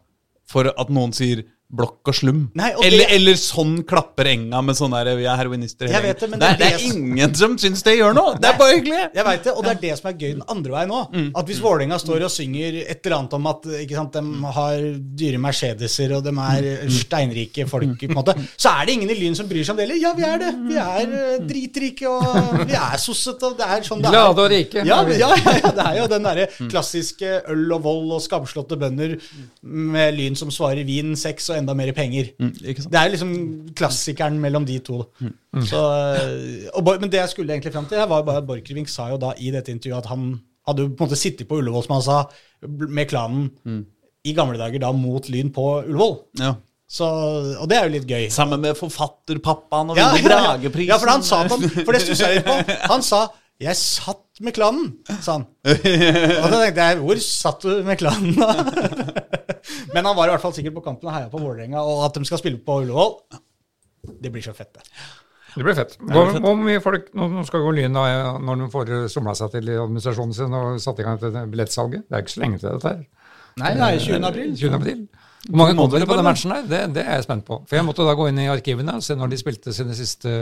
for 0.48 0.66
at 0.70 0.88
noen 0.90 1.12
sier 1.14 1.44
blokk 1.70 2.08
og 2.08 2.14
slum. 2.16 2.38
Nei, 2.56 2.70
og 2.72 2.84
eller, 2.86 3.04
det- 3.04 3.14
eller 3.18 3.34
sånn 3.36 3.82
klapper 3.84 4.24
enga 4.30 4.62
med 4.64 4.74
sånn 4.78 4.90
der 4.90 5.10
'vi 5.16 5.26
er 5.28 5.36
heroinister'. 5.36 5.84
hele 5.84 5.92
Jeg 5.92 6.02
vet 6.02 6.20
det, 6.20 6.30
men 6.30 6.38
det, 6.40 6.48
det 6.58 6.66
er, 6.66 6.70
det 6.78 6.80
er 6.80 6.96
ingen 6.96 7.34
som 7.34 7.58
syns 7.58 7.82
det 7.84 7.98
gjør 7.98 8.14
noe! 8.16 8.38
Det 8.40 8.48
er 8.48 8.56
bare 8.58 8.72
hyggelig! 8.78 9.02
Jeg 9.14 9.24
vet 9.26 9.44
det, 9.44 9.52
og 9.52 9.62
det 9.64 9.70
er 9.76 9.80
det 9.82 9.98
som 9.98 10.08
er 10.08 10.14
gøy 10.16 10.32
den 10.32 10.42
andre 10.48 10.70
veien 10.72 10.90
òg. 10.90 11.12
Mm. 11.12 11.30
At 11.36 11.44
hvis 11.46 11.60
Vålerenga 11.60 11.98
står 12.00 12.24
og 12.24 12.30
synger 12.32 12.78
et 12.88 13.04
eller 13.04 13.16
annet 13.18 13.34
om 13.34 13.46
at 13.52 13.62
ikke 13.84 13.94
sant, 14.00 14.12
de 14.12 14.52
har 14.56 14.78
dyre 15.20 15.38
Mercedeser 15.38 16.16
og 16.16 16.24
de 16.24 16.30
er 16.30 16.62
Mm. 16.88 16.90
steinrike 16.90 17.68
folk, 17.68 17.98
på 18.00 18.08
en 18.08 18.14
måte, 18.16 18.34
så 18.56 18.72
er 18.80 18.86
det 18.86 18.94
ingen 18.94 19.10
i 19.10 19.14
Lyn 19.20 19.34
som 19.36 19.46
bryr 19.46 19.62
seg 19.64 19.70
om 19.70 19.76
det 19.76 19.88
heller. 19.88 20.00
Ja, 20.00 20.12
vi 20.14 20.22
er 20.24 20.38
det. 20.38 20.54
Vi 20.68 20.76
er 20.76 21.04
eh, 21.12 21.38
dritrike, 21.44 22.08
og 22.08 22.66
vi 22.66 22.72
er 22.72 22.96
sossete, 22.96 23.42
og 23.44 23.58
det 23.58 23.66
er 23.68 23.82
sånn 23.82 24.00
det 24.00 24.08
er. 24.08 24.12
Glade 24.16 24.38
og 24.40 24.50
rike. 24.50 24.86
Ja, 24.86 25.02
ja, 25.04 25.28
ja, 25.36 25.58
ja, 25.62 25.70
det 25.70 25.84
er 25.84 25.96
jo 26.00 26.06
den 26.08 26.22
derre 26.22 26.48
klassiske 26.70 27.42
øl 27.48 27.72
og 27.72 27.82
vold 27.82 28.10
og 28.12 28.22
skamslåtte 28.24 28.78
bønder 28.78 29.18
med 29.62 30.14
Lyn 30.16 30.34
som 30.38 30.48
svarer 30.50 30.84
vin, 30.86 31.14
sex 31.14 31.50
og 31.50 31.57
enda 31.60 31.74
mer 31.78 31.90
penger. 31.96 32.30
Mm, 32.40 32.52
ikke 32.72 32.84
sant? 32.84 32.92
Det 32.94 33.00
er 33.00 33.12
liksom 33.14 33.32
klassikeren 33.78 34.38
mellom 34.42 34.64
de 34.68 34.78
to. 34.86 35.02
Så, 35.68 35.80
eh, 36.18 36.68
og, 36.72 36.92
men 37.02 37.10
det 37.12 37.20
jeg 37.22 37.32
skulle 37.34 37.54
egentlig 37.56 37.74
fram 37.74 37.88
til, 37.90 38.00
var 38.10 38.24
bare 38.26 38.42
at 38.42 38.48
Borchgrevink 38.48 38.90
sa 38.92 39.10
jo 39.12 39.18
da 39.22 39.34
i 39.38 39.50
dette 39.54 39.74
intervjuet 39.74 40.04
at 40.04 40.10
han 40.12 40.30
hadde 40.68 40.88
på 40.92 41.04
en 41.04 41.08
måte 41.08 41.16
sittet 41.18 41.48
på 41.48 41.58
Ullevål, 41.62 41.84
som 41.86 41.96
han 41.98 42.04
sa, 42.04 42.18
med 42.68 43.08
klanen 43.08 43.84
i 44.26 44.34
gamle 44.36 44.58
dager 44.60 44.82
da 44.82 44.90
mot 44.92 45.28
Lyn 45.32 45.52
på 45.54 45.68
Ullevål. 45.86 46.16
Ja. 46.42 46.54
Så, 46.88 47.04
og 47.60 47.66
det 47.68 47.76
er 47.76 47.84
jo 47.84 47.92
litt 47.98 48.08
gøy. 48.08 48.26
Sammen 48.32 48.62
med 48.64 48.76
forfatterpappaen 48.78 49.92
og 49.92 49.98
Ja, 50.00 50.08
vinner 50.16 50.32
ja, 50.34 50.38
ja. 50.38 50.52
Drageprisen. 50.54 50.88
ja, 50.88 50.96
for 51.02 51.12
han 51.12 51.24
sa 51.26 51.42
at 51.44 51.52
for 51.84 51.92
det 51.92 52.00
stussa 52.04 52.30
jeg 52.32 52.40
litt 52.40 52.48
på. 52.48 52.76
Han 52.88 53.04
sa 53.04 53.26
'jeg 53.58 53.76
satt 53.76 54.40
med 54.40 54.54
klanen', 54.54 54.92
sa 55.20 55.32
han. 55.38 55.46
Og 55.66 56.50
da 56.50 56.58
tenkte 56.62 56.88
jeg 56.88 56.98
'hvor 57.02 57.20
satt 57.22 57.62
du 57.62 57.82
med 57.84 57.98
klanen', 57.98 58.36
da? 58.38 58.54
Men 59.94 60.04
han 60.04 60.16
var 60.16 60.28
i 60.28 60.30
hvert 60.30 60.44
fall 60.44 60.54
sikkert 60.54 60.74
på 60.78 60.84
kampen 60.84 61.08
og 61.08 61.14
heia 61.14 61.28
på 61.28 61.40
Vålerenga, 61.42 61.82
og 61.82 62.04
at 62.06 62.14
de 62.14 62.24
skal 62.24 62.38
spille 62.38 62.60
på 62.62 62.82
Ullevål, 62.82 63.16
det 64.22 64.30
blir 64.32 64.42
så 64.42 64.54
fett, 64.54 64.72
det. 64.74 64.82
Det 65.56 65.64
blir 65.64 65.74
fett. 65.74 65.96
Hvor, 65.98 66.30
hvor 66.38 66.54
mye 66.54 66.80
folk, 66.80 67.08
nå 67.18 67.42
skal 67.48 67.64
gå 67.64 67.70
Lyn 67.74 67.96
da, 67.96 68.04
når 68.38 68.60
de 68.62 68.68
får 68.70 68.92
somla 69.10 69.34
seg 69.34 69.50
til 69.56 69.70
i 69.72 69.78
administrasjonen 69.80 70.36
sin 70.36 70.54
og 70.54 70.76
satt 70.82 71.00
i 71.00 71.06
gang 71.06 71.18
dette 71.18 71.46
billettsalget. 71.50 72.04
Det 72.06 72.14
er 72.14 72.22
ikke 72.22 72.34
så 72.36 72.42
lenge 72.44 72.60
til 72.60 72.68
dette 72.68 72.92
her. 72.92 73.00
Nei, 73.58 73.72
det 73.74 73.88
er 73.88 73.98
20. 74.04 74.28
april. 74.28 74.52
20. 74.54 74.76
april. 74.76 75.00
Hvor 75.48 75.56
mange 75.56 75.74
måneder 75.78 76.04
kommer 76.04 76.12
på 76.12 76.18
den 76.18 76.26
matchen 76.28 76.52
der? 76.54 76.62
Det, 76.68 76.80
det 76.94 77.04
er 77.06 77.18
jeg 77.18 77.26
spent 77.26 77.44
på. 77.46 77.58
For 77.66 77.78
jeg 77.78 77.86
måtte 77.86 78.06
da 78.06 78.14
gå 78.18 78.28
inn 78.30 78.38
i 78.42 78.48
arkivene 78.52 78.94
og 78.98 79.04
se 79.06 79.16
når 79.18 79.32
de 79.32 79.38
spilte 79.40 79.74
sine 79.74 79.96
siste 79.98 80.34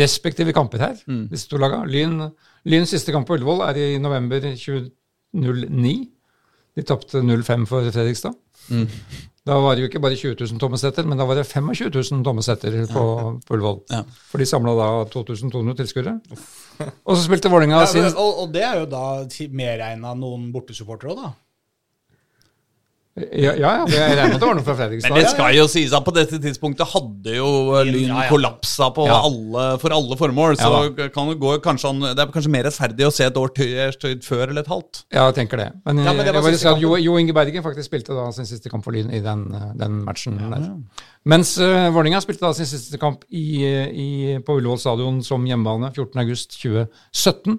respektive 0.00 0.52
kamper 0.56 0.82
her. 0.82 1.00
disse 1.30 1.48
to 1.48 1.60
lagene. 1.60 1.88
Lyn, 1.92 2.30
Lyns 2.68 2.92
siste 2.92 3.12
kamp 3.14 3.28
på 3.28 3.38
Ullevål 3.38 3.62
er 3.70 3.78
i 3.80 3.88
november 4.02 4.44
2009. 4.52 5.94
De 6.76 6.84
tapte 6.86 7.22
0-5 7.24 7.66
for 7.68 7.88
Fredrikstad. 7.90 8.36
Da 9.48 9.56
var 9.56 9.74
det 9.74 9.82
jo 9.86 9.88
ikke 9.88 10.02
bare 10.04 10.18
20 10.20 10.36
000 10.36 10.60
tommesetter, 10.60 11.06
men 11.08 11.18
da 11.18 11.24
var 11.26 11.38
det 11.40 11.46
25 11.48 11.88
000 11.88 12.24
tommesetter 12.26 12.76
på, 12.92 13.04
på 13.46 13.56
Ullevål. 13.56 13.78
Ja. 13.90 14.02
For 14.30 14.42
de 14.42 14.46
samla 14.48 14.74
da 14.76 14.88
2200 15.10 15.78
tilskuere. 15.80 16.18
Og 17.08 17.16
så 17.16 17.22
spilte 17.24 17.50
Vålerenga 17.52 17.80
Ja, 17.80 17.88
sin 17.88 18.06
og, 18.10 18.42
og 18.44 18.52
det 18.54 18.64
er 18.64 18.82
jo 18.82 18.90
da 18.92 19.04
medregna 19.56 20.12
noen 20.16 20.50
bortesupportere 20.52 21.14
òg, 21.14 21.24
da. 21.24 21.32
Ja, 23.18 23.52
ja, 23.58 23.70
ja, 23.74 23.86
jeg 23.90 24.14
regner 24.14 24.28
med 24.30 24.36
at 24.36 24.40
det 24.40 24.46
var 24.46 24.54
noe 24.54 24.64
fra 24.64 24.74
Fredrikstad. 24.78 25.10
Men 25.10 25.18
det 25.18 25.30
skal 25.32 25.54
jo 25.56 25.64
sies 25.68 25.90
at 25.96 26.04
på 26.06 26.12
dette 26.14 26.38
tidspunktet 26.40 26.86
hadde 26.92 27.32
jo 27.34 27.48
Lyn 27.88 28.04
Ja, 28.06 28.20
ja. 28.22 28.28
kollapsa 28.30 28.86
på 28.94 29.06
Ja. 29.08 29.16
alle, 29.26 29.64
for 29.82 29.90
alle 29.96 30.16
formål. 30.16 30.54
Så 30.56 30.70
Ja 30.70 31.08
kan 31.10 31.28
det 31.28 31.40
gå 31.42 31.56
kanskje 31.60 31.90
det 32.14 32.22
er 32.22 32.30
kanskje 32.30 32.52
mer 32.54 32.64
rettferdig 32.68 33.08
å 33.08 33.10
se 33.12 33.26
et 33.26 33.36
år 33.36 33.50
tøyd 33.50 34.22
før 34.22 34.48
eller 34.48 34.62
et 34.62 34.70
halvt. 34.70 35.02
Ja, 35.12 35.26
jeg 35.26 35.34
tenker 35.40 35.58
det. 35.58 35.72
Men, 35.84 36.04
Ja, 36.04 36.12
men 36.12 36.24
det 36.24 36.32
jeg 36.34 36.42
var 36.42 36.74
at 36.76 36.80
Jo, 36.80 36.94
jo 36.96 37.16
Inge 37.18 37.34
Bergen 37.34 37.62
faktisk 37.66 37.90
spilte 37.90 38.14
da 38.14 38.30
sin 38.30 38.46
siste 38.46 38.70
kamp 38.70 38.84
for 38.84 38.92
Lyn 38.92 39.10
i 39.10 39.20
den, 39.20 39.52
eh, 39.54 39.72
den 39.74 40.04
matchen 40.04 40.38
der. 40.38 40.70
Mens 41.26 41.58
uh, 41.58 41.90
Vålerenga 41.90 42.20
spilte 42.22 42.46
da 42.46 42.52
sin 42.54 42.66
siste 42.66 42.96
kamp 42.96 43.24
i, 43.28 43.64
eh, 43.66 43.90
i, 43.90 44.38
på 44.38 44.56
Ullevål 44.56 44.78
stadion 44.78 45.20
som 45.22 45.44
hjemmebane 45.44 45.90
14.8.2017. 45.92 47.58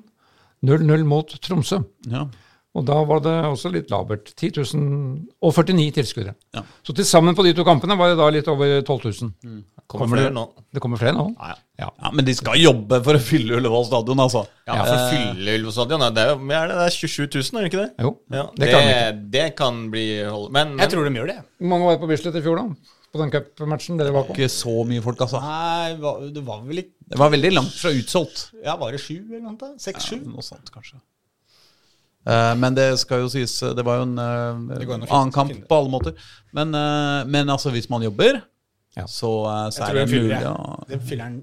0-0 0.64 1.04
mot 1.10 1.28
Tromsø. 1.42 1.84
Ja. 2.08 2.28
Og 2.74 2.86
da 2.88 2.96
var 3.04 3.20
det 3.20 3.32
også 3.50 3.68
litt 3.74 3.90
labert. 3.92 4.30
10 4.40 4.52
000 4.56 5.28
og 5.44 5.52
49 5.58 5.92
tilskuere. 5.98 6.34
Ja. 6.56 6.62
Så 6.88 6.94
til 6.96 7.04
sammen 7.04 7.36
på 7.36 7.44
de 7.44 7.52
to 7.58 7.66
kampene 7.68 7.98
var 8.00 8.14
det 8.14 8.18
da 8.22 8.30
litt 8.32 8.48
over 8.48 8.78
12 8.88 9.10
000. 9.10 9.34
Kommer 9.92 10.06
Kommer 10.06 10.16
flere 10.16 10.30
det- 10.30 10.36
nå. 10.38 10.46
Det 10.72 10.82
kommer 10.86 10.98
flere 11.02 11.18
nå? 11.18 11.26
Ja, 11.36 11.50
ja. 11.52 11.58
Ja. 11.82 11.90
Ja, 12.06 12.12
Men 12.16 12.24
de 12.24 12.34
skal 12.34 12.56
jobbe 12.62 13.02
for 13.04 13.14
å 13.14 13.20
fylle 13.20 13.58
Ullevål 13.60 13.86
stadion, 13.90 14.18
altså. 14.24 14.46
Ja, 14.70 14.78
for 14.86 14.94
å 14.96 15.10
fylle 15.12 15.58
Ullevål 15.58 15.76
stadion, 15.76 16.06
det 16.16 16.24
er 16.24 16.30
jo 16.32 16.38
er 16.48 16.68
det, 16.72 16.78
det 16.80 16.86
er 16.88 16.96
27 16.96 17.28
000, 17.28 17.60
er 17.60 17.66
det 17.68 17.74
ikke 17.74 17.82
det? 17.84 17.92
Jo, 18.06 18.14
Ja, 18.32 18.46
det 18.56 18.60
det, 18.64 18.72
kan 18.72 18.88
ikke. 18.88 19.32
det, 19.36 19.46
kan 19.58 19.92
bli 19.92 20.06
hold- 20.24 20.52
Men, 20.52 20.70
men 20.76 20.80
Jeg 20.86 20.90
tror 20.96 21.04
de 21.10 21.20
gjør 21.20 21.28
det. 21.28 21.38
Hvor 21.60 21.68
mange 21.76 21.86
var 21.92 21.98
på 21.98 22.08
Bislett 22.08 22.36
i 22.40 22.42
fjor, 22.42 22.56
da? 22.56 22.96
På 23.12 23.20
den 23.20 23.32
cupmatchen 23.36 23.98
dere 24.00 24.14
var 24.16 24.24
på? 24.24 24.32
Ikke 24.38 24.48
så 24.48 24.86
mye 24.88 25.02
folk, 25.04 25.20
altså. 25.20 25.42
Nei, 25.44 25.92
det 26.32 26.46
var 26.48 26.62
vel 26.64 26.78
ikke 26.86 26.96
Det 27.12 27.20
var 27.20 27.30
veldig 27.36 27.52
langt 27.52 27.76
fra 27.76 27.92
utsolgt. 27.92 28.52
Ja, 28.64 28.78
var 28.80 28.92
det 28.96 29.02
sju 29.04 29.18
eller 29.28 29.42
noe? 29.52 29.74
Seks-sju? 29.78 30.22
Noe 30.32 30.40
sånt, 30.42 30.72
kanskje. 30.72 31.02
Eh, 32.28 32.54
men 32.56 32.76
det 32.78 33.00
skal 33.02 33.24
jo 33.24 33.30
sies 33.34 33.56
Det 33.76 33.82
var 33.84 33.98
jo 33.98 34.04
en 34.04 34.20
eh, 34.20 35.08
annen 35.10 35.32
kamp 35.34 35.52
på 35.68 35.78
alle 35.80 35.90
måter. 35.90 36.14
Men, 36.54 36.74
eh, 36.76 37.26
men 37.26 37.50
altså, 37.50 37.72
hvis 37.74 37.90
man 37.90 38.02
jobber, 38.06 38.42
Ja. 38.96 39.06
så, 39.08 39.30
eh, 39.48 39.70
så 39.72 39.88
er 39.90 39.94
det 39.94 40.10
mulig 40.12 40.30
det. 40.38 40.46
å 40.46 40.84
Det 40.90 41.02
fyller 41.08 41.42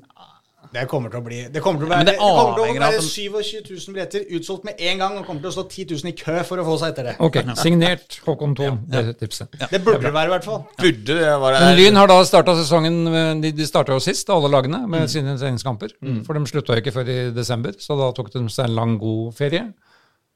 Det 0.71 0.83
kommer 0.87 1.09
til 1.09 1.19
å 1.19 1.25
bli 1.25 1.37
Det 1.49 1.63
kommer 1.65 1.81
til 1.81 1.89
å 1.89 1.91
være, 1.91 1.99
men 2.05 2.07
det 2.07 2.13
det 2.13 2.21
kommer 2.21 2.55
til 2.55 2.77
å 2.77 2.91
være 2.91 3.01
27 3.01 3.71
000 3.89 3.95
billetter 3.95 4.25
utsolgt 4.37 4.65
med 4.69 4.75
en 4.79 4.99
gang, 4.99 5.17
og 5.17 5.25
kommer 5.25 5.41
til 5.41 5.49
å 5.49 5.55
stå 5.57 5.65
10 5.71 5.87
000 6.05 6.11
i 6.11 6.13
kø 6.13 6.43
for 6.45 6.61
å 6.61 6.65
få 6.67 6.75
seg 6.79 6.93
etter 6.93 7.05
det. 7.09 7.15
Ok, 7.25 7.39
signert 7.57 8.19
Håkon 8.27 8.55
Thon, 8.55 8.79
det 8.87 9.17
tipset. 9.19 9.49
Ja. 9.59 9.67
Det 9.71 9.81
burde 9.83 10.03
det 10.03 10.13
være, 10.13 10.27
i 10.29 10.35
hvert 10.37 10.45
fall. 10.45 10.63
burde 10.77 11.07
det 11.07 11.33
være 11.41 11.61
Men 11.65 11.77
Lyn 11.81 11.97
har 11.97 12.07
da 12.13 12.19
starta 12.29 12.55
sesongen 12.61 13.01
eh, 13.09 13.35
De, 13.41 13.51
de 13.53 13.67
starta 13.67 13.97
jo 13.97 13.99
sist, 14.05 14.29
alle 14.31 14.49
lagene, 14.53 14.87
med 14.87 15.01
Mm. 15.09 15.09
sine 15.09 15.39
treningskamper. 15.39 15.97
For 16.27 16.35
de 16.35 16.45
slutta 16.53 16.77
jo 16.77 16.83
ikke 16.85 16.93
før 17.01 17.09
i 17.09 17.31
desember, 17.33 17.73
så 17.81 17.97
da 17.99 18.13
tok 18.13 18.31
de 18.37 18.45
seg 18.49 18.67
en 18.69 18.75
lang, 18.77 18.99
god 19.01 19.33
ferie. 19.35 19.73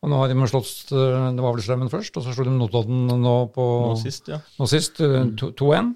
Og 0.02 0.10
nå 0.10 0.18
har 0.18 0.32
de 0.32 0.46
slått 0.50 0.90
eh, 0.90 1.26
Det 1.36 1.42
var 1.44 1.54
vel 1.54 1.62
Strømmen 1.62 1.90
først, 1.92 2.16
og 2.18 2.24
så 2.24 2.32
slo 2.34 2.46
de 2.48 2.54
Notodden 2.56 3.04
nå 3.22 3.34
på 3.54 3.66
nå 3.92 3.98
sist, 4.00 4.30
ja. 4.32 4.40
nå 4.58 4.66
sist, 4.70 4.98
eh, 5.04 5.28
to- 5.38 5.52
2-1. 5.58 5.92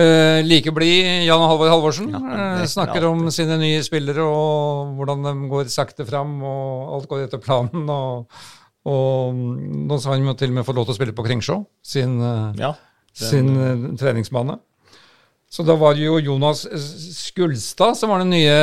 Eh, 0.00 0.38
like 0.46 0.70
blid 0.72 1.26
Jan 1.26 1.42
Halvor 1.42 1.66
Halvorsen 1.68 2.12
Ja, 2.14 2.20
det 2.60 2.68
snakker 2.70 3.08
om 3.08 3.24
sine 3.34 3.56
nye 3.60 3.80
spillere 3.82 4.22
og 4.22 4.94
hvordan 4.96 5.26
de 5.26 5.34
går 5.50 5.68
sakte 5.72 6.06
fram, 6.08 6.38
og 6.46 6.94
alt 6.96 7.08
går 7.10 7.26
etter 7.26 7.42
planen. 7.42 7.84
Og, 7.90 8.40
og 8.88 9.34
nå 9.36 9.98
har 9.98 10.14
han 10.14 10.30
jo 10.30 10.36
til 10.38 10.54
og 10.54 10.60
med 10.60 10.68
fått 10.68 10.78
lov 10.78 10.88
til 10.88 10.94
å 10.94 11.00
spille 11.00 11.16
på 11.16 11.26
Kringsjå, 11.26 11.58
sin, 11.84 12.16
ja, 12.56 12.72
den, 12.72 13.26
sin 13.26 13.50
eh, 13.58 13.84
treningsbane. 14.00 14.56
Så 15.50 15.64
da 15.66 15.74
var 15.74 15.96
det 15.98 16.04
jo 16.06 16.20
Jonas 16.22 16.62
Skulstad 17.18 17.96
som 17.98 18.12
var 18.14 18.22
det 18.22 18.30
nye, 18.30 18.56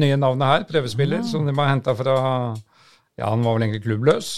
nye 0.00 0.16
navnet 0.18 0.48
her, 0.48 0.62
prøvespiller, 0.70 1.20
som 1.28 1.44
de 1.44 1.52
har 1.54 1.68
henta 1.74 1.92
fra 1.94 2.16
Ja, 3.20 3.30
han 3.30 3.44
var 3.44 3.56
vel 3.56 3.68
egentlig 3.68 3.84
klubbløs, 3.84 4.30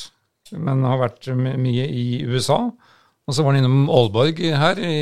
men 0.59 0.83
har 0.85 1.01
vært 1.01 1.31
mye 1.37 1.87
i 1.87 2.25
USA. 2.27 2.67
Og 3.23 3.37
så 3.37 3.45
var 3.45 3.55
han 3.55 3.63
innom 3.63 3.91
Aalborg 3.93 4.41
her 4.43 4.79
i, 4.83 4.95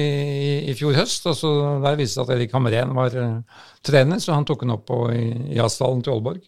i 0.68 0.74
fjor 0.76 0.92
høst, 0.98 1.24
og 1.30 1.36
så 1.38 1.50
der 1.80 1.96
viste 1.96 2.20
det 2.20 2.26
at 2.26 2.32
Erik 2.34 2.52
Hamren 2.52 2.92
var 2.92 3.14
eh, 3.16 3.62
trener, 3.86 4.20
så 4.20 4.34
han 4.36 4.44
tok 4.48 4.66
han 4.66 4.74
opp 4.74 4.84
på, 4.90 4.98
i 5.16 5.54
jazzstallen 5.56 6.02
til 6.04 6.12
Aalborg. 6.12 6.42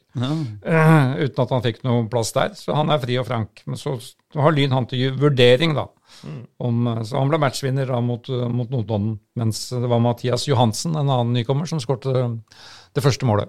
Eh, 0.69 1.15
uten 1.23 1.45
at 1.47 1.55
han 1.57 1.65
fikk 1.65 1.81
noe 1.89 2.05
plass 2.13 2.35
der, 2.37 2.53
så 2.61 2.77
han 2.77 2.93
er 2.93 3.01
fri 3.01 3.17
og 3.23 3.25
frank. 3.31 3.65
Men 3.65 3.81
så 3.81 3.95
har 4.37 4.53
Lyn 4.53 4.77
han 4.77 4.91
til 4.91 5.17
vurdering, 5.17 5.73
da. 5.79 5.87
Om, 6.61 6.85
eh, 6.93 7.03
så 7.09 7.17
han 7.23 7.33
ble 7.33 7.41
matchvinner 7.41 7.89
da 7.89 8.03
mot, 8.05 8.29
mot 8.29 8.77
Notodden, 8.77 9.17
mens 9.41 9.65
det 9.73 9.89
var 9.89 10.05
Mathias 10.05 10.45
Johansen, 10.51 10.93
en 10.93 11.09
annen 11.09 11.33
nykommer, 11.41 11.73
som 11.73 11.81
skåret 11.81 12.05
det 12.93 13.07
første 13.07 13.25
målet. 13.25 13.49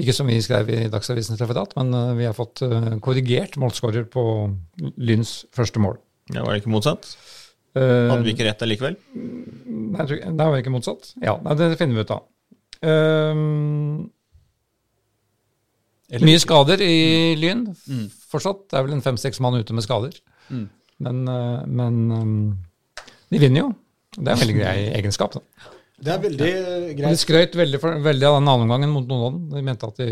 Ikke 0.00 0.14
som 0.16 0.26
vi 0.30 0.38
skrev 0.40 0.70
i 0.72 0.86
Dagsavisens 0.88 1.40
referat, 1.42 1.74
men 1.76 1.92
eh, 1.92 2.14
vi 2.16 2.24
har 2.24 2.32
fått 2.36 2.62
eh, 2.64 2.94
korrigert 3.04 3.58
målskårer 3.60 4.06
på 4.08 4.22
Lyns 4.96 5.42
første 5.52 5.82
mål. 5.84 5.98
ja. 6.32 6.44
Var 6.46 6.54
det 6.54 6.62
ikke 6.62 6.72
motsatt? 6.72 7.10
Eh, 7.76 8.08
Hadde 8.08 8.24
vi 8.24 8.32
ikke 8.32 8.46
rett 8.48 8.62
allikevel? 8.64 8.96
Nei, 9.16 10.06
det 10.08 10.32
var 10.48 10.56
ikke 10.60 10.72
motsatt. 10.72 11.12
Ja, 11.20 11.36
nei, 11.44 11.54
det 11.60 11.70
finner 11.80 11.98
vi 11.98 12.04
ut 12.06 12.14
av. 12.16 12.24
Ehm, 12.82 14.08
mye 16.24 16.40
skader 16.42 16.80
i 16.84 16.96
Lyn 17.40 17.66
fortsatt. 18.32 18.66
Det 18.72 18.78
er 18.80 18.84
vel 18.88 18.96
en 18.96 19.04
fem-seks 19.04 19.40
mann 19.44 19.56
ute 19.60 19.76
med 19.76 19.84
skader. 19.86 20.16
Men, 20.52 21.22
eh, 21.28 21.62
men 21.68 22.02
ehm, 22.16 22.34
De 23.32 23.40
vinner 23.40 23.60
jo. 23.66 23.70
Det 24.16 24.28
er 24.28 24.34
en 24.36 24.42
veldig 24.42 24.58
grei 24.58 24.76
egenskap. 24.98 25.32
da. 25.38 25.40
Det 26.02 26.10
er 26.10 26.18
veldig 26.22 26.38
greit. 26.42 26.66
Og 26.66 26.86
de 26.88 26.94
greit. 26.98 27.18
skrøt 27.20 27.56
veldig, 27.60 27.78
for, 27.78 27.98
veldig 28.02 28.26
av 28.26 28.36
den 28.40 28.48
andre 28.50 28.64
omgangen 28.66 28.90
mot 28.90 29.06
Nordland. 29.06 29.44
De 29.52 29.60
mente 29.62 29.86
at 29.86 30.00
de 30.02 30.08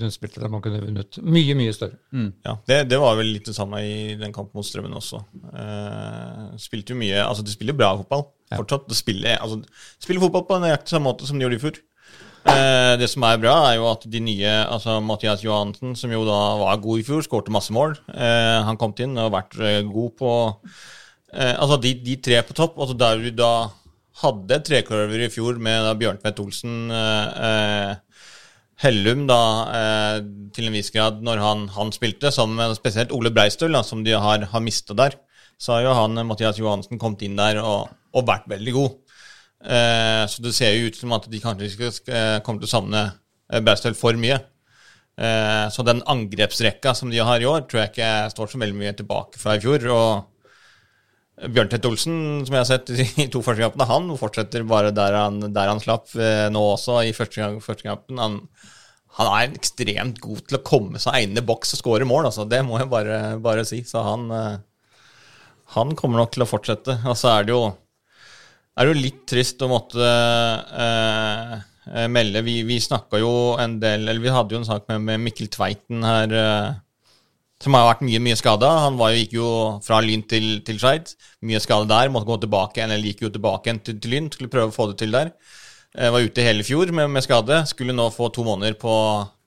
rundspilte 0.00 0.40
der 0.40 0.48
man 0.52 0.62
kunne 0.64 0.80
vunnet 0.80 1.18
mye, 1.20 1.56
mye 1.58 1.74
større. 1.76 1.98
Ja, 2.46 2.54
det, 2.70 2.78
det 2.88 3.00
var 3.02 3.18
vel 3.20 3.28
litt 3.34 3.50
det 3.50 3.56
samme 3.58 3.82
i 3.84 4.14
den 4.20 4.32
kampen 4.32 4.56
mot 4.56 4.64
Strømmen 4.64 4.96
også. 4.96 5.20
Eh, 5.52 6.54
spilte 6.64 6.94
jo 6.94 7.00
mye 7.02 7.20
Altså, 7.26 7.44
de 7.44 7.52
spiller 7.52 7.76
bra 7.76 7.92
fotball 8.00 8.24
Ja. 8.52 8.56
fortsatt. 8.62 8.88
De 8.88 8.96
spiller, 8.96 9.36
altså, 9.36 9.60
spiller 10.00 10.24
fotball 10.24 10.46
på 10.48 10.60
nøyaktig 10.64 10.94
samme 10.96 11.10
måte 11.10 11.28
som 11.28 11.36
de 11.38 11.44
gjorde 11.44 11.60
i 11.60 11.64
fjor. 11.66 11.82
Eh, 12.44 12.94
det 13.00 13.06
som 13.08 13.24
er 13.24 13.38
bra, 13.40 13.54
er 13.70 13.78
jo 13.78 13.86
at 13.92 14.02
de 14.12 14.20
nye 14.20 14.50
Altså 14.68 14.98
Mathias 15.04 15.44
Johansen, 15.44 15.94
som 15.96 16.12
jo 16.12 16.24
da 16.28 16.40
var 16.60 16.80
god 16.84 17.00
i 17.00 17.06
fjor, 17.06 17.22
skårte 17.24 17.52
masse 17.52 17.72
mål. 17.72 17.96
Eh, 18.12 18.58
han 18.68 18.76
kom 18.80 18.92
inn 19.00 19.16
og 19.16 19.28
har 19.30 19.36
vært 19.42 19.60
god 19.92 20.12
på 20.20 20.32
eh, 21.32 21.54
Altså, 21.54 21.78
de, 21.80 21.94
de 22.04 22.16
tre 22.20 22.42
på 22.48 22.56
topp, 22.56 22.76
altså 22.80 22.96
der 23.00 23.20
du 23.24 23.30
da 23.44 23.52
hadde 24.22 24.60
trekløver 24.66 25.24
i 25.24 25.30
fjor 25.32 25.58
med 25.62 25.88
Bjørntvedt 25.98 26.40
Olsen 26.44 26.92
eh, 26.94 27.44
eh, 27.48 28.24
Hellum 28.82 29.22
da, 29.28 29.40
eh, 29.78 30.16
til 30.54 30.68
en 30.68 30.74
viss 30.74 30.90
grad 30.94 31.20
når 31.24 31.40
han, 31.42 31.68
han 31.76 31.92
spilte, 31.94 32.32
som 32.34 32.58
spesielt 32.74 33.14
Ole 33.14 33.30
Breistøl, 33.34 33.74
da, 33.74 33.84
som 33.86 34.02
de 34.06 34.16
har, 34.18 34.46
har 34.50 34.64
mista 34.64 34.96
der, 34.98 35.14
så 35.58 35.76
har 35.76 35.86
jo 35.86 35.94
han, 35.94 36.18
Mathias 36.26 36.58
Johansen, 36.58 36.98
kommet 36.98 37.22
inn 37.26 37.38
der 37.38 37.60
og, 37.62 37.92
og 38.14 38.26
vært 38.26 38.48
veldig 38.50 38.74
god. 38.74 38.96
Så 40.28 40.42
det 40.44 40.50
ser 40.52 40.74
jo 40.74 40.90
ut 40.90 40.98
som 40.98 41.14
at 41.16 41.28
de 41.30 41.38
kanskje 41.40 41.70
ikke 41.70 42.18
kommer 42.44 42.60
til 42.60 42.68
å 42.68 42.72
savne 42.74 43.04
Breistøl 43.64 43.94
for 43.96 44.18
mye. 44.20 44.40
Så 45.72 45.86
den 45.86 46.02
angrepsrekka 46.10 46.92
som 46.98 47.14
de 47.14 47.22
har 47.24 47.40
i 47.40 47.48
år, 47.48 47.62
tror 47.70 47.84
jeg 47.84 47.94
ikke 47.94 48.10
står 48.34 48.50
så 48.50 48.60
veldig 48.60 48.80
mye 48.82 48.96
tilbake 48.98 49.40
fra 49.40 49.54
i 49.56 49.62
fjor. 49.62 49.86
og 49.94 50.33
Bjørntvedt 51.34 51.86
Olsen, 51.88 52.18
som 52.46 52.54
jeg 52.54 52.62
har 52.62 52.68
sett 52.68 52.90
i 53.24 53.26
to 53.32 53.40
første 53.42 53.64
kampene, 53.64 53.88
han 53.90 54.12
fortsetter 54.18 54.66
bare 54.68 54.92
der 54.94 55.16
han, 55.18 55.40
der 55.54 55.70
han 55.72 55.82
slapp 55.82 56.12
eh, 56.14 56.46
nå 56.52 56.62
også, 56.76 57.00
i 57.02 57.14
første, 57.16 57.40
gang, 57.42 57.58
første 57.64 57.88
kampen. 57.88 58.20
Han, 58.22 58.36
han 59.18 59.30
er 59.30 59.56
ekstremt 59.56 60.20
god 60.22 60.44
til 60.46 60.58
å 60.58 60.64
komme 60.66 61.02
seg 61.02 61.26
inn 61.26 61.38
i 61.38 61.44
boks 61.46 61.74
og 61.74 61.82
skåre 61.82 62.06
mål, 62.08 62.28
altså. 62.30 62.46
Det 62.50 62.62
må 62.66 62.78
jeg 62.78 62.90
bare, 62.92 63.18
bare 63.42 63.66
si. 63.66 63.82
Så 63.86 64.02
han, 64.06 64.28
eh, 64.34 64.62
han 65.74 65.94
kommer 65.98 66.22
nok 66.22 66.34
til 66.34 66.46
å 66.46 66.50
fortsette. 66.50 67.00
Og 67.02 67.18
så 67.18 67.32
er 67.34 67.48
det 67.48 67.54
jo, 67.54 67.64
er 68.74 68.86
det 68.86 68.94
jo 68.94 69.02
litt 69.02 69.22
trist 69.30 69.62
å 69.66 69.70
måtte 69.70 70.06
eh, 70.06 71.58
eh, 71.90 72.08
melde. 72.14 72.42
Vi, 72.46 72.60
vi 72.66 72.78
snakka 72.82 73.18
jo 73.22 73.34
en 73.58 73.80
del 73.82 74.06
Eller 74.06 74.22
vi 74.22 74.34
hadde 74.34 74.54
jo 74.54 74.62
en 74.62 74.70
sak 74.70 74.86
med, 74.90 75.02
med 75.10 75.26
Mikkel 75.26 75.50
Tveiten 75.50 76.06
her. 76.06 76.38
Eh, 76.44 76.82
som 77.64 77.74
har 77.76 77.88
vært 77.88 78.04
mye 78.04 78.20
mye 78.22 78.36
skada. 78.38 78.70
Han 78.84 78.98
jo, 79.00 79.10
gikk 79.16 79.36
jo 79.38 79.50
fra 79.84 80.00
Lyn 80.04 80.24
til, 80.28 80.58
til 80.66 80.80
Skeid. 80.80 81.14
Mye 81.48 81.62
skade 81.62 81.88
der. 81.90 82.12
Måtte 82.12 82.28
gå 82.28 82.38
tilbake 82.42 82.84
eller 82.84 83.00
gikk 83.00 83.24
jo 83.24 83.32
tilbake 83.32 83.70
igjen 83.70 83.80
til, 83.84 84.00
til 84.02 84.14
Lyn. 84.14 84.30
Skulle 84.32 84.52
prøve 84.52 84.72
å 84.72 84.74
få 84.74 84.90
det 84.90 84.98
til 85.00 85.14
der. 85.14 85.32
Eh, 85.96 86.12
var 86.12 86.26
ute 86.26 86.44
hele 86.44 86.66
fjor 86.66 86.92
med, 86.92 87.08
med 87.14 87.24
skade. 87.24 87.62
Skulle 87.70 87.96
nå 87.96 88.10
få 88.14 88.28
to 88.34 88.44
måneder 88.46 88.76
på, 88.80 88.94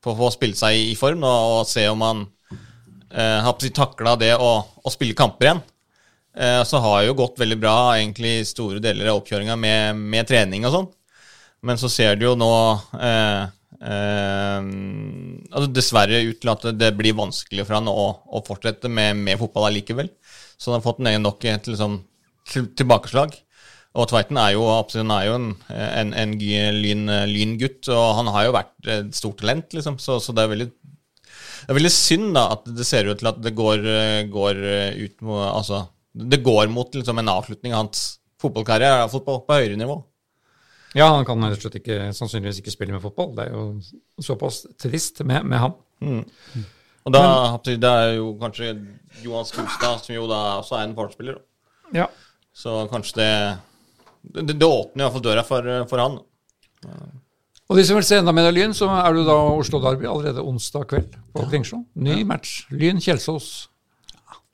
på 0.04 0.18
å 0.18 0.34
spille 0.34 0.58
seg 0.58 0.80
i, 0.90 0.98
form 1.00 1.26
og, 1.28 1.62
og 1.62 1.70
se 1.70 1.86
om 1.92 2.06
han 2.06 2.26
eh, 3.14 3.40
har 3.46 3.68
takla 3.76 4.18
det 4.20 4.34
å, 4.36 4.54
å 4.66 4.94
spille 4.94 5.18
kamper 5.18 5.52
igjen. 5.52 5.66
Eh, 6.38 6.64
så 6.70 6.82
har 6.84 7.04
jo 7.06 7.18
gått 7.18 7.40
veldig 7.42 7.58
bra 7.62 7.78
egentlig 7.98 8.40
store 8.50 8.82
deler 8.84 9.10
av 9.12 9.22
oppkjøringa 9.22 9.58
med, 9.58 9.98
med 9.98 10.30
trening 10.30 10.68
og 10.68 10.74
sånn. 10.76 10.90
Men 11.66 11.80
så 11.82 11.90
ser 11.90 12.18
du 12.18 12.28
jo 12.28 12.36
nå 12.38 12.52
eh, 13.02 13.48
altså 13.82 15.68
Dessverre 15.74 16.24
ut 16.30 16.48
at 16.52 16.66
det 16.80 16.92
blir 16.98 17.18
vanskelig 17.18 17.66
for 17.68 17.78
han 17.78 17.90
å, 17.92 18.08
å 18.26 18.42
fortsette 18.48 18.90
med, 18.90 19.20
med 19.22 19.40
fotball 19.42 19.68
allikevel. 19.70 20.10
Så 20.58 20.72
han 20.72 20.80
har 20.80 20.86
fått 20.86 21.04
en 21.06 21.22
nok 21.26 21.44
liksom, 21.46 22.00
til- 22.50 22.72
tilbakeslag. 22.80 23.36
Og 23.98 24.10
Tveiten 24.12 24.38
er 24.38 24.54
jo, 24.54 24.66
absolutt, 24.70 25.10
er 25.14 25.28
jo 25.30 25.38
en, 25.40 25.48
en, 25.74 26.12
en 26.14 26.34
lyn, 26.38 27.06
lyngutt, 27.32 27.88
og 27.94 28.12
han 28.20 28.28
har 28.34 28.46
jo 28.46 28.56
vært 28.58 28.90
et 28.94 29.16
stort 29.18 29.40
talent, 29.42 29.74
liksom. 29.74 29.98
Så, 30.02 30.20
så 30.22 30.36
det 30.38 30.44
er 30.46 30.52
veldig 30.54 30.68
det 31.68 31.74
er 31.74 31.78
veldig 31.80 31.92
synd 31.92 32.36
da 32.38 32.44
at 32.54 32.68
det 32.78 32.86
ser 32.88 33.10
ut 33.10 33.18
til 33.20 33.28
at 33.32 33.40
det 33.44 33.52
går, 33.58 33.82
eh, 33.92 34.20
går 34.32 34.60
eh, 34.62 35.00
ut 35.08 35.24
mot 35.26 35.42
Altså, 35.50 35.82
det 36.14 36.40
går 36.46 36.70
mot 36.72 36.94
liksom, 36.96 37.18
en 37.20 37.32
avslutning 37.34 37.74
av 37.74 37.82
hans 37.88 38.04
fotballkarriere, 38.42 39.10
fotball 39.12 39.42
på 39.48 39.58
høyere 39.58 39.80
nivå. 39.82 39.98
Ja, 40.98 41.12
han 41.14 41.26
kan 41.28 41.44
rett 41.46 41.60
og 41.60 41.68
slett 41.68 41.80
ikke, 41.82 41.98
sannsynligvis 42.18 42.62
ikke 42.64 42.74
spille 42.74 42.96
med 42.96 43.04
fotball. 43.04 43.36
Det 43.38 43.46
er 43.48 43.54
jo 43.54 44.24
såpass 44.26 44.64
trist 44.82 45.22
med, 45.24 45.46
med 45.46 45.62
ham. 45.62 45.76
Og 47.08 47.14
da 47.14 47.22
det 47.64 47.92
er 47.92 48.16
jo 48.18 48.32
kanskje 48.42 48.74
Johan 49.24 49.46
Skustad, 49.48 50.02
som 50.04 50.16
jo 50.16 50.26
da 50.30 50.42
også 50.58 50.80
er 50.80 50.88
en 50.88 50.96
partspiller. 50.98 51.38
Ja. 51.96 52.10
Så 52.58 52.82
kanskje 52.92 53.22
det 53.22 53.32
Det, 54.28 54.58
det 54.60 54.68
åpner 54.68 55.06
iallfall 55.06 55.24
døra 55.24 55.44
for, 55.48 55.64
for 55.88 56.02
han. 56.04 56.18
Og 57.68 57.78
de 57.78 57.84
som 57.88 57.96
vil 57.96 58.04
se 58.04 58.18
enda 58.20 58.34
mer 58.36 58.50
av 58.50 58.56
Lyn, 58.56 58.74
så 58.76 58.90
er 58.92 59.14
det 59.14 59.22
jo 59.22 59.28
da 59.28 59.38
Oslo 59.56 59.80
Derby 59.84 60.08
allerede 60.10 60.44
onsdag 60.44 60.88
kveld 60.90 61.16
på 61.36 61.46
Kringsjå. 61.52 61.80
Ny 61.96 62.24
match. 62.28 62.66
Lyn 62.72 63.00
Kjelsås. 63.04 63.70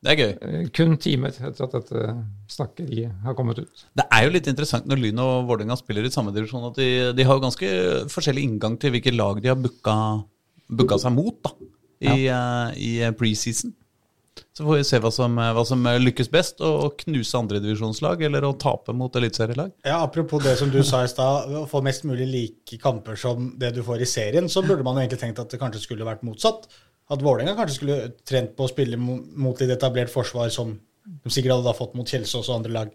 Det 0.03 0.11
er 0.11 0.19
gøy. 0.19 0.31
Eh, 0.43 0.63
Kun 0.75 0.97
timer 0.99 1.31
etter 1.31 1.63
at 1.67 1.75
dette 1.77 2.15
snakkeriet 2.51 3.13
har 3.23 3.35
kommet 3.37 3.61
ut. 3.63 3.85
Det 3.95 4.05
er 4.11 4.25
jo 4.25 4.33
litt 4.35 4.49
interessant 4.51 4.87
når 4.89 4.99
Lyn 4.99 5.21
og 5.23 5.45
Vålerenga 5.47 5.77
spiller 5.79 6.07
i 6.07 6.11
samme 6.13 6.33
divisjon, 6.35 6.65
at 6.67 6.79
de, 6.79 6.89
de 7.15 7.27
har 7.27 7.39
jo 7.39 7.45
ganske 7.45 7.69
forskjellig 8.11 8.43
inngang 8.49 8.75
til 8.81 8.91
hvilke 8.95 9.15
lag 9.15 9.39
de 9.43 9.53
har 9.53 9.59
booka, 9.59 9.95
booka 10.67 10.99
seg 10.99 11.15
mot 11.15 11.39
da, 11.47 11.53
i, 12.03 12.27
eh, 12.27 12.75
i 12.83 12.91
preseason. 13.15 13.71
Så 14.53 14.65
får 14.65 14.79
vi 14.79 14.85
se 14.85 14.97
hva 15.01 15.09
som, 15.13 15.37
hva 15.37 15.61
som 15.65 15.85
lykkes 16.01 16.29
best, 16.33 16.61
å 16.61 16.91
knuse 16.99 17.37
andredivisjonslag 17.39 18.21
eller 18.27 18.45
å 18.45 18.51
tape 18.61 18.93
mot 18.97 19.13
eliteserielag. 19.17 19.71
Ja, 19.85 19.99
Apropos 20.05 20.43
det 20.45 20.55
som 20.59 20.69
du 20.73 20.79
sa 20.85 21.03
i 21.05 21.09
stad, 21.09 21.49
å 21.57 21.63
få 21.69 21.81
mest 21.85 22.05
mulig 22.05 22.27
like 22.29 22.77
kamper 22.81 23.17
som 23.17 23.51
det 23.61 23.71
du 23.77 23.81
får 23.85 24.03
i 24.05 24.09
serien, 24.09 24.49
så 24.49 24.61
burde 24.65 24.85
man 24.85 24.97
jo 24.97 25.05
egentlig 25.05 25.21
tenkt 25.23 25.41
at 25.41 25.53
det 25.53 25.61
kanskje 25.61 25.81
skulle 25.85 26.05
vært 26.05 26.25
motsatt. 26.25 26.67
At 27.13 27.21
Vålerenga 27.23 27.55
kanskje 27.57 27.75
skulle 27.77 27.97
trent 28.27 28.51
på 28.57 28.63
å 28.65 28.69
spille 28.71 28.97
mot 28.97 29.59
litt 29.61 29.73
etablert 29.75 30.11
forsvar 30.13 30.47
som 30.53 30.67
de 31.03 31.29
sikkert 31.33 31.51
hadde 31.57 31.67
da 31.67 31.73
fått 31.77 31.95
mot 31.99 32.07
Kjelsås 32.09 32.47
og 32.49 32.55
andre 32.61 32.71
lag. 32.73 32.87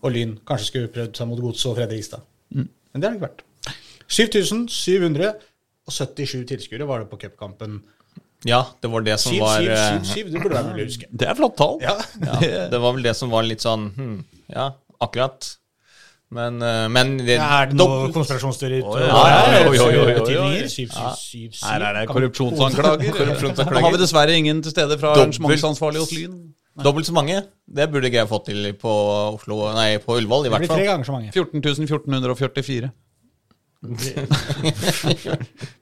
Og 0.00 0.08
Lyn 0.14 0.32
kanskje 0.48 0.66
skulle 0.70 0.92
prøvd 0.94 1.12
seg 1.18 1.26
mot 1.30 1.40
Godset 1.42 1.70
og 1.72 1.76
Fredrikstad. 1.80 2.22
Men 2.54 2.66
det 2.94 3.04
har 3.04 3.10
det 3.12 3.18
ikke 3.18 3.28
vært. 3.28 3.40
7777 4.06 6.46
tilskuere 6.48 6.86
var 6.88 6.98
det 7.02 7.08
på 7.10 7.18
cupkampen. 7.26 7.72
Ja, 8.46 8.60
det 8.80 8.88
var 8.92 9.00
det 9.02 9.16
som 9.18 9.34
var 9.40 9.58
eh, 9.64 9.66
7777, 9.66 10.30
det 10.30 10.40
burde 10.42 10.54
være 10.54 10.70
mulig 10.70 10.82
å 10.84 10.86
huske. 10.90 11.06
Det 11.20 11.26
er 11.26 11.34
flott 11.38 11.56
tall. 11.58 11.78
Ja. 11.82 11.96
ja, 12.22 12.34
Det 12.70 12.78
var 12.82 12.92
vel 12.96 13.02
det 13.06 13.14
som 13.18 13.30
var 13.32 13.42
litt 13.46 13.62
sånn 13.64 13.84
hm, 13.96 14.18
Ja, 14.52 14.66
akkurat. 15.02 15.38
Men, 16.34 16.56
eh, 16.62 16.88
men 16.90 17.12
det, 17.22 17.36
Er 17.38 17.68
det 17.70 17.76
noe 17.78 18.08
konspirasjonsteori? 18.10 18.80
Oi, 18.82 19.00
ja, 19.00 19.06
ja? 19.30 19.68
7777. 20.66 21.62
Her 21.62 21.84
er 21.86 22.00
det 22.00 22.08
korrupsjonsanklager. 22.10 23.12
Korrupsjonsanklager. 23.20 23.78
Nå 23.78 23.84
har 23.86 23.94
vi 23.94 24.00
dessverre 24.02 24.34
ingen 24.34 24.62
til 24.64 24.74
stede 24.74 24.98
fra 24.98 25.12
arrangementsansvarlig 25.14 26.02
hos 26.02 26.12
Lyn. 26.16 26.34
Dobbelt 26.82 27.06
så 27.08 27.14
mange. 27.16 27.38
Det 27.78 27.86
burde 27.92 28.10
ikke 28.10 28.18
jeg 28.24 28.28
fått 28.28 28.50
til 28.50 28.66
på 28.76 28.90
Oslo 29.38 29.70
Nei, 29.78 29.96
på 30.02 30.18
Ullevål, 30.18 30.44
i 30.44 30.48
Det 30.50 30.52
hvert 30.56 30.64
blir 30.66 30.72
tre 30.74 30.80
fall. 30.82 30.90
ganger 30.90 31.04
så 31.08 31.12
mange. 31.14 31.30
14 31.32 31.62
1444. 31.62 32.90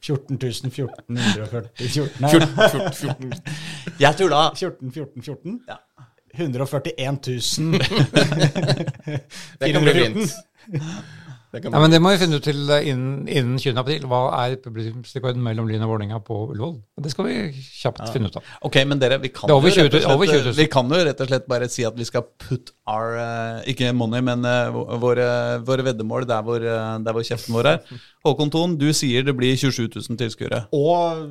14 0.05 0.37
1444 0.37 0.99
Nei, 1.09 2.31
14, 2.35 2.93
14. 3.01 3.33
Jeg 4.05 4.17
tulla! 4.19 4.41
14 4.59 4.93
14 4.93 5.23
14? 5.23 5.61
Ja. 5.69 5.77
141 6.37 7.29
Det 9.61 9.73
kan 9.73 9.83
bli 9.83 9.95
fint. 10.03 10.33
Det 11.55 11.61
Ja, 11.63 11.79
men 11.79 11.91
Det 11.93 12.01
må 12.03 12.11
vi 12.11 12.19
finne 12.19 12.39
ut 12.41 12.43
til 12.43 12.71
eh, 12.75 12.89
innen, 12.91 13.29
innen 13.31 13.59
20. 13.63 13.77
april. 13.79 14.07
Hva 14.11 14.21
er 14.41 14.57
publikumsrekorden 14.63 15.43
mellom 15.43 15.69
Lyn 15.71 15.85
og 15.87 15.93
Vålerenga 15.93 16.19
på 16.27 16.39
Ullevål? 16.51 16.73
Det 17.05 17.13
skal 17.13 17.29
vi 17.29 17.37
kjapt 17.55 18.03
finne 18.11 18.27
ut 18.27 18.39
av. 18.41 18.49
Ok, 18.67 18.81
men 18.91 18.99
dere, 18.99 19.21
vi 19.23 19.31
kan, 19.31 19.53
over 19.55 19.71
jo 19.71 19.85
rett 19.85 19.95
og 19.95 20.01
20 20.01 20.09
000, 20.09 20.17
over 20.17 20.33
20 20.33 20.43
slett, 20.43 20.59
vi 20.59 20.67
kan 20.73 20.91
jo 20.91 21.03
rett 21.07 21.23
og 21.23 21.31
slett 21.31 21.47
bare 21.53 21.69
si 21.71 21.87
at 21.87 21.95
vi 21.99 22.09
skal 22.09 22.27
put 22.43 22.73
our 22.91 23.15
eh, 23.21 23.71
Ikke 23.71 23.93
money, 23.95 24.25
men 24.27 24.43
eh, 24.51 24.81
våre, 24.99 25.29
våre 25.69 25.87
veddemål 25.87 26.27
der 26.27 26.43
hvor, 26.49 26.67
der 27.07 27.19
hvor 27.19 27.29
kjeften 27.31 27.55
vår 27.55 27.71
er. 27.77 27.95
Håkon 28.27 28.51
Thon, 28.51 28.75
du 28.81 28.89
sier 28.97 29.23
det 29.23 29.37
blir 29.39 29.55
27 29.55 29.87
000 29.95 30.19
tilskuere. 30.25 30.65
Og 30.75 31.23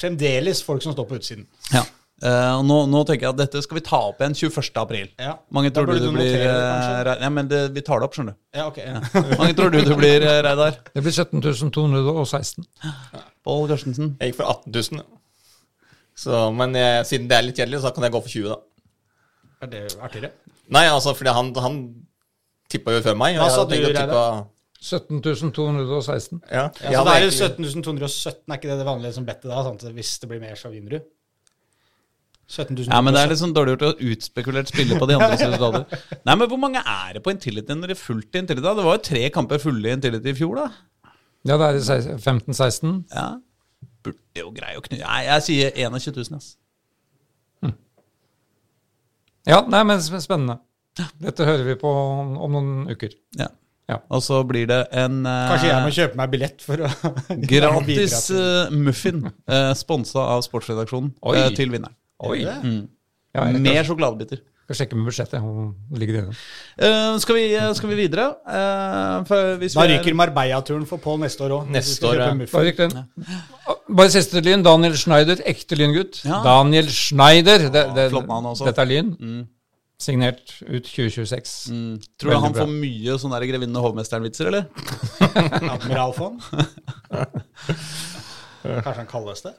fremdeles 0.00 0.64
folk 0.66 0.82
som 0.82 0.96
står 0.96 1.06
på 1.06 1.20
utsiden. 1.22 1.46
Ja. 1.70 1.86
Eh, 2.18 2.52
og 2.58 2.64
nå, 2.66 2.76
nå 2.90 3.04
tenker 3.06 3.28
jeg 3.28 3.30
at 3.30 3.38
dette 3.38 3.60
skal 3.62 3.78
vi 3.78 3.82
ta 3.86 3.98
opp 4.08 4.18
igjen 4.24 4.34
21. 4.34 4.70
april. 4.82 5.10
Ja. 5.22 5.36
Mange 5.54 5.70
tror 5.70 5.86
du 5.86 5.92
det 5.94 6.00
du 6.02 6.08
blir 6.16 6.32
notere. 6.32 7.04
Rei- 7.06 7.20
Ja, 7.22 7.28
men 7.30 7.46
det, 7.50 7.60
vi 7.76 7.82
tar 7.86 8.00
det 8.02 8.08
opp, 8.08 8.16
skjønner 8.18 8.34
du. 8.34 8.40
Ja, 8.58 8.64
ok. 8.72 8.80
Ja. 8.82 9.02
Mange 9.38 9.54
tror 9.54 9.70
du 9.70 9.78
det 9.86 9.98
blir, 10.00 10.26
uh, 10.26 10.40
Reidar? 10.48 10.80
Det 10.96 11.04
blir 11.06 11.14
17 11.14 11.44
216. 11.70 12.66
Pål 13.46 13.68
Karstensen? 13.70 14.16
Jeg 14.18 14.32
gikk 14.32 14.40
for 14.40 14.50
18 14.50 14.74
000. 14.98 15.06
Så, 16.18 16.42
men 16.58 16.74
jeg, 16.74 17.06
siden 17.06 17.28
det 17.30 17.36
er 17.38 17.46
litt 17.46 17.60
kjedelig, 17.62 17.84
så 17.86 17.92
kan 17.94 18.08
jeg 18.08 18.16
gå 18.16 18.22
for 18.24 18.34
20, 18.34 18.50
da. 18.50 18.58
Er 19.62 19.70
det 19.76 19.82
artigere? 20.02 20.32
Nei, 20.74 20.84
altså, 20.90 21.14
fordi 21.14 21.30
han, 21.38 21.52
han 21.62 21.76
tippa 22.70 22.96
jo 22.96 23.04
før 23.06 23.14
meg. 23.20 23.38
Hva 23.38 23.46
sa 23.54 23.62
du, 23.70 23.76
å 23.78 23.92
tippe- 23.94 24.24
17 24.78 25.22
216. 25.54 26.42
Ja, 26.50 26.66
Ja, 26.86 26.98
så 27.00 27.04
da 27.06 27.14
er 27.18 27.24
det 27.26 27.32
17.217 27.34 28.42
er 28.46 28.58
ikke 28.58 28.68
det 28.70 28.76
det 28.82 28.86
vanlige 28.86 29.14
som 29.16 29.24
bettet 29.26 29.48
da? 29.50 29.62
Sant? 29.66 29.86
Hvis 29.94 30.12
det 30.22 30.28
blir 30.30 30.42
mer, 30.42 30.54
så 30.58 30.70
vinner 30.70 30.98
du. 30.98 31.06
17 32.48 32.76
000 32.76 32.88
Ja, 32.88 33.00
men 33.04 33.12
det 33.12 33.22
er 33.22 33.32
litt 33.32 33.40
sånn 33.42 33.52
dårlig 33.56 33.74
gjort 33.76 33.86
å 33.90 34.10
utspekulert 34.12 34.70
spille 34.70 34.96
på 35.00 35.08
de 35.08 35.18
andre 35.18 35.32
resultater. 35.36 36.04
Nei, 36.24 36.34
men 36.34 36.48
hvor 36.48 36.60
mange 36.60 36.80
er 36.80 37.18
det 37.18 37.24
på 37.24 37.34
Intility 37.34 37.76
når 37.76 37.92
det 37.92 37.98
er 37.98 38.00
fullt 38.00 38.38
i 38.38 38.42
Intility? 38.44 38.64
da? 38.64 38.76
Det 38.78 38.86
var 38.86 38.96
jo 38.96 39.04
tre 39.10 39.26
kamper 39.34 39.60
fulle 39.62 39.90
i 39.90 39.96
Intility 39.98 40.32
i 40.32 40.38
fjor, 40.38 40.62
da. 40.62 41.12
Ja, 41.48 41.58
det 41.60 41.68
er 41.76 42.08
15-16. 42.16 42.96
Ja. 43.12 43.28
Burde 44.04 44.42
jo 44.42 44.54
greie 44.56 44.80
å 44.80 44.84
knu... 44.84 44.96
Nei, 45.02 45.20
jeg 45.28 45.46
sier 45.46 45.76
21 45.76 46.16
000, 46.16 46.40
ass. 46.40 46.54
Ja, 49.48 49.62
nei, 49.64 49.80
men 49.88 50.02
spennende. 50.02 50.58
Dette 51.22 51.46
hører 51.46 51.64
vi 51.64 51.78
på 51.78 51.88
om 51.88 52.36
om 52.42 52.56
noen 52.56 52.92
uker. 52.92 53.14
Ja. 53.38 53.48
Ja. 53.88 54.02
Og 54.12 54.20
så 54.20 54.42
blir 54.44 54.66
det 54.68 54.82
en 54.92 55.22
uh, 55.24 55.46
Kanskje 55.48 55.70
jeg 55.70 55.84
må 55.84 55.92
kjøpe 55.96 56.18
meg 56.20 56.32
billett 56.34 56.60
for 56.60 56.82
å 56.84 56.90
gratis 57.48 58.26
uh, 58.36 58.68
muffin 58.74 59.22
uh, 59.24 59.72
sponsa 59.78 60.26
av 60.34 60.42
sportsredaksjonen 60.44 61.14
eh, 61.32 61.48
til 61.56 61.72
vinneren. 61.72 61.96
Oi. 62.26 62.40
Mm. 62.44 62.88
Ja, 63.36 63.44
Mer 63.54 63.84
sjokoladebiter. 63.86 64.40
skal 64.68 64.76
sjekke 64.80 64.96
med 64.98 65.06
budsjettet. 65.08 65.40
Hvor 65.40 65.98
ligger 66.00 66.16
det? 66.18 66.36
Eh, 66.84 67.18
skal, 67.22 67.34
vi, 67.38 67.44
skal 67.78 67.88
vi 67.92 67.98
videre? 68.02 68.24
Uh, 68.44 69.24
for 69.28 69.56
hvis 69.60 69.74
Da 69.78 69.84
er- 69.86 69.92
ryker 69.98 70.14
Marbella-turen 70.18 70.86
for 70.88 70.98
Pål 70.98 71.20
neste 71.22 71.44
år 71.46 71.54
òg. 71.60 71.70
Neste 71.70 72.04
år, 72.08 72.14
ja. 72.18 73.04
Bare 73.88 74.10
siste 74.12 74.42
lyn. 74.44 74.62
Daniel 74.66 74.96
Schneider, 74.96 75.36
ekte 75.46 75.76
lyngutt. 75.78 76.24
Ja. 76.24 76.42
Daniel 76.44 76.88
Schneider. 76.92 77.68
Det, 77.70 77.84
det, 77.96 78.08
også. 78.12 78.66
Dette 78.68 78.82
er 78.82 78.90
Lyn. 78.90 79.14
Signert 79.98 80.52
ut 80.62 80.84
2026. 80.86 81.54
Mm. 81.74 81.94
Tror 82.20 82.30
du 82.30 82.36
han 82.38 82.52
bra. 82.52 82.62
får 82.66 82.70
mye 82.70 83.16
sånne 83.18 83.38
Grevinne 83.40 83.48
Grevinnen 83.50 83.76
og 83.80 83.88
hovmesteren-vitser, 83.88 84.46
eller? 84.46 84.68
Admiral 85.74 86.12
von? 86.14 86.36
Kanskje 88.62 88.94
han 89.00 89.08
kalles 89.10 89.42
det? 89.42 89.54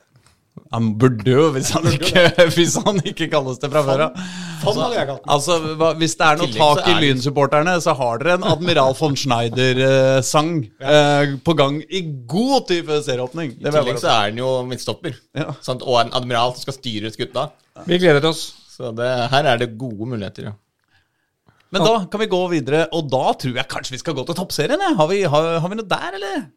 Han 0.70 0.92
burde 1.02 1.32
jo, 1.32 1.48
hvis 1.56 1.72
han 1.74 1.88
ikke, 1.90 2.24
hvis 2.56 2.76
han 2.86 3.00
ikke 3.02 3.26
kalles 3.32 3.58
det 3.62 3.72
fra 3.74 3.82
før 3.88 4.04
av. 4.06 4.20
Den. 4.60 5.16
Altså, 5.34 5.56
Hvis 5.98 6.14
det 6.20 6.28
er 6.28 6.38
noe 6.38 6.52
tak 6.54 6.84
i 6.84 6.94
er 6.94 7.02
Lyn-supporterne, 7.02 7.74
så 7.82 7.96
har 7.98 8.22
dere 8.22 8.38
en 8.38 8.46
Admiral 8.52 8.94
von 9.00 9.18
Schneider-sang 9.18 10.52
eh, 10.78 11.34
på 11.42 11.56
gang 11.58 11.82
i 11.90 12.04
god 12.30 12.68
tid 12.70 12.86
før 12.86 13.02
serieåpning. 13.08 13.56
I 13.58 13.66
tillegg 13.66 14.02
så 14.04 14.14
er 14.14 14.30
den 14.30 14.44
jo 14.44 14.54
midtstopper. 14.70 15.18
Ja. 15.40 15.56
Sant? 15.66 15.82
Og 15.88 16.04
en 16.04 16.14
admiral 16.20 16.54
som 16.54 16.68
skal 16.68 16.78
styre 16.78 17.14
skuta. 17.16 17.50
Vi 17.90 17.98
gleder 18.02 18.30
oss. 18.30 18.52
Så 18.70 18.94
det, 18.96 19.10
her 19.34 19.50
er 19.50 19.64
det 19.64 19.74
gode 19.80 20.06
muligheter. 20.12 20.52
Ja. 20.52 20.58
Men 21.74 21.86
da 21.86 21.98
kan 22.10 22.22
vi 22.22 22.30
gå 22.30 22.40
videre, 22.50 22.86
og 22.94 23.10
da 23.10 23.34
tror 23.38 23.58
jeg 23.58 23.70
kanskje 23.70 23.98
vi 23.98 24.02
skal 24.02 24.16
gå 24.18 24.24
til 24.26 24.38
toppserien. 24.38 24.82
Har 24.98 25.10
vi, 25.10 25.22
har, 25.30 25.52
har 25.62 25.70
vi 25.72 25.78
noe 25.78 25.90
der, 25.90 26.16
eller? 26.18 26.48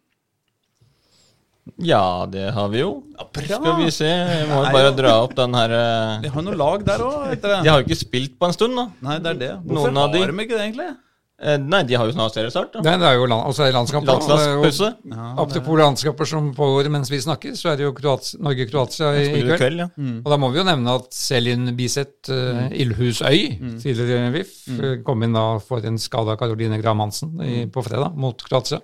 Ja, 1.79 2.27
det 2.31 2.49
har 2.57 2.69
vi 2.73 2.83
jo. 2.83 2.91
bra. 3.15 3.45
Skal 3.47 3.79
vi 3.79 3.91
se. 3.95 4.09
Jeg 4.09 4.49
må 4.51 4.65
Nei, 4.65 4.73
bare 4.75 4.91
jo. 4.91 4.97
dra 4.99 5.15
opp 5.23 5.37
den 5.39 5.55
her 5.55 5.77
eh, 5.77 6.25
Vi 6.25 6.33
har 6.35 6.45
noe 6.49 6.59
lag 6.59 6.83
der 6.87 7.07
òg. 7.07 7.33
De 7.39 7.71
har 7.71 7.81
jo 7.81 7.87
ikke 7.87 8.01
spilt 8.03 8.37
på 8.39 8.51
en 8.51 8.57
stund, 8.57 8.79
da. 8.79 8.89
Nei, 9.07 9.23
det 9.23 9.35
er 9.37 9.41
det. 9.47 9.55
Hvorfor 9.63 9.95
Noen 9.95 10.03
av 10.03 10.13
de- 10.13 10.25
har 10.25 10.33
de 10.33 10.47
ikke 10.47 10.57
det, 10.57 10.67
egentlig? 10.67 10.91
Eh, 11.43 11.59
Nei, 11.59 11.83
de 11.83 11.97
har 11.99 12.07
jo 12.07 12.15
snart 12.15 12.37
seriestart. 12.37 12.71
da. 12.75 12.83
Det, 12.87 12.93
det 13.03 13.07
er 13.09 13.17
jo 13.19 13.27
land, 13.27 13.47
altså, 13.49 13.67
landskamp. 13.75 14.07
Landslagspause. 14.07 14.91
Og 15.11 15.41
Apropos 15.43 15.81
landskamper 15.81 16.29
som 16.29 16.53
pågår 16.55 16.91
mens 16.93 17.11
vi 17.11 17.19
snakker, 17.23 17.57
så 17.59 17.73
er 17.73 17.81
det 17.81 17.87
jo 17.89 17.95
Norge-Kroatia 17.95 19.11
i, 19.19 19.25
i 19.27 19.43
kveld. 19.43 19.57
kveld, 19.59 19.83
ja. 19.83 19.89
Og 20.23 20.31
da 20.31 20.39
må 20.39 20.53
vi 20.55 20.63
jo 20.63 20.67
nevne 20.69 20.95
at 21.01 21.11
Selin 21.17 21.73
Biseth 21.79 22.31
uh, 22.31 22.71
Ildhusøy, 22.71 23.59
tidligere 23.83 24.31
VIF, 24.37 24.55
mm. 24.71 25.03
kom 25.07 25.27
inn 25.27 25.35
da 25.35 25.47
for 25.63 25.83
en 25.87 25.99
skada 25.99 26.39
Caroline 26.39 26.79
Graham 26.83 27.03
Hansen 27.07 27.35
i, 27.43 27.65
på 27.67 27.83
fredag 27.87 28.15
mot 28.15 28.39
Kroatia. 28.47 28.79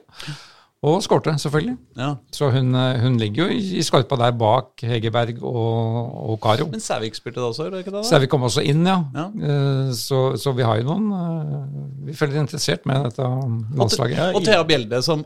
Og 0.86 1.00
skårte, 1.02 1.32
selvfølgelig. 1.42 1.72
Ja. 1.98 2.12
Så 2.32 2.50
hun, 2.54 2.68
eh, 2.78 3.00
hun 3.02 3.16
ligger 3.18 3.48
jo 3.48 3.54
i, 3.58 3.82
skorpa 3.82 4.14
der 4.20 4.30
bak 4.38 4.84
Hegerberg 4.86 5.40
og, 5.42 6.30
og 6.30 6.36
Karo. 6.40 6.68
Men 6.70 6.80
Sævik 6.80 7.16
spilte 7.18 7.40
det 7.40 7.48
også, 7.48 7.64
gjorde 7.66 7.76
det 7.80 7.86
ikke 7.86 7.96
det? 7.96 8.04
Sævik 8.06 8.30
kom 8.30 8.42
også 8.46 8.62
inn, 8.62 8.86
ja. 8.86 9.00
Ja. 9.16 9.24
Eh, 9.26 9.90
Så, 9.98 10.36
så 10.38 10.52
vi 10.54 10.62
har 10.62 10.78
jo 10.78 10.86
noen 10.92 11.08
eh, 11.18 11.64
Vi 12.06 12.14
følger 12.14 12.40
interessert 12.44 12.86
med 12.86 13.08
dette 13.08 13.26
landslaget. 13.74 14.20
Og, 14.28 14.38
Og 14.38 14.46
Thea 14.46 14.62
Bjelde, 14.62 15.02
som 15.02 15.24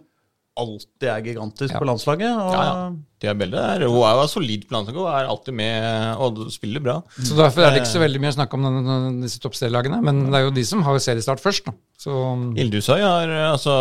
alltid 0.59 1.09
er 1.09 1.23
gigantisk 1.25 1.73
Ja. 1.73 1.79
på 1.81 1.87
landslaget. 1.89 2.29
Og, 2.37 2.53
Ja, 2.53 2.63
ja. 2.65 2.91
Thea 3.23 3.35
Belde 3.39 3.57
er, 3.57 3.85
hun 3.87 4.03
er 4.03 4.19
jo 4.21 4.27
solid 4.29 4.67
på 4.69 4.75
landslaget 4.77 5.01
og 5.01 5.09
er 5.09 5.29
alltid 5.31 5.55
med 5.55 6.17
og 6.19 6.41
spiller 6.53 6.81
bra. 6.83 6.97
Så 7.23 7.37
Derfor 7.39 7.63
er 7.63 7.71
det 7.71 7.83
ikke 7.83 7.93
så 7.95 8.03
veldig 8.03 8.21
mye 8.21 8.33
å 8.33 8.37
snakke 8.37 8.55
om 8.59 8.63
denne, 8.67 9.23
disse 9.23 9.41
toppserielagene. 9.41 10.03
Men 10.03 10.25
det 10.31 10.35
er 10.41 10.45
jo 10.49 10.51
de 10.51 10.65
som 10.65 10.83
har 10.83 10.99
seriestart 10.99 11.41
først. 11.41 11.65
Da. 11.67 11.73
Så 11.99 12.13
Ildusøy 12.59 13.01
har 13.01 13.29
eh, 13.31 13.53
altså 13.53 13.77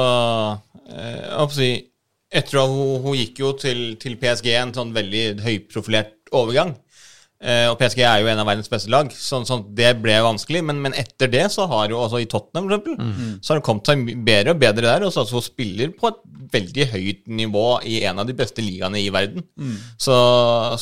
eh, 0.89 1.21
Jeg 1.31 1.51
si 1.57 1.71
Etter 2.31 2.61
at 2.61 2.69
hun, 2.71 3.01
hun 3.03 3.17
gikk 3.17 3.41
jo 3.43 3.49
til, 3.59 3.97
til 3.99 4.15
PSG, 4.15 4.53
en 4.55 4.71
sånn 4.71 4.93
veldig 4.95 5.41
høyprofilert 5.43 6.13
overgang. 6.31 6.77
Eh, 7.41 7.65
og 7.71 7.79
PSG 7.79 8.03
er 8.05 8.19
jo 8.21 8.29
en 8.29 8.39
av 8.43 8.45
verdens 8.45 8.69
beste 8.69 8.91
lag, 8.93 9.07
så, 9.17 9.39
så 9.47 9.57
det 9.77 9.95
ble 10.03 10.19
vanskelig. 10.21 10.61
Men, 10.67 10.81
men 10.83 10.93
etter 10.93 11.31
det 11.31 11.47
så 11.53 11.65
har 11.71 11.89
jo 11.89 12.01
altså 12.03 12.21
i 12.21 12.27
Tottenham 12.29 12.67
for 12.69 12.75
eksempel, 12.77 12.99
så 13.41 13.53
har 13.53 13.59
det 13.61 13.65
kommet 13.65 13.89
seg 13.89 14.11
bedre 14.27 14.53
og 14.53 14.61
bedre 14.61 14.85
der. 14.85 15.05
Og 15.07 15.13
så 15.13 15.23
altså, 15.23 15.41
spiller 15.41 15.89
på 15.97 16.11
et 16.11 16.19
veldig 16.51 16.85
høyt 16.91 17.23
nivå 17.31 17.65
i 17.87 18.01
en 18.05 18.21
av 18.21 18.27
de 18.27 18.35
beste 18.37 18.61
ligaene 18.61 18.99
i 19.01 19.09
verden. 19.13 19.45
Så, 19.97 20.17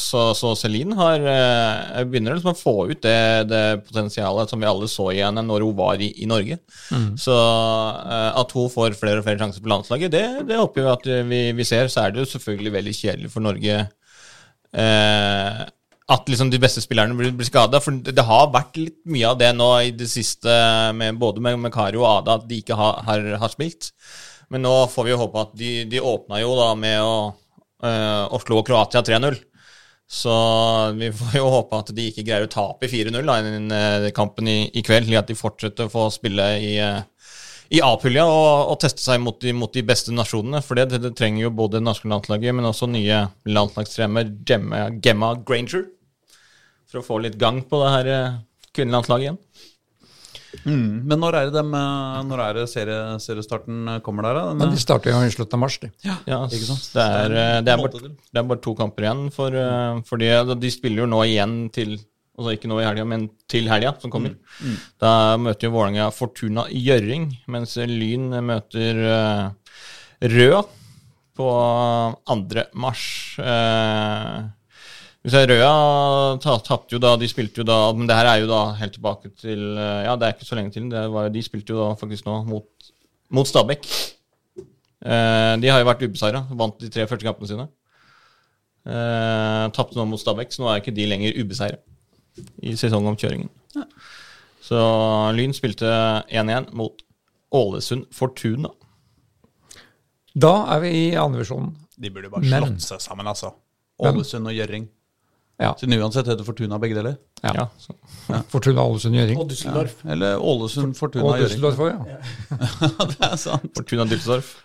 så, 0.01 0.25
så 0.35 0.51
Celine 0.59 0.97
har 0.99 1.23
eh, 1.31 2.03
begynner 2.09 2.35
liksom 2.35 2.51
å 2.51 2.59
få 2.59 2.75
ut 2.91 3.01
det, 3.05 3.47
det 3.51 3.63
potensialet 3.87 4.51
som 4.51 4.59
vi 4.59 4.69
alle 4.69 4.89
så 4.91 5.09
i 5.13 5.21
henne 5.21 5.45
når 5.45 5.67
hun 5.67 5.77
var 5.79 6.03
i, 6.03 6.11
i 6.23 6.27
Norge. 6.29 6.59
Så 7.21 7.39
eh, 7.39 8.29
at 8.43 8.55
hun 8.57 8.71
får 8.73 8.99
flere 8.99 9.21
og 9.23 9.27
flere 9.29 9.39
sjanser 9.39 9.63
på 9.63 9.71
landslaget, 9.71 10.11
det, 10.11 10.25
det 10.49 10.59
håper 10.59 10.83
vi 10.83 10.93
at 10.97 11.09
vi, 11.31 11.41
vi 11.55 11.71
ser. 11.71 11.87
Så 11.87 12.03
er 12.03 12.11
det 12.11 12.25
jo 12.25 12.31
selvfølgelig 12.33 12.75
veldig 12.79 12.95
kjedelig 12.99 13.31
for 13.31 13.45
Norge 13.45 13.83
eh, 14.73 15.67
at 16.09 16.29
liksom 16.29 16.49
de 16.49 16.59
beste 16.61 16.81
spillerne 16.81 17.13
blir, 17.17 17.33
blir 17.37 17.47
skada. 17.47 17.81
For 17.83 17.99
det, 18.01 18.25
har 18.25 18.49
vært 18.53 18.79
litt 18.79 18.97
mye 19.09 19.29
av 19.29 19.37
det 19.41 19.51
nå 19.55 19.69
i 19.85 19.91
det 19.95 20.09
siste, 20.09 20.53
med, 20.97 21.19
både 21.21 21.43
med, 21.45 21.59
med 21.65 21.73
Kari 21.73 21.99
og 21.99 22.07
Ada, 22.09 22.39
at 22.39 22.47
de 22.49 22.61
ikke 22.63 22.77
har, 22.79 23.03
har, 23.05 23.27
har 23.43 23.53
spilt. 23.53 23.91
Men 24.49 24.65
nå 24.65 24.73
får 24.89 25.05
vi 25.05 25.13
jo 25.13 25.19
håpe 25.21 25.43
at 25.43 25.53
de, 25.59 25.73
de 25.89 26.01
åpna 26.01 26.41
jo 26.41 26.55
da 26.57 26.71
med 26.79 27.03
å, 27.05 27.13
øh, 27.85 28.23
å 28.33 28.41
slå 28.41 28.63
Kroatia 28.65 29.03
3-0. 29.05 29.37
Så 30.09 30.33
vi 30.97 31.11
får 31.13 31.35
jo 31.37 31.51
håpe 31.53 31.83
at 31.83 31.91
de 31.93 32.07
ikke 32.09 32.25
greier 32.25 32.47
å 32.47 32.49
tape 32.49 32.89
4-0 32.89 33.13
i 33.13 33.59
eh, 33.77 34.07
kampen 34.17 34.49
i, 34.49 34.63
i 34.73 34.81
kveld, 34.81 35.05
slik 35.05 35.19
at 35.21 35.29
de 35.29 35.37
fortsetter 35.37 35.85
å 35.85 35.93
få 35.93 36.07
spille 36.09 36.47
i, 36.57 36.71
eh, 36.81 37.03
i 37.77 37.83
A-pulja 37.85 38.25
og, 38.25 38.71
og 38.73 38.79
teste 38.81 39.05
seg 39.05 39.21
mot 39.21 39.37
de, 39.37 39.53
mot 39.53 39.69
de 39.69 39.85
beste 39.85 40.09
nasjonene. 40.15 40.63
For 40.65 40.81
det, 40.81 40.97
det, 40.97 41.13
trenger 41.13 41.45
jo 41.45 41.53
både 41.61 41.77
det 41.77 41.85
norske 41.85 42.09
landslaget, 42.09 42.57
men 42.57 42.71
også 42.71 42.89
nye 42.89 43.27
landslagstrener 43.45 44.33
Gemma 44.49 45.35
Granger. 45.45 45.85
For 46.89 47.01
å 47.01 47.05
få 47.05 47.19
litt 47.21 47.37
gang 47.39 47.61
på 47.69 47.81
det 47.83 47.91
her 47.93 48.09
eh, 48.13 48.39
kvinnelandslaget 48.73 49.27
igjen. 49.27 49.39
Mm. 50.65 51.05
Men 51.05 51.19
når 51.21 51.35
er 51.37 51.49
det, 51.49 51.53
dem, 51.59 51.73
eh, 51.77 52.19
når 52.25 52.41
er 52.47 52.57
det 52.57 52.65
serie, 52.71 52.99
seriestarten 53.21 53.93
eh, 53.93 53.99
kommer 54.05 54.25
der? 54.25 54.39
da? 54.39 54.45
Den, 54.49 54.63
Men 54.63 54.73
de 54.73 54.81
starter 54.81 55.13
jo 55.13 55.21
i 55.21 55.33
slutten 55.35 55.59
av 55.59 55.63
mars, 55.67 55.77
de. 55.83 55.91
Ja, 56.07 56.17
Ikke 56.47 56.69
sant? 56.71 56.87
Det 56.95 57.05
er, 57.05 57.35
det, 57.61 57.75
er 57.75 57.83
bare, 57.83 58.13
det 58.17 58.41
er 58.41 58.47
bare 58.53 58.63
to 58.65 58.73
kamper 58.79 59.05
igjen, 59.05 59.27
for, 59.35 59.59
for 60.09 60.21
de, 60.21 60.31
de 60.57 60.73
spiller 60.73 61.05
jo 61.05 61.11
nå 61.11 61.25
igjen 61.29 61.59
til 61.75 61.99
Altså 62.39 62.53
ikke 62.55 62.69
nå 62.71 62.77
i 62.79 62.85
helga, 62.87 63.03
men 63.03 63.25
til 63.51 63.65
helga 63.67 63.89
som 63.99 64.11
kommer. 64.13 64.37
Da 65.03 65.35
møter 65.35 65.67
jo 65.67 65.73
Vålerenga 65.73 66.05
Fortuna 66.15 66.63
Gjøring, 66.71 67.25
mens 67.51 67.73
Lyn 67.83 68.29
møter 68.47 69.01
uh, 69.03 69.73
Rød 70.23 70.69
på 71.35 71.49
2. 72.31 72.63
mars. 72.79 73.03
Uh, 73.43 74.47
Røa 75.33 76.39
ta- 76.41 76.59
tapte 76.63 76.95
jo 76.95 76.99
da, 76.99 77.15
de 77.17 77.27
spilte 77.27 77.61
jo 77.61 77.63
da 77.67 77.91
Men 77.93 78.07
det 78.07 78.15
her 78.15 78.25
er 78.25 78.39
jo 78.41 78.47
da 78.47 78.73
helt 78.79 78.93
tilbake 78.95 79.31
til 79.37 79.77
eh, 79.77 80.03
Ja, 80.05 80.15
det 80.15 80.27
er 80.27 80.33
ikke 80.37 80.47
så 80.47 80.55
lenge 80.57 80.71
til. 80.75 80.89
Det 80.89 81.03
var, 81.13 81.29
de 81.29 81.41
spilte 81.43 81.73
jo 81.73 81.79
da 81.81 81.95
faktisk 81.99 82.25
nå 82.25 82.37
mot, 82.47 82.67
mot 83.31 83.47
Stabæk. 83.47 83.85
Eh, 84.59 85.53
de 85.61 85.67
har 85.71 85.79
jo 85.81 85.87
vært 85.89 86.03
ubeseira. 86.07 86.45
Vant 86.51 86.79
de 86.79 86.89
tre 86.89 87.05
første 87.07 87.25
kampene 87.27 87.47
sine. 87.51 87.67
Eh, 88.89 89.65
Tapte 89.75 89.95
nå 89.99 90.05
mot 90.09 90.19
Stabæk, 90.21 90.51
så 90.55 90.63
nå 90.63 90.69
er 90.73 90.81
ikke 90.81 90.95
de 90.95 91.05
lenger 91.11 91.37
ubeseira 91.41 91.77
i 92.63 92.73
sesongomkjøringen. 92.79 93.49
Så 94.63 94.77
Lyn 95.35 95.53
spilte 95.55 95.89
1-1 96.29 96.69
mot 96.77 97.01
Ålesund 97.55 98.05
Fortuna. 98.13 98.69
Da 100.39 100.51
er 100.75 100.83
vi 100.83 100.91
i 101.09 101.15
andrevisjonen. 101.19 101.73
De 101.99 102.11
burde 102.13 102.29
bare 102.31 102.45
Men- 102.45 102.63
slått 102.77 102.85
seg 102.85 103.01
sammen, 103.03 103.27
altså. 103.27 103.51
Ålesund 103.99 104.47
og 104.47 104.53
Gjøring. 104.55 104.87
Ja. 105.59 105.73
Siden 105.79 105.99
uansett 105.99 106.29
heter 106.31 106.47
Fortuna 106.47 106.77
begge 106.79 106.95
deler. 106.95 107.17
Ja. 107.43 107.51
Ja, 107.55 107.65
så. 107.77 107.95
Fortuna 108.53 108.85
Ålesund 108.87 109.17
Gjøring. 109.17 109.41
Og 109.41 109.49
Düsseldorf. 109.51 109.97
Eller 110.07 110.39
Ålesund, 110.39 110.95
Fortuna 110.99 111.33
Og. 111.33 111.43
Düsseldorf 111.43 111.81
òg, 111.83 111.91
ja. 111.99 113.05
det 113.11 113.19
er 113.27 113.35
sant. 113.41 113.69
Fortuna 113.75 114.07
Düsseldorf. 114.07 114.55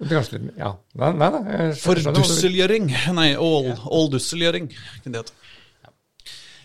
Det 0.00 0.08
kanskje 0.08 0.38
litt, 0.38 0.54
ja. 0.56 0.70
Nei, 0.96 1.10
nei, 1.20 1.28
nei, 1.34 1.68
For. 1.76 2.00
Dusselgjøring. 2.16 2.88
Nei, 3.18 3.34
Ål, 3.36 3.74
Ål-Dusselgjøring. 3.84 4.70
kunne 5.04 5.18
det 5.18 5.26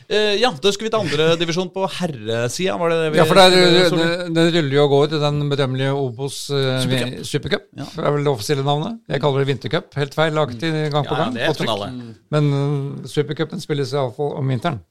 Eh, 0.08 0.36
ja, 0.38 0.52
da 0.62 0.72
skulle 0.72 0.90
vi 0.90 0.94
til 0.94 1.02
andredivisjon 1.02 1.70
på 1.76 1.88
herresida. 1.98 2.76
Var 2.78 2.92
det 2.94 2.98
det 3.02 3.12
vi 3.14 3.18
Ja, 3.18 3.26
for 3.26 3.40
det, 3.40 3.46
skulle- 3.90 4.06
er- 4.06 4.28
det, 4.30 4.34
det 4.36 4.46
ruller 4.60 4.76
jo 4.78 4.84
og 4.86 4.90
går 4.96 5.16
den 5.20 5.40
berømmelige 5.50 5.94
Obos 5.98 6.38
uh, 6.54 6.80
Supercup. 6.84 7.26
Supercup. 7.26 7.64
Ja. 7.80 7.88
Det 7.96 8.04
er 8.06 8.12
vel 8.18 8.28
det 8.28 8.34
offisielle 8.36 8.66
navnet. 8.68 9.00
Jeg 9.10 9.22
kaller 9.24 9.42
det 9.42 9.48
vintercup. 9.50 9.88
Helt 9.98 10.14
feilaktig 10.18 10.72
gang 10.94 11.08
på 11.10 11.16
Ja, 11.18 11.24
gang. 11.24 11.34
det 11.34 11.48
på 11.48 11.54
kan 11.54 11.62
trykk. 11.62 11.74
alle. 11.74 11.90
Men 12.36 12.52
uh, 12.54 13.08
supercupen 13.10 13.64
spilles 13.66 13.94
iallfall 13.98 14.36
om 14.38 14.54
vinteren. 14.54 14.82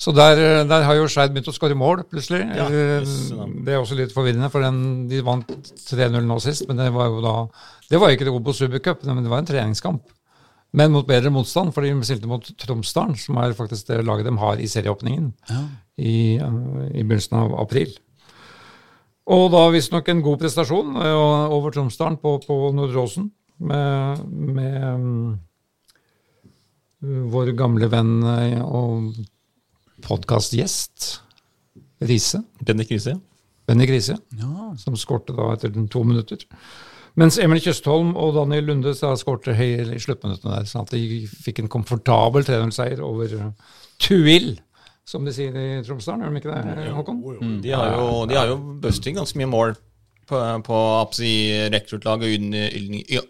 Så 0.00 0.14
der, 0.16 0.64
der 0.64 0.82
har 0.88 0.94
jo 0.96 1.08
Skeid 1.12 1.32
begynt 1.34 1.48
å 1.50 1.52
skåre 1.52 1.74
mål, 1.76 2.04
plutselig. 2.08 2.38
Ja, 2.56 2.68
Eh, 2.72 3.02
ja. 3.04 3.48
det 3.66 3.74
er 3.74 3.80
også 3.82 3.96
litt 3.98 4.14
forvirrende, 4.14 4.48
for 4.48 4.64
den, 4.64 4.78
de 5.10 5.18
vant 5.26 5.44
3-0 5.76 6.24
nå 6.24 6.38
sist, 6.40 6.64
men 6.70 6.78
det 6.80 6.86
var 6.94 7.10
jo 7.12 7.18
da 7.20 7.34
Det 7.90 8.00
var 8.00 8.08
ikke 8.14 8.24
det 8.24 8.32
Obos 8.32 8.56
Supercup, 8.62 9.02
men 9.04 9.20
det 9.24 9.28
var 9.28 9.42
en 9.42 9.48
treningskamp. 9.50 10.00
Men 10.76 10.92
mot 10.94 11.06
bedre 11.06 11.32
motstand, 11.34 11.72
for 11.74 11.82
de 11.82 11.94
stilte 12.06 12.28
mot 12.30 12.44
Tromsdalen, 12.62 13.16
som 13.18 13.40
er 13.42 13.56
faktisk 13.58 13.88
det 13.90 14.04
laget 14.06 14.28
de 14.28 14.36
har 14.38 14.60
i 14.60 14.68
serieåpningen 14.70 15.32
i, 15.98 16.36
eh, 16.36 16.58
i 16.94 17.02
begynnelsen 17.02 17.38
av 17.40 17.56
april. 17.64 17.90
Og 19.30 19.50
da 19.52 19.64
visstnok 19.70 20.08
en 20.08 20.22
god 20.26 20.40
prestasjon 20.42 20.96
eh, 20.96 21.54
over 21.56 21.74
Tromsdalen 21.74 22.20
på, 22.22 22.36
på 22.46 22.60
Nordre 22.76 23.02
Åsen, 23.02 23.30
med, 23.60 24.22
med 24.30 24.84
um, 24.94 25.40
vår 27.34 27.50
gamle 27.58 27.90
venn 27.92 28.14
eh, 28.24 28.62
og 28.62 29.18
podkastgjest 30.06 31.10
Riise. 32.08 32.40
Bendik 32.64 32.94
Riise. 32.94 33.18
Benny 33.70 33.86
Grise, 33.86 34.16
som 34.82 34.96
skårte 34.98 35.34
da 35.36 35.52
etter 35.54 35.74
to 35.92 36.02
minutter. 36.02 36.42
Mens 37.18 37.38
Emil 37.42 37.60
Kjøstholm 37.64 38.12
og 38.18 38.34
Daniel 38.36 38.68
Lunde 38.70 38.92
skårte 38.94 39.54
høy 39.58 39.80
i 39.96 39.98
sluttminuttene 40.02 40.60
der. 40.60 40.68
sånn 40.70 40.86
at 40.86 40.92
de 40.94 41.26
fikk 41.26 41.62
en 41.64 41.70
komfortabel 41.72 42.44
3-0-seier 42.46 43.02
over 43.02 43.34
uh, 43.34 43.50
Tuil, 43.98 44.52
som 45.08 45.24
de 45.26 45.34
sier 45.34 45.56
i 45.58 45.68
Tromsdalen. 45.86 46.22
Gjør 46.22 46.36
de 46.36 46.42
ikke 46.42 46.54
det, 46.54 46.90
Håkon? 46.94 47.22
De 47.64 47.72
har 47.74 47.96
jo, 47.96 48.26
de 48.30 48.38
har 48.38 48.52
jo 48.52 48.60
busting 48.82 49.18
ganske 49.18 49.40
mye 49.40 49.50
mål 49.50 49.74
på, 50.30 50.38
på 50.68 50.78
si, 51.18 51.32
rekruttlag 51.74 52.22
og 52.22 52.36
under- 52.38 52.78
under- 52.78 53.26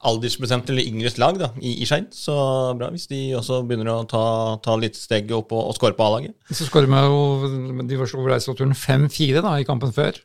aldersbestemt 0.00 0.70
eller 0.72 0.86
yngres 0.88 1.18
lag 1.20 1.36
da, 1.36 1.50
i, 1.60 1.74
i 1.82 1.86
Skeid. 1.88 2.06
Så 2.16 2.32
bra 2.80 2.88
hvis 2.88 3.04
de 3.10 3.18
også 3.36 3.58
begynner 3.68 3.90
å 3.92 4.06
ta, 4.08 4.22
ta 4.64 4.76
litt 4.80 4.96
steget 4.96 5.34
opp 5.36 5.52
og, 5.52 5.66
og 5.68 5.76
skåre 5.76 5.92
på 5.98 6.06
A-laget. 6.06 6.32
Så 6.56 6.64
skårer 6.68 6.88
vi 6.88 7.02
jo 7.04 7.82
De 7.84 7.98
var 8.00 8.14
over 8.16 8.32
reiseturen 8.32 8.72
5-4 8.72 9.44
i 9.60 9.66
kampen 9.68 9.92
før, 9.92 10.16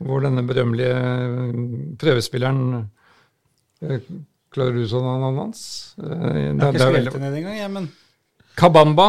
hvor 0.00 0.22
denne 0.24 0.42
berømmelige 0.48 0.94
uh, 0.96 1.96
prøvespilleren 2.00 2.86
Klarer 4.50 4.74
du 4.74 4.82
sånn 4.90 5.04
navnet 5.06 5.38
hans? 5.44 5.60
Uh, 6.00 6.08
Jeg 6.10 6.56
har 6.56 6.56
det 6.56 6.56
ikke 6.56 6.66
er 6.66 6.72
den 6.72 6.94
veldig- 6.96 7.12
det 7.12 7.20
ned 7.22 7.36
engang, 7.38 7.58
jeg, 7.60 7.70
men 7.70 7.90
Kabamba 8.58 9.08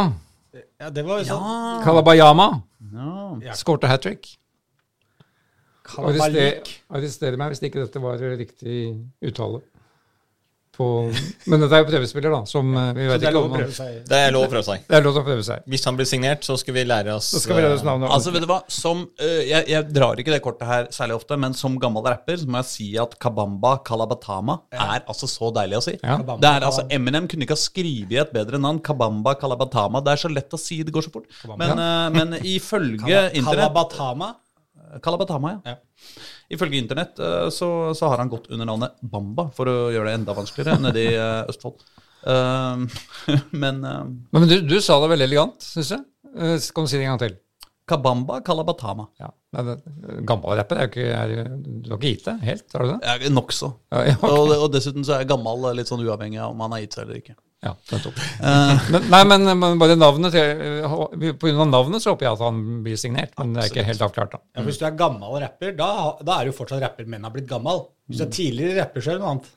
ja, 0.82 0.90
det 0.90 1.04
var 1.06 1.20
jo 1.22 1.26
sånn. 1.30 1.84
Kalabayama 1.86 2.50
No. 2.92 3.40
skårte 3.56 3.88
hat 3.88 4.02
trick. 4.04 4.28
Arrester 5.98 7.38
meg 7.40 7.52
hvis 7.54 7.62
ikke 7.64 7.84
dette 7.86 8.02
var 8.04 8.18
riktig 8.20 8.78
uttale. 9.24 9.62
På, 10.82 10.88
men 11.52 11.62
dette 11.62 11.78
er 11.78 11.84
jo 11.84 11.88
prøvespiller, 11.90 12.34
da. 12.34 12.40
Som 12.50 12.72
eh, 12.74 12.90
vi 12.98 13.08
vet 13.10 13.22
det 13.22 13.28
er 13.28 13.36
ikke 13.36 13.38
lov 13.38 13.56
om 13.60 13.74
seg. 13.76 13.98
Det 14.10 14.20
er 14.20 14.34
lov 14.34 14.46
å 14.48 14.52
prøve 14.52 14.66
seg. 14.66 14.86
Det 14.88 14.98
er 14.98 15.06
lov 15.06 15.20
å 15.20 15.24
prøve 15.28 15.46
seg. 15.46 15.68
Hvis 15.74 15.86
han 15.88 16.00
blir 16.00 16.10
signert, 16.10 16.48
så 16.48 16.58
skal 16.60 16.76
vi 16.78 16.86
lære 16.88 17.14
oss 17.16 17.30
Så 17.36 17.42
skal 17.44 17.60
vi 17.60 17.66
lære 17.66 17.78
oss 17.78 17.86
navnet. 17.86 18.10
Altså, 18.16 18.34
vet 18.34 18.46
du 18.46 18.50
hva? 18.50 18.60
Som, 18.72 19.04
øh, 19.22 19.40
jeg, 19.46 19.68
jeg 19.70 19.88
drar 19.94 20.22
ikke 20.24 20.34
det 20.34 20.42
kortet 20.46 20.70
her 20.70 20.90
særlig 20.96 21.20
ofte, 21.20 21.38
men 21.44 21.56
som 21.58 21.78
gammel 21.82 22.06
rapper 22.08 22.42
så 22.42 22.50
må 22.50 22.62
jeg 22.64 22.70
si 22.72 22.90
at 23.02 23.16
Kabamba 23.22 23.76
Kalabatama 23.88 24.58
er 24.74 25.06
altså 25.06 25.30
så 25.30 25.52
deilig 25.56 25.80
å 25.82 25.86
si. 25.86 25.96
Ja. 26.02 26.18
Det 26.22 26.52
er 26.52 26.68
altså, 26.68 26.88
Eminem 26.92 27.30
kunne 27.32 27.48
ikke 27.48 27.58
ha 27.58 27.64
skrevet 27.64 28.20
et 28.26 28.36
bedre 28.36 28.62
navn. 28.62 28.82
Kabamba 28.86 29.36
Kalabatama. 29.40 30.04
Det 30.06 30.16
er 30.16 30.26
så 30.26 30.32
lett 30.34 30.58
å 30.58 30.62
si, 30.62 30.82
det 30.88 30.96
går 30.96 31.08
så 31.08 31.14
fort. 31.14 31.30
Men, 31.54 31.78
øh, 31.78 32.06
men 32.18 32.38
ifølge 32.42 33.28
internett 33.30 33.68
Kalabatama. 33.68 34.34
Kalabatama, 35.02 35.60
ja. 35.66 35.78
Ifølge 36.52 36.82
internett 36.82 37.20
øh, 37.24 37.50
så, 37.54 37.70
så 37.98 38.12
har 38.12 38.22
han 38.24 38.32
gått 38.32 38.50
under 38.52 38.68
navnet 38.68 38.98
Bamba, 39.02 39.50
for 39.56 39.72
å 39.72 39.78
gjøre 39.94 40.10
det 40.10 40.18
enda 40.20 40.36
vanskeligere 40.38 40.82
nede 40.84 41.06
i 41.06 41.14
øh, 41.16 41.52
Østfold. 41.52 41.86
Um, 42.22 42.84
men 43.64 43.80
Men 43.82 44.44
du, 44.50 44.60
du 44.62 44.76
sa 44.84 45.00
det 45.02 45.14
veldig 45.16 45.30
elegant, 45.30 45.64
syns 45.64 45.96
jeg. 45.96 46.04
Skal 46.62 46.76
Kan 46.76 46.86
du 46.86 46.92
si 46.92 47.00
det 47.00 47.06
en 47.08 47.14
gang 47.14 47.24
til? 47.24 47.40
Kabamba 47.92 48.40
Kalabatama. 48.46 49.08
Ja. 49.20 49.32
Gammel 50.24 50.56
rapper 50.56 50.80
er 50.80 50.88
jo 50.88 50.92
ikke 50.94 51.08
er, 51.12 51.32
Du 51.58 51.90
har 51.92 51.98
ikke 51.98 52.12
gitt 52.14 52.28
det 52.30 52.36
helt, 52.46 52.68
har 52.72 52.86
du 52.86 52.92
det? 52.94 53.32
Nokså. 53.34 53.72
Ja, 53.92 54.04
okay. 54.14 54.30
Og, 54.30 54.54
og 54.56 54.68
dessuten 54.72 55.04
så 55.08 55.18
er 55.18 55.28
gammel, 55.28 55.66
litt 55.76 55.92
sånn 55.92 56.04
uavhengig 56.06 56.40
av 56.40 56.54
om 56.54 56.64
han 56.64 56.78
har 56.78 56.86
gitt 56.86 56.96
seg 56.96 57.08
eller 57.08 57.20
ikke. 57.20 57.36
Ja 57.62 57.72
nettopp. 57.92 58.20
Men, 58.42 59.04
nei, 59.14 59.22
men, 59.30 59.46
men 59.60 59.80
bare 59.82 59.96
navnet 60.00 60.34
eh, 60.40 60.86
av 60.86 61.68
navnet 61.70 62.02
så 62.04 62.14
håper 62.16 62.26
jeg 62.28 62.34
at 62.38 62.46
han 62.48 62.62
blir 62.86 62.98
signert, 62.98 63.34
men 63.38 63.54
det 63.54 63.64
er 63.66 63.74
ikke 63.74 63.88
helt 63.90 64.06
avklart, 64.08 64.32
da. 64.38 64.40
Ja, 64.58 64.64
hvis 64.66 64.80
du 64.82 64.86
er 64.90 64.96
gammel 64.98 65.36
rapper, 65.44 65.76
da, 65.78 65.90
da 66.26 66.40
er 66.42 66.50
du 66.50 66.56
fortsatt 66.58 66.82
rapper, 66.82 67.06
men 67.12 67.28
har 67.28 67.34
blitt 67.36 67.50
gammel. 67.52 67.84
Hvis 68.10 68.22
du 68.24 68.26
er 68.26 68.32
tidligere 68.34 68.80
rapper, 68.82 69.04
så 69.06 69.14
er 69.14 69.20
det 69.20 69.26
noe 69.26 69.36
annet. 69.36 69.52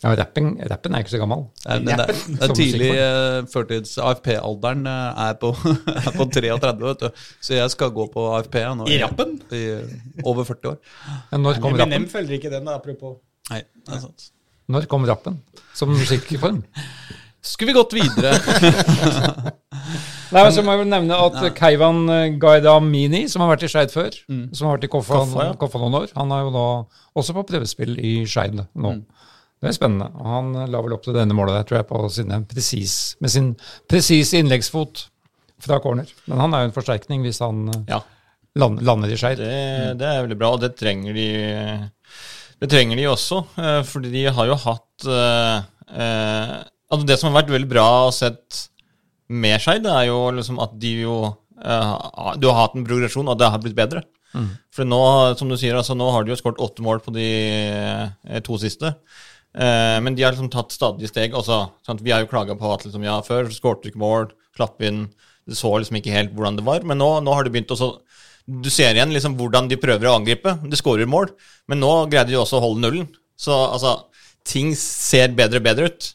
Ja, 0.00 0.14
rappen, 0.16 0.46
rappen 0.64 0.94
er 0.96 1.02
ikke 1.04 1.12
så 1.12 1.18
gammel. 1.20 1.42
Er, 1.68 1.80
det 1.84 1.92
er, 1.92 2.06
det 2.08 2.46
er 2.46 2.52
tidlig 2.56 2.86
musikkform. 2.88 3.00
eh, 3.04 3.48
førtids 3.52 3.90
AFP-alderen 4.00 4.86
er, 4.88 5.34
på- 5.42 5.50
er 6.06 6.14
på 6.16 6.26
33, 6.32 6.70
vet 6.86 7.02
du. 7.04 7.24
Så 7.44 7.56
jeg 7.58 7.72
skal 7.74 7.92
gå 7.96 8.06
på 8.14 8.24
AFP 8.38 8.56
nå. 8.78 8.86
I 8.88 8.96
rappen? 9.02 9.34
I, 9.52 9.60
over 10.24 10.48
40 10.48 10.70
år. 10.72 10.78
Men 11.34 11.44
når 11.44 11.60
kom 11.60 11.74
Eminem 11.76 11.92
rappen? 11.98 12.08
følger 12.14 12.38
ikke 12.38 12.52
den, 12.54 12.64
da, 12.70 12.78
apropos. 12.80 13.18
Nei, 13.50 13.60
det 13.88 13.98
er 13.98 14.04
sant. 14.06 14.30
Når 14.70 14.86
kom 14.90 15.06
rappen? 15.08 15.40
Som 15.76 15.92
musikkform? 15.96 16.62
Skulle 17.42 17.72
vi 17.72 17.76
gått 17.78 17.94
videre? 17.96 18.34
Nei, 20.30 20.42
men 20.44 20.52
Så 20.54 20.62
må 20.62 20.74
jeg 20.76 20.82
vel 20.84 20.90
nevne 20.92 21.16
at 21.24 21.38
Keivan 21.58 22.04
Gaidamini, 22.42 23.24
som 23.32 23.42
har 23.42 23.50
vært 23.54 23.64
i 23.66 23.70
Skeid 23.72 23.90
før, 23.90 24.14
som 24.54 24.68
har 24.68 24.76
vært 24.76 24.86
i 24.86 24.90
Koffa, 24.92 25.22
Koffa, 25.24 25.46
ja. 25.48 25.54
Koffa 25.58 25.80
noen 25.82 25.96
år, 26.04 26.12
han 26.14 26.34
er 26.36 26.44
jo 26.46 26.52
da 26.54 26.66
også 27.18 27.34
på 27.34 27.42
prøvespill 27.48 27.96
i 27.98 28.12
Skeid 28.30 28.54
nå. 28.60 28.92
Det 29.60 29.68
er 29.68 29.74
spennende. 29.76 30.06
Han 30.24 30.52
la 30.72 30.80
vel 30.80 30.94
opp 30.96 31.02
til 31.04 31.16
denne 31.16 31.34
målet 31.36 31.58
der, 31.58 31.64
tror 31.68 31.80
jeg, 31.80 31.88
på 31.90 31.98
sine 32.14 32.38
presis, 32.48 32.94
med 33.20 33.32
sin 33.34 33.50
presise 33.90 34.38
innleggsfot 34.40 35.02
fra 35.60 35.76
corner. 35.84 36.08
Men 36.30 36.40
han 36.40 36.54
er 36.56 36.62
jo 36.62 36.70
en 36.70 36.76
forsterkning 36.78 37.26
hvis 37.26 37.42
han 37.44 37.66
eh, 37.68 37.82
Ja, 37.90 37.98
land, 38.62 38.80
lander 38.86 39.12
i 39.12 39.18
Skeid. 39.20 39.42
det, 39.42 39.98
det 40.00 40.06
er 40.08 40.22
veldig 40.24 40.38
bra, 40.40 40.54
og 40.56 40.62
det 40.62 40.70
trenger 40.80 41.12
de 41.18 41.26
Det 42.60 42.68
trenger 42.68 42.98
de 43.00 43.06
også, 43.08 43.40
eh, 43.60 43.80
fordi 43.88 44.10
de 44.12 44.26
har 44.36 44.50
jo 44.50 44.58
hatt 44.66 45.06
eh, 45.08 45.62
eh, 45.96 46.56
Altså 46.90 47.06
Det 47.06 47.16
som 47.20 47.30
har 47.30 47.40
vært 47.40 47.52
veldig 47.54 47.68
bra 47.70 47.86
å 48.08 48.12
sett 48.12 48.66
med 49.30 49.62
Skeid, 49.62 49.84
det 49.84 49.92
er 49.94 50.08
jo 50.08 50.18
liksom 50.34 50.58
at 50.60 50.72
de 50.82 50.90
jo 51.04 51.16
eh, 51.62 51.92
Du 52.42 52.48
har 52.50 52.58
hatt 52.64 52.74
en 52.76 52.86
progresjon, 52.86 53.30
og 53.30 53.38
det 53.38 53.48
har 53.48 53.62
blitt 53.62 53.78
bedre. 53.78 54.02
For 54.74 54.86
nå, 54.86 55.00
som 55.38 55.50
du 55.50 55.56
sier, 55.58 55.74
altså 55.78 55.96
nå 55.98 56.06
har 56.14 56.22
de 56.26 56.30
jo 56.34 56.38
skåret 56.38 56.60
åtte 56.62 56.82
mål 56.86 57.00
på 57.02 57.14
de 57.14 57.26
eh, 57.26 58.40
to 58.46 58.58
siste. 58.62 58.92
Eh, 59.54 59.96
men 60.02 60.14
de 60.14 60.22
har 60.22 60.34
liksom 60.34 60.50
tatt 60.52 60.74
stadig 60.74 61.08
steg. 61.10 61.34
Også, 61.34 61.62
sant? 61.86 62.02
Vi 62.04 62.12
har 62.14 62.22
jo 62.22 62.30
klaga 62.30 62.54
på 62.58 62.70
at 62.74 62.84
liksom, 62.86 63.06
ja, 63.06 63.16
før 63.26 63.50
skårte 63.54 63.86
du 63.86 63.90
ikke 63.90 64.02
mål, 64.02 64.28
slapp 64.58 64.82
inn. 64.86 65.08
Det 65.48 65.58
så 65.58 65.72
liksom 65.78 65.98
ikke 65.98 66.14
helt 66.14 66.34
hvordan 66.36 66.60
det 66.60 66.66
var. 66.66 66.84
Men 66.86 67.00
nå, 67.02 67.08
nå 67.24 67.34
har 67.34 67.46
de 67.46 67.54
begynt 67.54 67.74
å 67.74 67.78
så 67.78 67.90
Du 68.46 68.70
ser 68.72 68.96
igjen 68.96 69.12
liksom 69.14 69.36
hvordan 69.38 69.68
de 69.70 69.78
prøver 69.80 70.08
å 70.10 70.16
angripe. 70.18 70.56
De 70.64 70.78
skårer 70.78 71.08
mål, 71.10 71.32
men 71.70 71.82
nå 71.82 71.92
greide 72.10 72.32
de 72.32 72.38
også 72.40 72.58
å 72.58 72.64
holde 72.64 72.84
nullen. 72.84 73.08
Så 73.40 73.54
altså, 73.54 73.96
ting 74.46 74.72
ser 74.78 75.32
bedre 75.36 75.60
og 75.60 75.66
bedre 75.66 75.90
ut. 75.90 76.12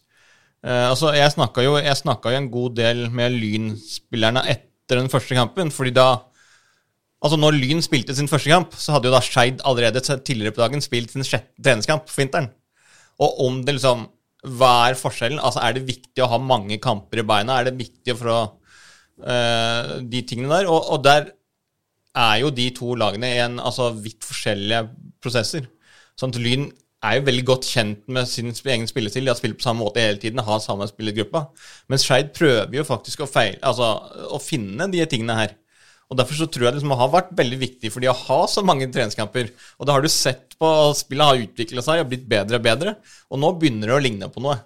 Uh, 0.66 0.90
altså, 0.92 1.12
jeg 1.14 1.34
snakka 1.36 1.66
jo, 1.66 1.76
jo 1.78 2.38
en 2.40 2.52
god 2.54 2.78
del 2.80 3.04
med 3.14 3.36
Lyn-spillerne 3.38 4.46
etter 4.50 5.02
den 5.02 5.12
første 5.14 5.38
kampen, 5.38 5.74
fordi 5.74 5.94
da 5.96 6.10
Altså 7.26 7.40
når 7.40 7.56
Lyn 7.58 7.80
spilte 7.82 8.14
sin 8.14 8.28
første 8.30 8.52
kamp, 8.52 8.76
så 8.78 8.94
hadde 8.94 9.08
jo 9.10 9.14
da 9.16 9.22
Skeid 9.24 9.64
allerede 9.66 10.04
tidligere 10.04 10.54
på 10.54 10.62
dagen 10.62 10.84
spilt 10.84 11.14
sin 11.14 11.26
sjette 11.26 11.64
treningskamp 11.64 12.04
for 12.12 12.22
vinteren. 12.22 12.52
Og 13.24 13.40
om 13.48 13.64
det 13.66 13.78
liksom 13.78 14.04
Hva 14.60 14.92
er 14.92 15.00
forskjellen? 15.00 15.40
Altså 15.42 15.64
Er 15.64 15.74
det 15.74 15.88
viktig 15.88 16.22
å 16.22 16.28
ha 16.30 16.38
mange 16.38 16.78
kamper 16.84 17.24
i 17.24 17.26
beina? 17.26 17.56
Er 17.58 17.70
det 17.70 17.80
viktig 17.80 18.14
for 18.20 18.30
å 18.30 18.40
uh, 19.26 19.96
De 20.04 20.22
tingene 20.28 20.52
der. 20.52 20.70
Og, 20.70 20.92
og 20.94 21.02
der 21.08 21.32
er 22.16 22.40
jo 22.42 22.52
de 22.54 22.70
to 22.76 22.96
lagene 23.00 23.30
i 23.34 23.44
en 23.44 23.60
altså 23.60 23.92
vidt 23.94 24.26
forskjellige 24.26 24.88
prosesser. 25.24 25.68
Sånn 26.20 26.34
at 26.34 26.40
Lyn 26.42 26.70
er 27.06 27.20
jo 27.20 27.26
veldig 27.28 27.44
godt 27.46 27.68
kjent 27.70 28.08
med 28.12 28.30
sin 28.30 28.54
egen 28.54 28.88
spillestil. 28.90 29.26
De 29.26 29.34
har 29.34 29.38
spilt 29.40 29.60
på 29.60 29.66
samme 29.68 29.84
måte 29.84 30.02
hele 30.02 30.20
tiden, 30.22 30.42
har 30.42 30.64
samme 30.64 30.88
spillergruppa. 30.90 31.46
Mens 31.92 32.06
Skeid 32.08 32.32
prøver 32.36 32.80
jo 32.80 32.88
faktisk 32.88 33.26
å, 33.26 33.30
feil, 33.30 33.60
altså, 33.66 33.92
å 34.32 34.42
finne 34.42 34.90
de 34.94 35.04
tingene 35.12 35.38
her. 35.38 35.56
Og 36.10 36.20
Derfor 36.20 36.38
så 36.38 36.46
tror 36.50 36.68
jeg 36.68 36.76
det 36.76 36.80
liksom 36.82 36.94
har 37.00 37.14
vært 37.14 37.34
veldig 37.38 37.58
viktig 37.62 37.90
for 37.94 38.04
de 38.04 38.12
å 38.12 38.20
ha 38.20 38.40
så 38.50 38.62
mange 38.66 38.88
treningskamper. 38.94 39.50
Og 39.80 39.88
det 39.88 39.96
har 39.96 40.06
du 40.06 40.12
sett 40.12 40.54
på 40.62 40.70
spillet 40.98 41.32
har 41.32 41.44
utvikla 41.48 41.84
seg 41.86 42.04
og 42.04 42.12
blitt 42.12 42.28
bedre 42.30 42.60
og 42.60 42.66
bedre. 42.68 42.96
Og 43.34 43.42
nå 43.42 43.52
begynner 43.60 43.90
det 43.90 43.98
å 43.98 44.04
ligne 44.06 44.30
på 44.32 44.44
noe. 44.46 44.60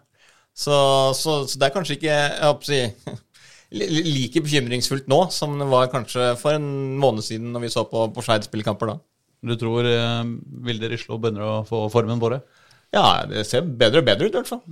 Så, 0.60 0.76
så, 1.16 1.42
så 1.48 1.60
det 1.60 1.70
er 1.70 1.76
kanskje 1.76 1.96
ikke 1.96 2.12
jeg 2.12 2.40
håper 2.44 2.68
å 2.68 2.70
si, 2.70 2.82
like 3.76 4.42
bekymringsfullt 4.42 5.10
nå 5.12 5.20
som 5.34 5.60
det 5.60 5.68
var 5.70 5.92
kanskje 5.94 6.32
for 6.40 6.58
en 6.58 6.98
måned 7.02 7.26
siden 7.26 7.52
når 7.54 7.68
vi 7.68 7.74
så 7.74 7.86
på, 7.90 8.08
på 8.16 8.24
Skeid 8.26 8.48
spillekamper 8.48 8.94
da. 8.94 8.96
Du 9.46 9.54
tror 9.60 9.88
eh, 9.88 10.32
Vilde 10.66 10.90
Rislo 10.92 11.20
begynner 11.22 11.46
å 11.46 11.60
få 11.68 11.86
formen 11.94 12.20
på 12.22 12.32
det? 12.34 12.42
Ja, 12.96 13.26
det 13.30 13.46
ser 13.48 13.68
bedre 13.68 14.02
og 14.02 14.08
bedre 14.10 14.28
ut 14.28 14.34
i 14.34 14.40
hvert 14.40 14.50
fall. 14.50 14.64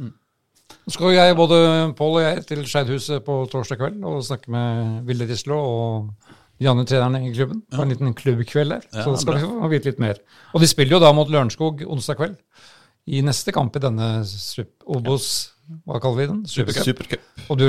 Nå 0.67 0.91
skal 0.91 1.13
jeg, 1.13 1.35
både 1.37 1.59
Pål 1.95 2.17
og 2.17 2.25
jeg, 2.25 2.41
til 2.49 2.65
Skeidhuset 2.67 3.23
på 3.23 3.37
torsdag 3.51 3.79
kveld 3.79 4.03
og 4.07 4.25
snakke 4.25 4.51
med 4.51 5.05
Vilde 5.07 5.29
Rislo 5.29 5.59
og 5.61 6.33
Janne, 6.63 6.87
trenerne 6.89 7.21
i 7.27 7.35
klubben, 7.35 7.61
på 7.69 7.83
en 7.83 7.93
liten 7.93 8.15
klubbkveld 8.17 8.73
der. 8.73 8.87
Ja, 8.89 9.03
så 9.05 9.13
da 9.13 9.21
skal 9.21 9.35
bra. 9.35 9.41
vi 9.43 9.61
få 9.61 9.69
vite 9.69 9.91
litt 9.91 10.01
mer. 10.01 10.19
Og 10.57 10.63
de 10.63 10.69
spiller 10.69 10.97
jo 10.97 11.03
da 11.03 11.11
mot 11.13 11.29
Lørenskog 11.29 11.83
onsdag 11.85 12.17
kveld 12.17 12.39
i 13.07 13.21
neste 13.23 13.53
kamp 13.55 13.77
i 13.77 13.83
denne 13.83 14.07
Obos. 14.23 14.71
Obos 14.89 15.27
hva 15.87 15.99
kaller 16.03 16.17
vi 16.21 16.27
den? 16.29 16.39
Supercup. 16.47 16.85
Supercup. 16.87 17.25
Og 17.51 17.57
du 17.59 17.65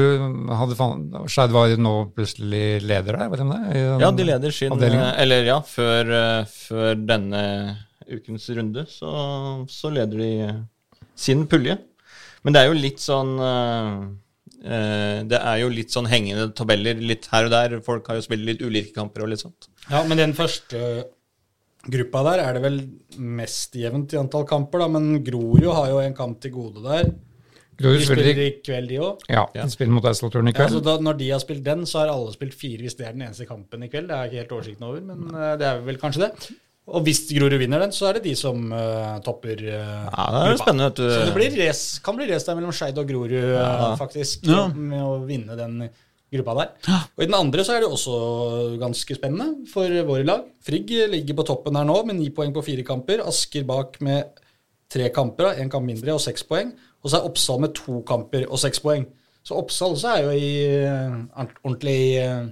hadde 0.55 0.77
fan- 0.79 1.05
Skeid 1.31 1.51
var 1.55 1.73
nå 1.77 1.93
plutselig 2.15 2.81
leder 2.83 3.17
der, 3.19 3.29
var 3.33 3.37
det 3.43 3.47
det? 3.51 3.83
Ja, 4.03 4.11
de 4.11 4.25
leder 4.29 4.51
sin 4.55 4.73
avdelingen? 4.73 5.05
eh, 5.09 5.23
Eller 5.23 5.45
ja, 5.49 5.59
før, 5.61 6.11
eh, 6.21 6.45
før 6.51 6.95
denne 7.07 7.43
ukens 8.09 8.49
runde 8.57 8.87
så, 8.89 9.13
så 9.69 9.91
leder 9.93 10.19
de 10.23 10.31
eh, 10.47 10.55
sin 11.15 11.47
pulje. 11.51 11.79
Men 12.45 12.55
det 12.55 12.63
er 12.63 12.71
jo 12.73 12.79
litt 12.79 12.99
sånn 13.03 13.37
Det 15.29 15.39
er 15.39 15.59
jo 15.61 15.69
litt 15.71 15.93
sånn 15.95 16.07
hengende 16.11 16.49
tabeller 16.57 16.99
litt 16.99 17.27
her 17.33 17.47
og 17.47 17.51
der. 17.53 17.77
Folk 17.85 18.07
har 18.11 18.19
jo 18.19 18.25
spilt 18.27 18.45
litt 18.47 18.63
ulike 18.65 18.95
kamper 18.97 19.23
og 19.23 19.29
litt 19.33 19.43
sånt. 19.45 19.69
Ja, 19.91 20.01
men 20.09 20.19
den 20.19 20.35
første 20.35 21.05
gruppa 21.89 22.25
der 22.27 22.43
er 22.43 22.57
det 22.57 22.63
vel 22.65 22.79
mest 23.19 23.77
jevnt 23.79 24.13
i 24.15 24.19
antall 24.21 24.45
kamper, 24.51 24.83
da. 24.83 24.89
Men 24.89 25.23
Grorud 25.25 25.69
har 25.73 25.89
jo 25.93 26.01
en 26.03 26.15
kamp 26.19 26.41
til 26.43 26.51
gode 26.57 26.83
der. 26.85 27.13
Grorud 27.79 28.03
spiller 28.03 28.25
spiller 28.27 28.41
i 28.43 28.53
kveld, 28.67 28.89
de 28.91 28.97
òg. 29.07 29.27
ja, 29.31 29.45
de 29.55 29.67
spiller 29.71 29.95
mot 29.95 30.07
Eidsvollturen 30.11 30.51
i 30.51 30.55
Ja, 30.57 30.69
så 30.73 30.81
da, 30.83 30.97
når 30.99 31.19
de 31.21 31.29
har 31.31 31.43
spilt 31.43 31.63
den, 31.67 31.85
så 31.87 32.01
har 32.03 32.11
alle 32.11 32.33
spilt 32.35 32.57
fire 32.59 32.83
hvis 32.83 32.97
det 32.99 33.07
er 33.07 33.13
den 33.15 33.23
eneste 33.29 33.47
kampen 33.47 33.85
i 33.87 33.91
kveld. 33.93 34.09
Det 34.11 34.17
er 34.17 34.25
jeg 34.25 34.33
ikke 34.33 34.43
helt 34.43 34.57
oversikten 34.57 34.89
over, 34.89 35.05
men 35.13 35.29
uh, 35.31 35.53
det 35.61 35.69
er 35.69 35.85
vel 35.87 36.01
kanskje 36.01 36.25
det. 36.27 36.49
Og 36.89 37.05
hvis 37.05 37.21
Grorud 37.37 37.59
vinner 37.61 37.85
den, 37.85 37.93
så 37.93 38.09
er 38.09 38.17
det 38.17 38.25
de 38.25 38.33
som 38.41 38.73
uh, 38.73 39.21
topper 39.23 39.61
uh, 39.61 40.09
Ja, 40.09 40.27
det 40.33 40.43
er 40.55 40.61
spennende, 40.63 40.89
vet 40.89 40.99
du. 40.99 41.07
Så 41.13 41.23
det 41.29 41.37
blir 41.37 41.57
res, 41.61 41.83
kan 42.03 42.19
bli 42.19 42.27
race 42.31 42.49
der 42.49 42.59
mellom 42.59 42.75
Skeid 42.75 42.99
og 42.99 43.11
Grorud, 43.13 43.35
eh, 43.39 43.87
faktisk, 44.01 44.49
Ja. 44.49 44.67
med 44.73 45.05
å 45.05 45.19
vinne 45.29 45.59
den 45.59 45.83
gruppa 46.33 46.57
der. 46.59 46.73
Og 47.17 47.23
i 47.23 47.29
den 47.29 47.37
andre 47.39 47.65
så 47.65 47.77
er 47.77 47.85
det 47.85 47.93
også 47.93 48.17
ganske 48.81 49.17
spennende 49.21 49.69
for 49.71 49.93
våre 50.09 50.27
lag. 50.27 50.49
Frigg 50.65 50.91
ligger 51.13 51.39
på 51.39 51.47
toppen 51.53 51.77
her 51.79 51.87
nå 51.89 52.01
med 52.09 52.19
ni 52.19 52.29
poeng 52.35 52.53
på 52.57 52.65
fire 52.67 52.85
kamper. 52.89 53.23
Asker 53.29 53.69
bak 53.69 54.01
med 54.05 54.41
tre 54.93 55.09
kamper, 55.13 55.55
én 55.61 55.71
kamp 55.73 55.87
mindre, 55.87 56.17
og 56.17 56.25
seks 56.25 56.45
poeng. 56.49 56.73
Og 57.05 57.11
så 57.11 57.19
er 57.21 57.29
Oppsal 57.29 57.61
med 57.63 57.75
to 57.79 58.01
kamper 58.09 58.47
og 58.49 58.61
seks 58.61 58.83
poeng. 58.85 59.07
Så 59.47 59.57
Oppsal 59.59 59.95
også 59.97 60.15
er 60.17 60.25
jo 60.27 60.33
i 60.35 60.49
eh, 60.77 61.21
ordentlig 61.65 62.01
eh, 62.23 62.49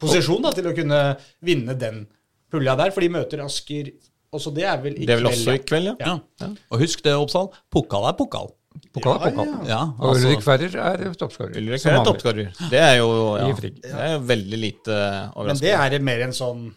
posisjon 0.00 0.44
da, 0.44 0.52
til 0.56 0.70
å 0.70 0.76
kunne 0.76 1.00
vinne 1.44 1.74
den 1.78 2.04
pulja 2.52 2.76
der, 2.78 2.92
for 2.94 3.04
de 3.04 3.10
møter 3.12 3.42
Asker 3.44 3.90
også 4.34 4.52
det 4.56 4.64
er 4.68 4.78
vel 4.82 4.94
i 4.94 5.06
kveld? 5.06 5.08
Det 5.08 5.14
er 5.14 5.20
vel 5.20 5.28
kveld, 5.28 5.42
også 5.42 5.56
i 5.56 5.64
kveld, 5.64 5.90
ja. 5.90 6.14
Ja. 6.42 6.48
Og 6.72 6.82
husk 6.84 7.04
det, 7.04 7.16
Oppsal. 7.16 7.50
Pokal 7.72 8.08
er 8.10 8.16
pokal. 8.16 8.50
Pokal 8.94 9.16
er 9.16 9.32
pokal. 9.36 9.54
Ja, 9.68 9.80
Og 9.98 10.10
altså, 10.12 10.28
Ulrik 10.28 10.44
Ferrer 10.44 10.76
er 10.84 11.14
toppskårer. 11.18 11.56
Ulrik 11.58 11.86
er 11.88 12.02
toppskårer. 12.06 12.50
Det 12.70 12.82
er 12.82 12.98
jo 13.00 13.08
ja, 13.40 13.48
det 13.60 13.94
er 14.08 14.20
veldig 14.28 14.60
lite 14.60 14.98
Men 15.36 15.62
det 15.62 15.72
er 15.74 15.98
mer 16.04 16.28
en 16.28 16.36
sånn 16.36 16.68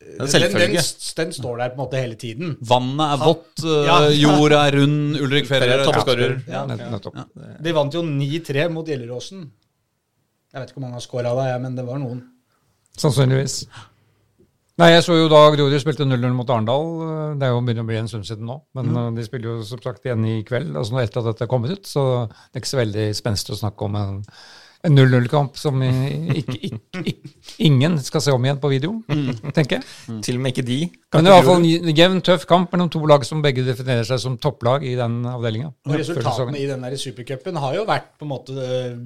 den, 0.00 0.52
den, 0.56 0.74
den 1.20 1.32
står 1.36 1.58
der 1.60 1.72
på 1.74 1.76
en 1.76 1.82
måte 1.84 2.00
hele 2.00 2.16
tiden. 2.20 2.54
Vannet 2.64 3.14
er 3.14 3.20
vått, 3.20 3.64
uh, 3.64 3.84
Ja. 3.86 3.98
jorda 4.24 4.62
er 4.70 4.78
rund, 4.80 5.18
Ulrik 5.20 5.46
Ferrer 5.50 5.76
er 5.78 5.84
Toppskårer. 5.84 6.38
Ja, 6.48 6.64
Ja, 6.66 7.24
De 7.60 7.72
vant 7.76 7.94
jo 7.94 8.02
9-3 8.06 8.68
mot 8.72 8.88
Gjelleråsen. 8.88 9.44
Jeg 10.50 10.58
vet 10.64 10.70
ikke 10.72 10.80
hvor 10.80 10.86
mange 10.88 10.98
har 10.98 11.04
scora 11.04 11.34
da, 11.36 11.58
men 11.62 11.76
det 11.76 11.84
var 11.86 12.00
noen. 12.02 12.24
Sannsynligvis. 12.98 13.60
Nei, 14.80 14.88
jeg 14.94 15.02
så 15.04 15.12
jo 15.18 15.26
da 15.28 15.42
Grorud 15.52 15.76
spilte 15.82 16.06
0-0 16.08 16.32
mot 16.32 16.48
Arendal. 16.50 16.86
Det 17.36 17.44
er 17.46 17.52
jo 17.52 17.60
begynner 17.60 17.84
å 17.84 17.88
bli 17.90 17.98
en 18.00 18.08
stund 18.08 18.24
siden 18.24 18.48
nå. 18.48 18.56
Men 18.74 18.88
Mm. 18.88 18.96
eh, 18.96 19.10
de 19.18 19.24
spiller 19.26 19.50
jo 19.50 19.62
som 19.68 19.78
sagt 19.84 20.06
igjen 20.08 20.24
i 20.24 20.42
kveld, 20.42 20.72
altså 20.74 20.96
etter 21.02 21.20
at 21.20 21.26
dette 21.34 21.44
er 21.44 21.50
kommet 21.52 21.70
ut. 21.76 21.84
Så 21.86 22.02
det 22.30 22.56
er 22.56 22.62
ikke 22.62 22.72
så 22.72 22.80
veldig 22.80 23.06
spenstig 23.14 23.52
å 23.52 23.60
snakke 23.60 23.84
om 23.84 23.96
en, 24.00 24.24
en 24.86 24.96
0-0-kamp 24.96 25.58
som 25.60 25.76
ikke, 25.84 26.56
ikke, 26.70 27.00
ikke, 27.12 27.30
ingen 27.66 27.98
skal 28.00 28.22
se 28.24 28.32
om 28.32 28.44
igjen 28.46 28.60
på 28.62 28.70
video, 28.72 28.94
Mm. 29.10 29.52
tenker 29.52 29.78
jeg. 29.80 30.20
Til 30.24 30.38
og 30.38 30.42
med 30.44 30.54
ikke 30.54 30.64
de. 30.66 30.78
Men 31.12 31.24
det 31.26 31.30
er 31.30 31.34
i 31.34 31.38
hvert 31.40 31.48
fall 31.50 31.64
en 31.64 31.96
jevn, 31.98 32.20
tøff 32.24 32.46
kamp 32.48 32.72
mellom 32.72 32.88
to 32.92 33.02
lag 33.10 33.24
som 33.28 33.42
begge 33.44 33.64
definerer 33.66 34.06
seg 34.08 34.22
som 34.22 34.38
topplag 34.40 34.86
i 34.88 34.94
den 34.96 35.18
avdelinga. 35.28 35.72
Resultatene 35.92 36.58
i 36.62 36.68
den 36.70 36.86
der 36.86 36.96
supercupen 36.96 37.60
har 37.60 37.76
jo 37.76 37.84
vært 37.88 38.14
på 38.16 38.24
en 38.24 38.32
måte 38.32 38.56
eh, 38.56 38.96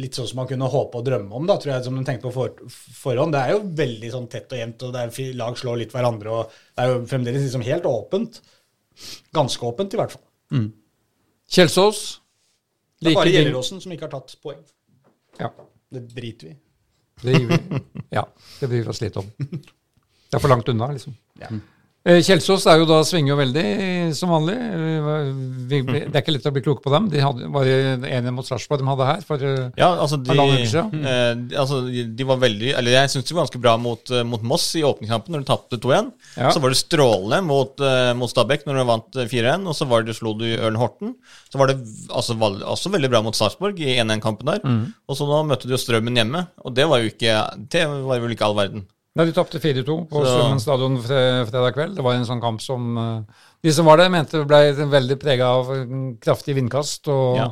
litt 0.00 0.16
sånn 0.16 0.28
som 0.30 0.40
man 0.42 0.48
kunne 0.48 0.68
håpe 0.72 1.00
og 1.00 1.04
drømme 1.06 1.36
om, 1.36 1.46
da, 1.48 1.58
tror 1.60 1.74
jeg, 1.74 1.84
som 1.84 1.96
de 2.00 2.06
tenkte 2.08 2.28
på 2.28 2.32
for, 2.38 2.56
forhånd. 3.02 3.32
Det 3.36 3.44
er 3.44 3.54
jo 3.54 3.60
veldig 3.84 4.10
sånn 4.16 4.28
tett 4.32 4.52
og 4.52 4.58
jevnt, 4.62 4.82
og 4.88 4.96
det 4.96 5.04
er 5.04 5.36
lag 5.40 5.56
slår 5.60 5.82
litt 5.84 5.92
hverandre, 5.94 6.32
og 6.40 6.58
det 6.76 6.84
er 6.84 6.94
jo 6.94 7.04
fremdeles 7.12 7.44
liksom 7.46 7.64
helt 7.68 7.88
åpent. 7.88 8.40
Ganske 9.36 9.68
åpent, 9.68 9.94
i 9.96 10.00
hvert 10.00 10.16
fall. 10.16 10.26
Kjelsås. 11.50 12.02
Det 13.00 13.08
er 13.08 13.14
like 13.14 13.20
bare 13.22 13.32
Gjelleråsen 13.32 13.80
som 13.82 13.92
ikke 13.94 14.06
har 14.08 14.12
tatt 14.20 14.36
poeng. 14.44 14.60
Ja, 15.40 15.50
Det 15.90 16.00
driter 16.14 16.46
vi 16.46 16.52
i. 16.52 16.58
det 17.22 17.32
gir 17.38 17.48
vi. 17.48 17.80
Ja, 18.14 18.24
det 18.60 18.68
bryr 18.70 18.82
vi 18.84 18.88
oss 18.92 19.00
litt 19.02 19.16
om. 19.20 19.26
Det 19.38 20.36
er 20.36 20.42
for 20.42 20.48
langt 20.52 20.68
unna, 20.70 20.90
liksom. 20.94 21.16
Eh, 21.40 21.58
Kjelsås 22.00 22.62
er 22.64 22.78
jo 22.80 22.86
da 22.88 23.02
svinger 23.04 23.34
jo 23.34 23.36
veldig, 23.36 23.62
som 24.16 24.30
vanlig. 24.32 24.54
Eh, 24.56 25.26
vi, 25.68 25.80
det 25.84 26.14
er 26.14 26.22
ikke 26.22 26.32
lett 26.32 26.46
å 26.48 26.52
bli 26.54 26.62
klok 26.64 26.78
på 26.80 26.92
dem. 26.94 27.10
De 27.12 27.20
hadde, 27.20 27.50
var 27.52 27.68
enige 27.68 28.32
mot 28.32 28.46
Sarpsborg 28.48 28.80
de 28.80 28.86
hadde 28.88 29.08
her. 29.08 29.24
For, 29.28 29.42
eh, 29.44 29.66
Ja, 29.76 29.90
altså 30.00 30.16
de, 30.16 30.36
siden. 30.64 31.04
eh, 31.04 31.58
altså 31.60 31.82
de, 31.90 32.24
var 32.24 32.38
veldig 32.40 32.72
Eller 32.78 32.96
jeg 32.96 33.10
syns 33.12 33.28
de 33.28 33.34
var 33.36 33.44
ganske 33.44 33.60
bra 33.60 33.74
mot, 33.76 34.00
eh, 34.10 34.24
mot 34.24 34.40
Moss 34.40 34.70
i 34.80 34.84
åpningskampen, 34.86 35.34
når 35.34 35.44
de 35.44 35.50
tapte 35.50 35.76
2-1. 35.76 36.08
Ja. 36.38 36.50
Så 36.54 36.62
var 36.64 36.72
det 36.72 36.80
strålende 36.80 37.42
mot, 37.44 37.74
eh, 37.84 38.12
mot 38.16 38.32
Stabæk 38.32 38.64
når 38.64 38.80
de 38.80 38.86
vant 38.88 39.18
eh, 39.20 39.28
4-1, 39.28 39.68
og 39.68 39.76
så 39.76 39.88
var 39.90 40.06
det, 40.08 40.16
slo 40.16 40.32
du 40.40 40.46
Ørn 40.56 40.80
Horten. 40.80 41.12
Så 41.52 41.60
var 41.60 41.68
det 41.68 41.76
altså, 42.08 42.38
var 42.40 42.56
også 42.64 42.94
veldig 42.96 43.10
bra 43.12 43.20
mot 43.26 43.36
Sarpsborg 43.36 43.76
i 43.76 43.98
1-1-kampen 44.00 44.48
der. 44.48 44.64
Mm. 44.64 44.94
Og 45.04 45.20
så 45.20 45.28
nå 45.28 45.42
møtte 45.44 45.68
jo 45.68 45.76
Strømmen 45.76 46.16
hjemme, 46.16 46.46
og 46.64 46.72
det 46.76 46.88
var 46.88 47.04
jo 47.04 47.12
ikke 47.12 47.36
Det 47.68 47.84
var 48.08 48.24
vel 48.24 48.32
ikke 48.32 48.48
all 48.48 48.56
verden. 48.56 48.88
Nei, 49.18 49.26
de 49.26 49.32
tapte 49.34 49.58
4-2 49.58 49.94
på 50.10 50.20
Strømmen 50.22 50.60
stadion 50.62 50.98
fredag 51.02 51.74
kveld. 51.74 51.96
Det 51.98 52.04
var 52.06 52.14
en 52.14 52.26
sånn 52.28 52.42
kamp 52.42 52.60
som 52.62 52.92
eh, 53.00 53.40
De 53.66 53.72
som 53.74 53.88
var 53.90 53.98
der, 53.98 54.12
mente 54.12 54.44
ble 54.46 54.60
veldig 54.78 55.16
prega 55.20 55.48
av 55.58 55.72
kraftig 56.22 56.54
vindkast 56.60 57.10
og, 57.10 57.40
Ja. 57.40 57.48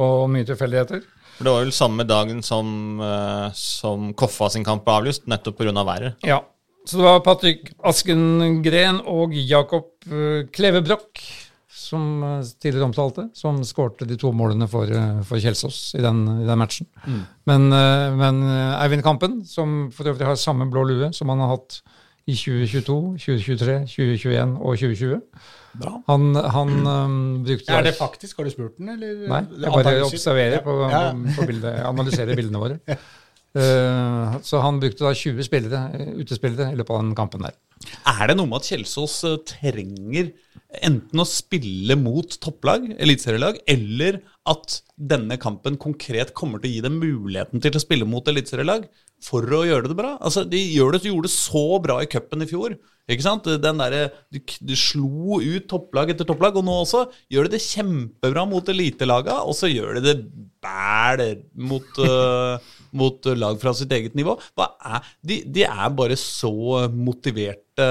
og 0.00 0.30
mye 0.32 0.48
tilfeldigheter. 0.48 1.02
For 1.36 1.44
det 1.44 1.52
var 1.52 1.64
vel 1.66 1.74
samme 1.76 2.06
dagen 2.08 2.40
som, 2.42 2.72
eh, 3.00 3.50
som 3.52 4.14
Koffa 4.14 4.48
sin 4.50 4.64
kamp 4.64 4.84
ble 4.86 4.96
avlyst, 5.02 5.28
nettopp 5.28 5.58
pga. 5.60 5.84
været. 5.84 6.16
Ja. 6.24 6.40
Så 6.84 6.96
det 6.98 7.04
var 7.04 7.20
Patrick 7.20 7.68
Askengren 7.84 9.00
og 9.06 9.30
Jakob 9.36 9.84
Kleve 10.02 10.48
Klevebrokk, 10.50 11.20
som 11.92 12.04
eh, 12.26 12.50
tidligere 12.62 12.88
omtalte, 12.88 13.28
som 13.36 13.60
skårte 13.66 14.08
de 14.08 14.18
to 14.20 14.32
målene 14.36 14.68
for, 14.70 14.90
eh, 14.90 15.22
for 15.28 15.42
Kjelsås 15.42 15.80
i 15.98 16.04
den, 16.04 16.24
i 16.42 16.46
den 16.48 16.60
matchen. 16.60 16.88
Men, 17.48 17.68
eh, 17.76 18.08
men 18.18 18.44
Eivind 18.78 19.04
Kampen, 19.06 19.42
som 19.48 19.90
for 19.94 20.12
øvrig 20.12 20.28
har 20.28 20.40
samme 20.40 20.68
blå 20.72 20.86
lue 20.88 21.12
som 21.16 21.32
han 21.32 21.42
har 21.44 21.56
hatt 21.56 21.82
i 22.30 22.36
2022, 22.38 23.16
2023, 23.18 23.80
2021 23.90 24.56
og 24.62 24.78
2020 24.78 25.20
Bra. 25.72 25.94
Han, 26.06 26.34
han 26.36 26.72
um, 26.86 27.14
brukte 27.46 27.72
Er 27.72 27.86
det 27.86 27.94
faktisk? 27.96 28.36
Har 28.36 28.44
du 28.44 28.52
spurt 28.52 28.76
den, 28.76 28.90
eller? 28.92 29.22
Nei, 29.30 29.40
jeg 29.62 29.72
bare 29.72 30.04
observerer 30.04 30.60
på, 30.64 30.74
Ja. 30.90 31.02
på, 31.16 31.32
på 31.38 31.46
bildet, 31.48 31.78
analyserer 31.88 32.36
bildene 32.36 32.60
våre. 32.60 32.98
Uh, 33.56 34.36
så 34.48 34.60
han 34.60 34.80
brukte 34.82 35.06
da 35.06 35.14
20 35.16 35.48
spillere, 35.48 36.10
utespillere 36.20 36.74
i 36.74 36.76
løpet 36.76 36.92
av 36.92 37.00
den 37.06 37.14
kampen 37.16 37.48
der. 37.48 37.56
Er 38.08 38.30
det 38.30 38.36
noe 38.38 38.48
med 38.50 38.62
at 38.62 38.68
Kjelsås 38.70 39.16
eh, 39.28 39.38
trenger 39.48 40.32
enten 40.82 41.20
å 41.20 41.28
spille 41.28 41.96
mot 42.00 42.36
topplag, 42.40 42.86
eliteserielag, 42.96 43.58
eller 43.68 44.22
at 44.48 44.78
denne 44.96 45.36
kampen 45.40 45.76
konkret 45.80 46.32
kommer 46.38 46.62
til 46.62 46.70
å 46.70 46.74
gi 46.76 46.84
dem 46.86 47.00
muligheten 47.02 47.62
til 47.62 47.76
å 47.76 47.82
spille 47.82 48.08
mot 48.08 48.28
eliteserielag 48.30 48.86
for 49.22 49.46
å 49.46 49.64
gjøre 49.68 49.92
det 49.92 49.98
bra? 49.98 50.16
Altså, 50.20 50.46
De 50.48 50.60
gjør 50.60 50.96
det, 50.96 51.04
gjorde 51.10 51.28
det 51.28 51.34
så 51.34 51.66
bra 51.84 52.00
i 52.02 52.10
cupen 52.10 52.44
i 52.44 52.48
fjor. 52.50 52.78
Ikke 53.10 53.24
sant? 53.24 53.48
Den 53.62 53.80
der, 53.82 54.12
de, 54.32 54.40
de 54.40 54.78
slo 54.78 55.40
ut 55.42 55.66
topplag 55.70 56.12
etter 56.12 56.28
topplag, 56.28 56.56
og 56.58 56.66
nå 56.66 56.78
også 56.84 57.04
gjør 57.32 57.48
de 57.48 57.56
det 57.56 57.64
kjempebra 57.64 58.46
mot 58.48 58.68
elitelaga, 58.70 59.40
og 59.42 59.56
så 59.58 59.70
gjør 59.70 59.98
de 59.98 60.04
det 60.06 60.16
bæl 60.62 61.24
mot, 61.68 61.98
eh, 62.06 62.72
mot 62.96 63.28
lag 63.38 63.58
fra 63.62 63.72
sitt 63.76 63.92
eget 63.94 64.16
nivå. 64.18 64.36
Er, 64.60 65.10
de, 65.24 65.42
de 65.48 65.66
er 65.68 65.92
bare 65.96 66.16
så 66.20 66.52
motiverte 66.92 67.88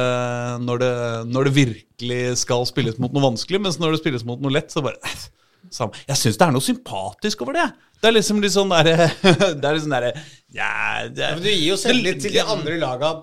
når 0.61 0.81
det, 0.81 0.93
når 1.33 1.47
det 1.47 1.55
virkelig 1.55 2.23
skal 2.43 2.65
spilles 2.69 2.99
mot 3.01 3.13
noe 3.13 3.31
vanskelig, 3.31 3.61
mens 3.65 3.79
når 3.81 3.95
det 3.95 4.03
spilles 4.03 4.25
mot 4.27 4.41
noe 4.41 4.53
lett, 4.53 4.73
så 4.73 4.83
bare 4.85 5.01
eh. 5.07 5.29
Jeg 5.71 6.17
syns 6.19 6.39
det 6.39 6.45
er 6.47 6.53
noe 6.55 6.65
sympatisk 6.65 7.43
over 7.45 7.55
det. 7.55 7.67
Det 8.01 8.09
er 8.09 8.15
liksom 8.17 8.39
litt 8.41 8.53
sånn 8.55 8.71
derre 8.73 9.11
Det 9.61 9.65
er 9.65 9.75
litt 9.75 9.83
sånn 9.85 9.93
derre 9.93 10.13
ja, 10.51 11.07
det, 11.07 11.27
men 11.37 11.43
Du 11.45 11.47
gir 11.47 11.69
jo 11.69 11.77
selvtillit 11.79 12.17
til 12.25 12.33
de 12.35 12.41
andre 12.43 12.75
laga 12.75 13.13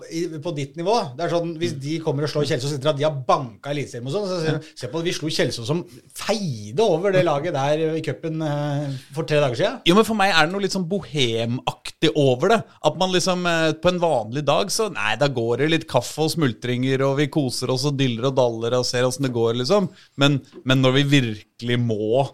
på 0.41 0.53
ditt 0.57 0.79
nivå. 0.79 0.95
Det 1.13 1.27
er 1.27 1.33
sånn, 1.35 1.51
Hvis 1.61 1.75
de 1.77 1.99
kommer 2.01 2.25
og 2.25 2.31
slår 2.31 2.47
Kjelsås 2.49 2.73
etter 2.73 2.89
at 2.89 2.97
de 2.97 3.05
har 3.05 3.19
banka 3.27 3.69
Eliteserien 3.69 4.07
og 4.09 4.15
sånn, 4.15 4.25
så 4.25 4.39
sier 4.41 4.57
de, 4.57 4.71
se 4.81 4.89
på 4.89 5.01
vi 5.05 5.13
slo 5.13 5.29
Kjelsås 5.35 5.69
som 5.69 5.83
feide 6.17 6.81
over 6.81 7.13
det 7.13 7.21
laget 7.27 7.53
der 7.53 7.99
i 7.99 8.01
cupen 8.05 8.41
eh, 8.41 8.97
for 9.13 9.29
tre 9.29 9.43
dager 9.43 9.61
siden. 9.61 9.77
Jo, 9.85 9.99
men 9.99 10.09
For 10.09 10.17
meg 10.17 10.33
er 10.33 10.49
det 10.49 10.55
noe 10.55 10.65
litt 10.65 10.73
sånn 10.73 10.89
bohemaktig 10.89 12.15
over 12.17 12.55
det. 12.55 12.59
At 12.89 12.97
man 12.97 13.13
liksom 13.13 13.45
eh, 13.45 13.77
på 13.77 13.93
en 13.93 14.01
vanlig 14.01 14.47
dag 14.49 14.73
så 14.73 14.89
Nei, 14.89 15.13
da 15.21 15.29
går 15.29 15.61
det 15.61 15.71
litt 15.75 15.89
kaffe 15.91 16.25
og 16.25 16.33
smultringer, 16.33 17.05
og 17.05 17.19
vi 17.21 17.29
koser 17.29 17.69
oss 17.69 17.85
og 17.85 17.99
diller 18.01 18.31
og 18.31 18.39
daller 18.41 18.79
og 18.81 18.89
ser 18.89 19.05
åssen 19.05 19.29
det 19.29 19.35
går, 19.37 19.53
liksom. 19.61 19.93
Men, 20.17 20.41
men 20.65 20.81
når 20.81 20.97
vi 20.97 21.09
virkelig 21.19 21.77
må 21.85 22.25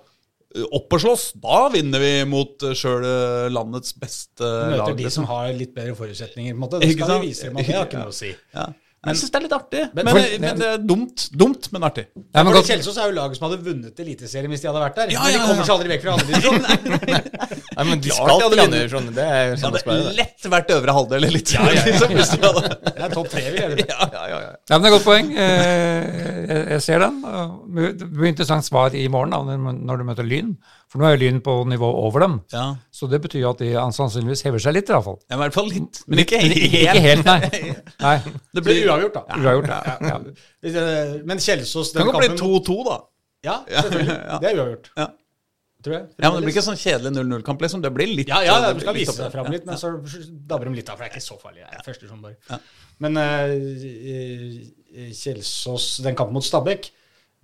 opp 0.72 0.94
og 0.96 1.02
slåss, 1.04 1.24
da 1.44 1.66
vinner 1.74 2.00
vi 2.00 2.12
mot 2.30 2.64
sjøl 2.78 3.04
landets 3.52 3.96
beste 4.00 4.40
Du 4.40 4.72
møter 4.72 4.78
lag. 4.86 4.96
de 4.96 5.04
liksom. 5.04 5.26
som 5.26 5.30
har 5.34 5.52
litt 5.58 5.74
bedre 5.76 5.96
forutsetninger. 6.00 6.54
på 6.54 6.58
en 6.58 6.64
måte. 6.64 6.80
Da 6.80 6.92
skal 6.94 7.22
vi 7.22 7.28
vise 7.28 7.50
dem 7.50 7.58
at 7.60 7.66
det 7.68 7.76
har 7.76 7.88
ikke 7.90 8.04
noe 8.06 8.14
å 8.14 8.16
si. 8.16 8.32
Ja. 8.56 8.68
Jeg 9.06 9.20
syns 9.22 9.32
det 9.34 9.38
er 9.40 9.44
litt 9.46 9.54
artig. 9.56 9.82
Men, 9.94 10.06
Men- 10.06 10.42
men, 10.42 10.60
det 10.60 10.68
er 10.74 10.78
dumt. 10.82 11.26
Dumt, 11.38 11.68
men 11.76 11.84
artig. 11.88 12.06
Ja, 12.34 12.44
men 12.44 12.52
for 12.56 12.66
Kjelsås 12.66 12.98
er 13.02 13.12
jo 13.12 13.16
laget 13.18 13.38
som 13.40 13.46
hadde 13.50 13.60
vunnet 13.66 14.00
Eliteserien 14.02 14.50
hvis 14.54 14.64
de 14.64 14.70
hadde 14.72 14.82
vært 14.84 14.96
der. 15.00 15.14
Ja, 15.16 15.22
men 15.24 15.34
ja, 15.34 15.38
de 15.38 15.46
kommer 15.46 15.62
ja. 15.62 15.68
seg 15.68 15.76
aldri 15.76 15.92
vekk 15.94 16.06
fra 16.06 16.16
andredivisjon. 16.16 16.60
Nei, 17.76 17.86
men 17.90 18.02
de 18.06 18.14
skal 18.16 18.42
til 18.46 18.64
andredivisjon. 18.66 19.10
Det 19.16 19.26
er 19.26 19.42
jo 19.46 19.52
Det 19.56 19.62
sånn 19.64 19.76
det 19.76 19.84
hadde 19.86 20.16
lett 20.20 20.48
vært 20.56 20.74
øvre 20.78 20.96
halvdel 21.00 21.18
eller 21.20 21.36
litt. 21.38 21.54
liksom, 21.90 22.16
hvis 22.20 22.34
de 22.36 22.42
hadde- 22.46 22.78
Det 22.86 23.06
er 23.10 23.16
topp 23.20 23.30
tre, 23.34 23.44
vi 23.52 23.62
gjør 23.62 23.76
det. 23.76 23.88
ja, 23.92 24.10
ja, 24.16 24.24
ja, 24.34 24.40
ja. 24.46 24.54
ja, 24.56 24.78
men 24.80 24.86
det 24.86 24.90
er 24.90 24.92
et 24.92 24.96
godt 24.98 25.08
poeng. 25.10 25.34
Eh, 25.36 26.24
Jeg, 26.46 26.64
jeg 26.76 26.82
ser 26.86 27.00
den. 27.06 27.22
Det 28.00 28.10
blir 28.14 28.30
interessant 28.32 28.66
svar 28.68 28.94
i 28.96 29.08
morgen 29.12 29.34
da, 29.34 29.42
når 29.58 29.80
når 29.86 30.02
du 30.02 30.04
møter 30.08 30.28
Lyn. 30.28 30.56
For 30.96 31.04
nå 31.04 31.08
er 31.10 31.18
jo 31.18 31.20
Lyn 31.26 31.40
på 31.44 31.54
nivå 31.68 31.88
over 32.08 32.24
dem. 32.24 32.36
ja. 32.56 32.66
Så 32.96 33.10
det 33.12 33.20
betyr 33.26 33.42
jo 33.42 33.50
at 33.52 33.60
de 33.60 33.74
sannsynligvis 33.98 34.46
hever 34.48 34.62
seg 34.64 34.78
litt, 34.78 34.88
i 34.88 34.94
hvert 34.96 35.04
fall. 35.04 35.18
Ja, 35.28 35.36
I 35.36 35.40
hvert 35.42 35.56
fall 35.58 35.68
litt, 35.68 36.00
men 36.08 36.22
ikke 36.24 36.40
Ikke 36.40 36.86
helt. 36.86 37.04
helt, 37.04 37.28
nei. 37.28 37.74
nei. 38.06 38.14
Det 38.56 38.64
blir 38.64 38.80
uavgjort, 38.88 39.18
da. 39.20 39.26
Uavgjort, 39.36 39.68
ja. 39.68 39.98
ja. 40.08 41.20
Men 41.28 41.44
Kjelsås 41.44 41.92
Det 41.92 42.00
kan 42.00 42.08
jo 42.08 42.16
godt 42.16 42.24
bli 42.24 42.40
2-2, 42.40 42.78
da. 42.88 42.96
Ja, 43.50 43.58
selvfølgelig. 43.68 44.18
Det 44.46 44.50
er 44.54 44.62
uavgjort. 44.64 44.90
Ja. 45.04 45.10
Tror 45.86 45.98
jeg. 46.00 46.06
Ja, 46.16 46.30
men 46.32 46.40
Det 46.40 46.48
blir 46.48 46.56
ikke 46.56 46.66
sånn 46.66 46.80
kjedelig 46.82 47.12
0-0-kamp, 47.20 47.68
liksom. 47.68 47.84
Det 47.84 47.92
blir 47.94 48.10
litt 48.16 48.32
Ja, 48.32 48.40
ja, 48.48 48.56
ja 48.64 48.72
de 48.74 48.82
skal 48.88 48.96
vise 48.96 49.14
seg 49.20 49.28
opp- 49.28 49.36
fram 49.36 49.52
litt, 49.54 49.68
men 49.68 49.78
så 49.84 49.92
dabber 50.50 50.72
de 50.72 50.80
litt 50.80 50.88
av, 50.90 50.96
for 50.96 51.04
det 51.04 51.12
er 51.12 51.20
ikke 51.20 51.28
så 51.28 51.38
farlig. 51.44 51.62
Det 51.68 51.78
er 51.84 51.86
første 51.92 52.10
som 52.10 52.24
bare. 52.24 52.40
Ja. 52.50 52.58
Men 53.06 53.20
uh, 53.20 55.12
Kjelsås, 55.20 55.90
den 56.08 56.16
kampen 56.18 56.40
mot 56.40 56.48
Stabæk, 56.48 56.88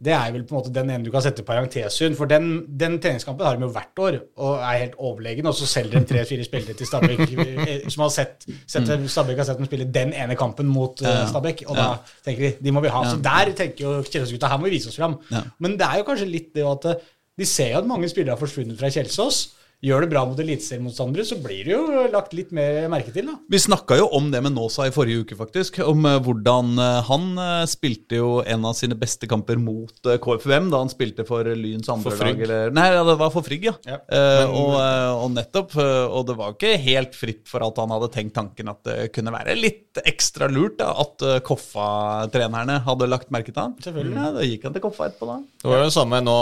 det 0.02 0.14
er 0.16 0.32
vel 0.34 0.44
på 0.48 0.56
en 0.56 0.58
måte 0.58 0.72
den 0.74 0.90
ene 0.90 1.06
du 1.06 1.12
kan 1.14 1.22
sette 1.22 1.44
parentesund. 1.46 2.16
For 2.18 2.30
den, 2.30 2.64
den 2.80 2.98
treningskampen 3.04 3.46
har 3.46 3.60
de 3.60 3.68
jo 3.68 3.72
hvert 3.76 4.02
år 4.02 4.18
og 4.42 4.56
er 4.58 4.80
helt 4.80 4.98
overlegen, 4.98 5.46
og 5.46 5.54
så 5.58 5.68
selger 5.70 6.00
de 6.00 6.10
tre-fire 6.10 6.46
spillere 6.48 6.74
til 6.78 6.90
Stabæk 6.90 7.22
eh, 7.68 7.86
som 7.86 8.08
har 8.08 8.14
sett, 8.16 8.48
sett 8.66 8.90
Stabæk 8.90 9.44
har 9.44 9.50
sett 9.52 9.62
dem 9.62 9.70
spille 9.70 9.86
den 9.94 10.16
ene 10.18 10.38
kampen 10.40 10.70
mot 10.72 11.04
eh, 11.06 11.10
Ja. 11.12 11.28
Stabæk, 11.30 11.64
og 11.68 11.78
da 11.78 11.88
tenker 12.26 12.48
de 12.48 12.52
de 12.66 12.74
må 12.74 12.82
vi 12.82 12.90
ha. 12.94 13.04
Så 13.12 13.22
der 13.22 13.54
tenker 13.58 13.86
jo 13.86 13.96
Kjelsås-gutta 14.08 14.50
her 14.50 14.62
må 14.62 14.70
vi 14.70 14.78
vise 14.80 14.90
oss 14.90 14.98
fram. 14.98 15.20
Ja. 15.30 15.44
Men 15.62 15.78
det 15.78 15.86
er 15.86 16.02
jo 16.02 16.08
kanskje 16.10 16.30
litt 16.32 16.50
det 16.58 16.66
at 16.66 16.90
eh, 16.90 17.10
de 17.38 17.46
ser 17.46 17.76
jo 17.76 17.82
at 17.84 17.90
mange 17.90 18.10
spillere 18.10 18.34
har 18.34 18.42
forsvunnet 18.42 18.80
fra 18.80 18.90
Kjelsås. 18.94 19.44
Gjør 19.82 20.04
det 20.04 20.12
bra 20.12 20.22
mot 20.30 20.38
eliteseriemotstandere, 20.38 21.24
så 21.26 21.40
blir 21.42 21.66
det 21.66 21.72
jo 21.74 22.02
lagt 22.14 22.36
litt 22.38 22.52
mer 22.54 22.84
merke 22.92 23.10
til, 23.16 23.26
da. 23.32 23.40
Vi 23.50 23.58
snakka 23.64 23.96
jo 23.98 24.04
om 24.14 24.28
det 24.30 24.38
med 24.46 24.54
Nåsa 24.54 24.86
i 24.86 24.92
forrige 24.94 25.24
uke, 25.24 25.38
faktisk. 25.40 25.80
Om 25.82 26.06
eh, 26.06 26.18
hvordan 26.22 26.76
eh, 26.78 26.98
han 27.08 27.24
eh, 27.42 27.64
spilte 27.66 28.20
jo 28.20 28.28
en 28.46 28.68
av 28.70 28.76
sine 28.78 28.94
beste 29.00 29.26
kamper 29.32 29.58
mot 29.58 30.06
KFUM 30.06 30.68
da 30.70 30.84
han 30.84 30.92
spilte 30.94 31.26
for 31.26 31.50
Lyns 31.58 31.90
andre 31.90 32.14
For 32.14 32.30
lag. 32.30 32.44
Eller, 32.46 32.70
nei, 32.78 32.84
ja, 32.94 33.02
det 33.08 33.16
var 33.24 33.34
for 33.34 33.48
Frigg, 33.48 33.66
ja. 33.72 33.74
Ja. 33.90 33.98
Eh, 34.06 34.54
og, 34.54 34.76
og 35.24 35.34
nettopp. 35.34 35.74
og 35.82 36.30
det 36.30 36.38
var 36.38 36.54
ikke 36.54 36.76
helt 36.86 37.18
fritt 37.18 37.50
for 37.50 37.66
at 37.66 37.82
han 37.82 37.96
hadde 37.96 38.12
tenkt 38.14 38.36
tanken 38.38 38.70
at 38.70 38.86
det 38.86 39.10
kunne 39.18 39.34
være 39.34 39.58
litt 39.58 39.98
ekstra 40.06 40.46
lurt 40.48 40.78
da, 40.78 40.92
at 41.02 41.26
Koffa-trenerne 41.48 42.78
hadde 42.86 43.10
lagt 43.10 43.34
merke 43.34 43.50
til 43.50 43.64
han. 43.64 43.74
Selvfølgelig. 43.82 44.14
Ja, 44.22 44.30
Da 44.38 44.46
gikk 44.46 44.70
han 44.70 44.78
til 44.78 44.86
Koffa 44.86 45.10
etterpå, 45.10 45.32
da. 45.34 45.42
Det 45.66 45.74
var 45.74 45.82
jo 45.82 45.90
det 45.90 45.98
samme 45.98 46.22
nå. 46.22 46.38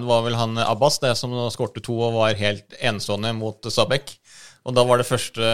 Det 0.00 0.08
var 0.08 0.24
vel 0.24 0.40
han 0.40 0.58
Abbas 0.64 0.98
det 1.04 1.12
som 1.20 1.36
skårte 1.52 1.84
to 1.84 2.00
og 2.08 2.16
var 2.16 2.40
helt 2.40 2.77
enestående 2.80 3.34
mot 3.36 3.70
Stabæk. 3.72 4.14
Og 4.68 4.74
da 4.76 4.84
var 4.84 5.00
det 5.00 5.08
første, 5.08 5.50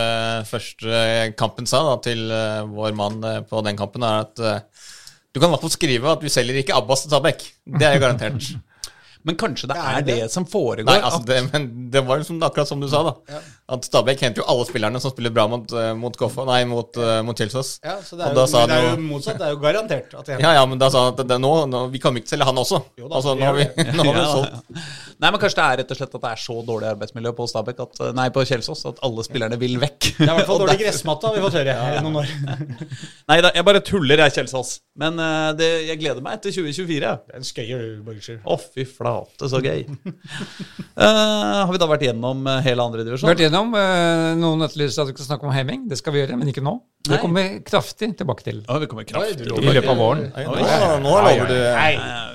første 0.48 1.00
kampen 1.38 1.68
sa 1.70 1.84
da, 1.86 1.96
til 2.02 2.26
eh, 2.34 2.64
vår 2.66 2.94
mann 2.98 3.20
eh, 3.28 3.42
på 3.46 3.62
den 3.66 3.78
kampen, 3.78 4.02
er 4.02 4.24
at 4.24 4.42
eh, 4.42 4.86
du 5.30 5.38
kan 5.38 5.48
i 5.48 5.52
hvert 5.52 5.66
fall 5.66 5.74
skrive 5.74 6.14
at 6.16 6.24
vi 6.24 6.32
selger 6.32 6.58
ikke 6.60 6.74
Abbas 6.74 7.04
til 7.04 7.12
Stabæk. 7.12 7.44
Det 7.78 7.86
er 7.86 7.96
jo 7.98 8.04
garantert. 8.06 8.48
Men 9.24 9.36
kanskje 9.40 9.68
det 9.70 9.76
Er 9.80 9.98
er 9.98 10.02
det, 10.04 10.14
det? 10.20 10.30
som 10.32 10.44
foregår? 10.44 10.84
Nei, 10.84 10.98
altså 11.00 11.20
at- 11.22 11.26
det, 11.30 11.38
men 11.52 11.90
det 11.90 12.02
var 12.04 12.18
liksom 12.20 12.42
akkurat 12.44 12.68
som 12.68 12.80
du 12.82 12.88
sa, 12.92 13.02
da. 13.06 13.38
At 13.72 13.86
Stabæk 13.88 14.20
henter 14.20 14.42
jo 14.42 14.46
alle 14.52 14.66
spillerne 14.68 15.00
som 15.00 15.10
spiller 15.14 15.32
bra 15.32 15.46
mot, 15.48 15.72
eh, 15.72 15.94
mot 15.96 16.12
Koffa, 16.20 16.44
nei, 16.44 16.58
mot, 16.68 16.96
eh, 17.00 17.22
mot 17.24 17.36
Kjelsås. 17.38 17.78
Ja, 17.82 17.94
så 18.04 18.18
det 18.18 18.26
er, 18.26 18.34
jo, 18.34 18.44
men 18.44 18.68
det 18.68 18.76
er 18.76 18.84
jo 18.90 18.98
motsatt. 19.06 19.38
Det 19.40 19.46
er 19.46 19.54
jo 19.54 19.60
garantert 19.62 20.12
at 20.20 20.28
Ja, 20.34 20.52
ja, 20.58 20.66
men 20.68 20.76
da 20.78 20.90
sa 20.92 21.06
han 21.06 21.14
at 21.16 21.26
det, 21.26 21.38
nå, 21.40 21.52
nå, 21.72 21.80
vi 21.94 21.98
kan 22.02 22.12
jo 22.12 22.20
ikke 22.20 22.34
selge 22.34 22.44
han 22.50 22.60
også. 22.60 22.82
Jo 23.00 23.08
da, 23.08 23.14
altså, 23.22 23.32
nå 23.40 23.48
har 23.48 23.56
vi, 23.56 23.64
nå 23.96 24.04
har 24.10 24.18
vi 24.18 24.26
solgt. 24.34 24.52
ja. 24.52 24.84
Nei, 25.24 25.30
men 25.30 25.40
Kanskje 25.40 25.56
det 25.56 25.64
er 25.64 25.80
rett 25.80 25.90
og 25.94 25.96
slett 26.02 26.14
at 26.18 26.20
det 26.26 26.30
er 26.34 26.42
så 26.44 26.58
dårlig 26.68 26.88
arbeidsmiljø 26.92 27.32
på 27.38 27.48
Stabæk 27.48 27.80
at, 27.86 28.02
Nei, 28.20 28.28
på 28.34 28.44
Kjelsås 28.44 28.84
at 28.92 29.00
alle 29.08 29.24
spillerne 29.24 29.56
vil 29.64 29.78
vekk. 29.80 30.10
Det 30.18 30.28
er 30.28 30.32
i 30.34 30.36
hvert 30.42 30.50
fall 30.52 30.60
dårlig 30.66 30.76
gressmatte, 30.84 31.30
har 31.30 31.38
vi 31.38 31.44
fått 31.46 31.58
høre 31.62 31.78
i 31.96 32.02
noen 32.04 32.20
år. 32.20 32.34
Nei 33.32 33.40
da, 33.40 33.54
jeg 33.56 33.64
bare 33.64 33.80
tuller, 33.80 34.20
jeg, 34.26 34.34
Kjelsås. 34.36 34.74
Men 35.00 35.16
eh, 35.18 35.52
det, 35.56 35.70
jeg 35.88 35.98
gleder 36.02 36.20
meg 36.26 36.42
til 36.44 36.52
2024. 36.60 37.00
Det 37.00 37.32
er 37.32 37.40
en 37.40 37.48
skøyer, 37.48 37.86
du. 38.04 38.36
Å, 38.44 38.58
fy 38.74 38.84
flate, 38.84 39.13
så 39.50 39.60
gøy. 39.64 39.84
uh, 40.98 41.64
har 41.64 41.72
vi 41.72 41.80
da 41.82 41.88
vært 41.90 42.04
gjennom 42.06 42.44
eh, 42.50 42.60
hele 42.66 42.84
andre 42.86 43.04
divisjon? 43.06 43.30
Vært 43.30 43.44
gjennom, 43.46 43.72
Uh, 43.74 44.32
Noen 44.38 44.64
etterlyser 44.66 45.02
at 45.04 45.10
vi 45.10 45.16
skal 45.16 45.28
snakke 45.32 45.48
om 45.48 45.52
Heming. 45.54 45.86
Det 45.90 45.98
skal 46.00 46.14
vi 46.14 46.22
gjøre, 46.22 46.36
men 46.40 46.50
ikke 46.50 46.62
nå. 46.64 46.76
Det 47.04 47.18
kommer 47.20 47.42
vi 47.42 47.60
kraftig 47.68 48.10
tilbake 48.16 48.44
til 48.46 48.62
Ja, 48.64 48.78
vi 48.80 48.88
kommer 48.88 49.04
kraftig 49.08 49.44
tilbake 49.44 49.64
i 49.66 49.74
løpet 49.76 49.90
av 49.92 49.98
våren. 50.00 50.26
Nå, 51.04 51.14
lover 51.26 51.50
du 51.50 51.56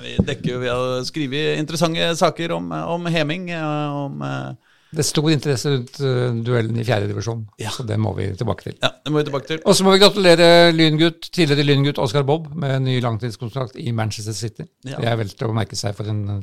Vi 0.04 0.16
dekker 0.28 0.52
jo, 0.52 0.58
vi 0.62 0.68
har 0.70 1.04
skrevet 1.08 1.58
interessante 1.58 2.10
saker 2.20 2.54
om, 2.58 2.70
om 2.96 3.08
heming. 3.10 3.48
eh, 3.50 4.00
Om, 4.04 4.20
Uh, 4.20 4.52
Det 4.90 5.04
er 5.04 5.06
stor 5.06 5.28
interesse 5.30 5.70
rundt 5.70 5.98
duellen 6.46 6.78
i 6.82 6.84
fjerde 6.86 7.06
divisjon, 7.06 7.44
så 7.62 7.84
det 7.86 7.94
må 8.02 8.10
vi 8.16 8.24
tilbake 8.34 8.64
til. 8.64 8.74
ja, 8.82 8.88
det 9.04 9.12
må 9.14 9.20
vi 9.20 9.26
tilbake 9.28 9.46
til. 9.46 9.60
Og 9.64 9.76
så 9.78 9.84
må 9.86 9.92
vi 9.94 10.00
gratulere 10.02 10.48
lyngutt, 10.74 11.28
tidligere 11.30 11.62
lyngutt 11.68 12.00
Oscar 12.02 12.24
Bob 12.26 12.48
med 12.58 12.74
en 12.74 12.88
ny 12.88 12.96
langtidskontrakt 13.04 13.76
i 13.78 13.92
Manchester 13.94 14.34
City. 14.34 14.66
Ja. 14.84 14.98
Det 14.98 15.06
er 15.12 15.20
vel 15.20 15.30
til 15.30 15.46
å 15.46 15.54
merke 15.54 15.78
seg 15.78 15.94
for 15.94 16.10
en 16.10 16.42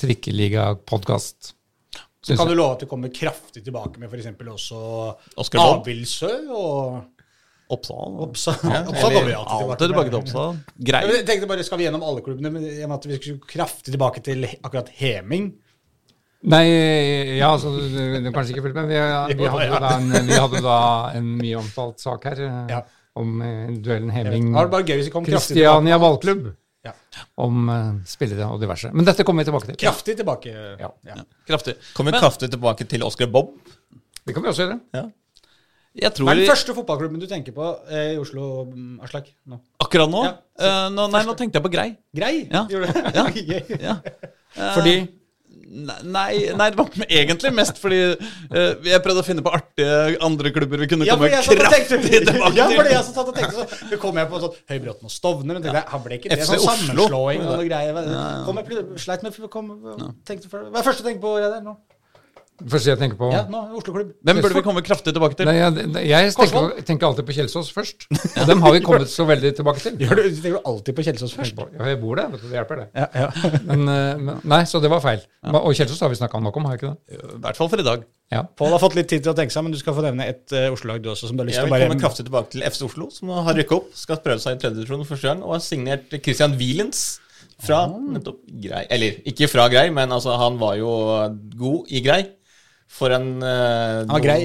trikkeliga-podkast. 0.00 1.54
Så 2.22 2.36
kan 2.38 2.46
du 2.46 2.54
love 2.54 2.76
at 2.76 2.84
du 2.84 2.86
kommer 2.86 3.10
kraftig 3.10 3.64
tilbake 3.66 3.98
med 3.98 4.12
f.eks. 4.12 4.28
også. 4.52 4.82
Abildsø 5.58 6.30
og 6.54 7.02
Oppsal. 7.72 8.16
Oppsal. 8.26 8.54
Oppsal 8.88 9.14
kommer 9.14 9.28
vi 9.30 9.34
alltid 9.38 9.86
tilbake 9.86 10.10
til. 10.10 10.18
Oppsal. 10.20 10.56
Greit. 10.76 11.10
Jeg 11.16 11.26
tenkte 11.28 11.48
bare, 11.48 11.64
Skal 11.64 11.80
vi 11.80 11.86
gjennom 11.88 12.04
alle 12.04 12.24
klubbene? 12.24 12.52
Men 12.52 12.96
at 12.98 13.06
vi 13.08 13.18
skulle 13.18 13.40
kraftig 13.48 13.94
tilbake 13.94 14.22
til 14.24 14.44
akkurat 14.60 14.90
Heming. 14.98 15.52
Nei, 16.42 16.64
ja, 17.38 17.52
altså, 17.52 17.70
du, 17.70 17.98
har 18.26 18.32
kanskje 18.34 18.56
ikke 18.56 18.64
fulgt 18.66 18.80
med. 18.80 18.90
Vi, 18.90 19.36
vi, 19.40 19.50
hadde 19.52 19.78
da 19.84 19.92
en, 19.94 20.10
vi 20.26 20.40
hadde 20.42 20.62
da 20.64 20.78
en 21.14 21.28
mye 21.38 21.60
omtalt 21.60 22.02
sak 22.02 22.26
her 22.32 22.42
eh, 22.48 22.72
Ja. 22.72 22.80
om 23.18 23.36
eh, 23.46 23.70
duellen 23.84 24.10
Heming 24.10 24.50
var 24.56 24.70
bare 24.72 24.88
gøy 24.88 24.98
hvis 24.98 25.10
vi 25.10 25.14
kom 25.14 25.26
kraftig 25.28 25.54
Kristiania 25.54 25.94
tilbake. 25.94 26.02
ballklubb. 26.02 26.50
Ja. 26.82 26.92
Om 27.38 27.68
uh, 27.70 28.00
spillere 28.08 28.48
og 28.50 28.60
diverse. 28.62 28.90
Men 28.92 29.06
dette 29.06 29.24
kommer 29.26 29.44
vi 29.44 29.50
tilbake 29.50 29.70
til. 29.70 29.78
Kraftig 29.84 30.16
tilbake. 30.18 30.52
Ja. 30.80 30.90
Ja. 31.06 31.18
Kraftig. 31.48 31.76
Kommer 31.94 32.14
Men- 32.14 32.24
kraftig 32.24 32.50
tilbake 32.50 32.86
til 32.90 33.04
Oscar 33.06 33.30
Bob. 33.30 33.54
Det 34.26 34.34
kan 34.34 34.42
vi 34.42 34.50
også 34.50 34.66
gjøre. 34.66 34.80
Jeg 35.92 36.14
tror 36.16 36.24
Hva 36.24 36.32
er 36.32 36.38
den 36.40 36.46
vi, 36.46 36.48
første 36.48 36.74
fotballklubben 36.74 37.20
du 37.20 37.26
tenker 37.28 37.52
på 37.52 37.66
eh, 37.92 38.14
i 38.14 38.18
Oslo, 38.18 38.64
mm, 38.64 39.00
Aslak? 39.04 39.26
Nå. 39.44 39.58
akkurat 39.84 40.08
nå, 40.08 40.22
Ja, 40.24 40.30
uh, 40.64 40.86
nå 40.94 41.04
Nei, 41.12 41.20
nå 41.28 41.34
tenkte 41.36 41.60
jeg 41.60 41.66
på 41.66 41.72
Grei. 41.74 41.88
Grei? 42.16 42.30
Ja. 42.48 42.62
Gjorde 42.70 42.88
du 42.88 42.92
det? 42.96 43.82
Ja. 43.82 43.96
Ja. 44.52 44.70
Fordi 44.76 44.94
Nei, 45.72 46.52
nei, 46.52 46.66
det 46.68 46.76
var 46.76 46.90
egentlig 47.06 47.52
mest 47.56 47.78
fordi 47.80 48.00
uh, 48.12 48.72
jeg 48.84 49.00
prøvde 49.04 49.22
å 49.22 49.24
finne 49.24 49.44
på 49.44 49.52
artige 49.56 50.18
andre 50.26 50.52
klubber 50.52 50.82
vi 50.82 50.88
kunne 50.90 51.06
Ja, 51.08 51.16
komme 51.16 51.30
jeg 51.32 51.56
kraftig 51.62 52.00
tilbake 52.12 52.52
ja, 52.58 52.66
for 52.68 52.82
til. 52.82 52.92
jeg 52.92 53.06
satt 53.06 53.30
og 53.30 53.38
tenkte 53.38 53.56
så, 53.56 53.80
så 53.94 54.00
kom 54.02 54.20
jeg 54.20 54.28
på 54.28 54.42
sånn 54.42 54.58
Høybråten 54.74 55.08
og 55.08 55.14
Stovner, 55.14 55.56
men 55.56 55.64
tenkte 55.64 55.80
ja. 55.80 55.86
han 55.94 56.04
ble 56.04 56.18
ikke 56.20 56.34
det 56.34 56.44
sånn 56.48 56.60
sammenslåing 56.66 57.46
og 57.46 57.54
noe 57.54 57.64
greier. 57.70 58.02
Kom 58.44 58.60
jeg 58.60 58.84
sleit 59.00 59.24
med 59.24 59.40
kom, 59.52 59.72
tenkte, 60.28 60.52
Hva 60.52 60.66
er 60.68 60.76
det 60.76 60.86
første 60.90 61.00
du 61.00 61.08
tenker 61.08 61.24
på, 61.24 61.34
Reidar? 61.40 61.64
Nå? 61.64 61.78
Først 62.70 62.88
jeg 62.90 62.98
tenker 63.00 63.18
på 63.18 63.28
Ja, 63.32 63.42
nå, 63.50 63.60
Oslo-klubb. 63.78 64.12
Hvem 64.22 64.40
burde 64.44 64.58
vi 64.58 64.62
komme 64.66 64.82
kraftig 64.86 65.14
tilbake 65.16 65.38
til? 65.38 65.48
Nei, 65.48 65.56
jeg, 65.58 66.06
jeg 66.08 66.34
tenker, 66.36 66.70
tenker 66.88 67.08
alltid 67.08 67.28
på 67.28 67.36
Kjelsås 67.36 67.70
først. 67.74 68.06
Og 68.42 68.48
dem 68.50 68.64
har 68.64 68.76
vi 68.76 68.82
kommet 68.84 69.12
så 69.12 69.26
veldig 69.28 69.52
tilbake 69.58 69.82
til. 69.84 69.98
Gjør 70.02 70.20
du, 70.20 70.24
tenker 70.36 70.58
du 70.58 70.70
alltid 70.72 70.98
på 70.98 71.06
Kjelsås 71.08 71.36
først? 71.38 71.62
Ja, 71.76 71.90
jeg 71.92 72.00
bor 72.02 72.18
der, 72.20 72.32
vet 72.32 72.44
du, 72.44 72.48
det 72.50 72.58
hjelper 72.60 72.82
det. 72.82 72.88
Ja, 72.98 73.08
ja. 73.24 73.28
Men, 73.70 73.86
eh, 73.88 74.22
men, 74.22 74.42
nei, 74.48 74.62
så 74.68 74.80
det 74.82 74.90
var 74.92 75.02
feil. 75.04 75.22
Og 75.52 75.72
Kjelsås 75.76 76.02
har 76.04 76.12
vi 76.12 76.18
snakka 76.20 76.40
nok 76.42 76.58
om, 76.60 76.68
har 76.68 76.76
vi 76.76 76.82
ikke 76.82 76.92
det? 76.92 77.22
I 77.22 77.40
hvert 77.46 77.60
fall 77.60 77.72
for 77.72 77.82
i 77.82 77.86
dag. 77.86 78.04
Ja. 78.32 78.44
Pål 78.58 78.72
har 78.72 78.80
fått 78.80 78.96
litt 78.96 79.10
tid 79.12 79.24
til 79.24 79.34
å 79.34 79.36
tenke 79.36 79.52
seg, 79.52 79.66
men 79.66 79.74
du 79.74 79.80
skal 79.80 79.96
få 79.96 80.04
nevne 80.04 80.24
et 80.30 80.54
uh, 80.56 80.70
Oslo-lag 80.72 81.02
du 81.04 81.10
også, 81.12 81.28
som 81.28 81.36
du 81.36 81.42
har 81.44 81.50
lyst 81.50 81.60
til 81.60 81.66
vil 81.68 81.74
å 81.74 81.76
bare 81.76 81.88
komme 81.90 82.00
kraftig 82.00 82.24
tilbake 82.28 82.54
til 82.54 82.64
FC 82.64 82.86
Oslo, 82.86 83.10
som 83.12 83.32
har 83.34 83.58
rykket 83.58 83.76
opp. 83.76 83.90
Skal 83.98 84.22
prøve 84.24 84.40
seg 84.40 84.56
i 84.56 84.62
tredje 84.62 84.78
divisjon 84.78 85.02
for 85.04 85.12
første 85.12 85.28
gang, 85.28 85.42
og 85.44 85.56
har 85.58 85.64
signert 85.64 86.16
Christian 86.22 86.56
Wielens 86.60 87.02
fra 87.62 87.84
nettopp 87.90 88.40
Grei. 88.62 88.86
Eller 88.92 89.20
ikke 89.28 89.50
fra 89.50 89.66
Grei, 89.72 89.88
men 89.94 90.14
altså, 90.14 90.34
han 90.40 90.56
var 90.62 90.78
jo 90.80 90.94
god 91.58 91.92
i 91.92 92.02
Grei. 92.04 92.22
For 92.92 93.14
en 93.16 93.30
uh, 93.40 94.02
Han 94.04 94.12
var 94.12 94.24
grei. 94.24 94.42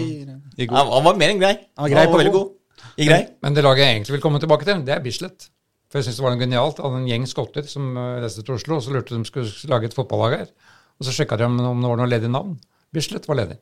Han, 0.67 0.93
han 0.93 1.03
var 1.05 1.19
mer 1.19 1.33
enn 1.33 1.41
grei. 1.41 1.57
Han 1.75 1.87
var 1.87 1.93
grei 1.93 2.07
på 2.07 2.21
veldig 2.21 2.35
god. 2.35 2.47
god 2.47 2.57
i 2.97 3.05
Grei. 3.05 3.21
Men 3.45 3.55
det 3.55 3.63
laget 3.65 3.85
jeg 3.85 3.95
egentlig 3.95 4.15
vil 4.15 4.23
komme 4.23 4.41
tilbake 4.41 4.65
til, 4.67 4.81
det 4.85 4.95
er 4.95 5.03
Bislett. 5.03 5.49
For 5.87 5.99
jeg 5.99 6.07
syns 6.07 6.17
det 6.19 6.25
var 6.25 6.33
noe 6.33 6.41
genialt 6.41 6.79
Hadde 6.83 6.97
en 6.99 7.05
gjeng 7.07 7.27
skotter 7.29 7.67
som 7.69 7.93
eh, 7.95 8.17
reiste 8.23 8.43
til 8.43 8.57
Oslo, 8.57 8.79
og 8.79 8.83
så 8.83 8.91
lurte 8.91 9.13
de 9.13 9.19
om 9.19 9.23
de 9.23 9.29
skulle 9.29 9.71
lage 9.71 9.87
et 9.87 9.95
fotballag 9.95 10.41
her. 10.41 10.49
Og 10.97 11.07
så 11.07 11.13
sjekka 11.15 11.37
de 11.39 11.45
om 11.47 11.59
om 11.61 11.83
det 11.83 11.91
var 11.91 12.01
noe 12.01 12.09
ledig 12.09 12.31
navn. 12.33 12.57
Bislett 12.93 13.27
var 13.29 13.39
ledig. 13.39 13.59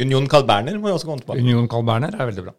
Union 0.00 0.28
Carl 0.30 0.46
Berner 0.48 0.78
må 0.80 0.92
jo 0.92 0.98
også 0.98 1.08
komme 1.08 1.24
tilbake. 1.24 1.42
Union 1.42 1.68
Carl 1.72 1.84
Berner 1.88 2.14
er 2.14 2.30
veldig 2.30 2.46
bra. 2.46 2.54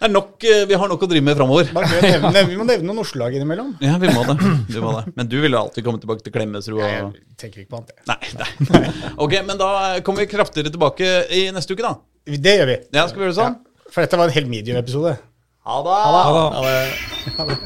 Ja. 0.00 0.06
Det 0.06 0.08
er 0.08 0.12
nok, 0.14 0.44
eh, 0.48 0.62
vi 0.64 0.76
har 0.80 0.88
nok 0.88 1.02
å 1.04 1.08
drive 1.10 1.24
med 1.26 1.36
framover. 1.36 1.66
Nevne- 1.76 2.44
vi 2.48 2.56
må 2.56 2.64
nevne 2.64 2.86
noen 2.88 3.00
Oslo-lag 3.02 3.34
innimellom. 3.36 3.74
Ja, 3.84 3.98
vi 4.00 4.08
må 4.08 4.22
det. 4.24 4.36
vi 4.72 4.80
må 4.80 4.94
det. 4.96 5.12
Men 5.16 5.28
du 5.28 5.36
vil 5.42 5.52
alltid 5.58 5.84
komme 5.84 6.00
tilbake 6.00 6.24
til 6.24 6.32
Klemetsrud 6.32 6.78
og 6.78 6.86
Jeg 6.88 7.36
tenker 7.36 7.60
ikke 7.66 7.74
på 7.74 7.80
annet. 7.82 7.92
Nei, 8.08 8.16
nei. 8.72 8.92
Ok, 9.20 9.36
men 9.44 9.60
da 9.60 10.00
kommer 10.00 10.24
vi 10.24 10.30
kraftigere 10.32 10.72
tilbake 10.72 11.10
i 11.36 11.42
neste 11.52 11.76
uke, 11.76 11.84
da. 11.84 11.92
Det 12.24 12.56
gjør 12.62 12.66
vi. 12.72 12.78
Ja, 12.96 13.04
skal 13.10 13.20
vi 13.20 13.26
gjøre 13.26 13.34
det 13.34 13.40
sånn? 13.42 13.58
Ja, 13.60 13.90
for 13.92 14.00
dette 14.06 14.16
var 14.22 14.30
en 14.30 14.36
hel 14.38 14.48
medium-episode. 14.48 15.18
Ha 15.68 15.78
det! 15.84 16.00
Ha 16.08 16.64
det. 16.64 16.74
Ja, 17.36 17.44
det 17.52 17.56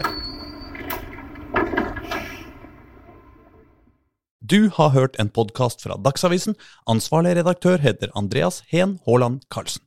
Du 4.45 4.69
har 4.77 4.91
hørt 4.93 5.15
en 5.23 5.31
podkast 5.33 5.81
fra 5.87 5.97
Dagsavisen. 5.97 6.59
Ansvarlig 6.91 7.37
redaktør 7.39 7.79
heter 7.81 8.11
Andreas 8.19 8.61
Heen 8.75 8.99
Haaland 9.07 9.47
Karlsen. 9.55 9.81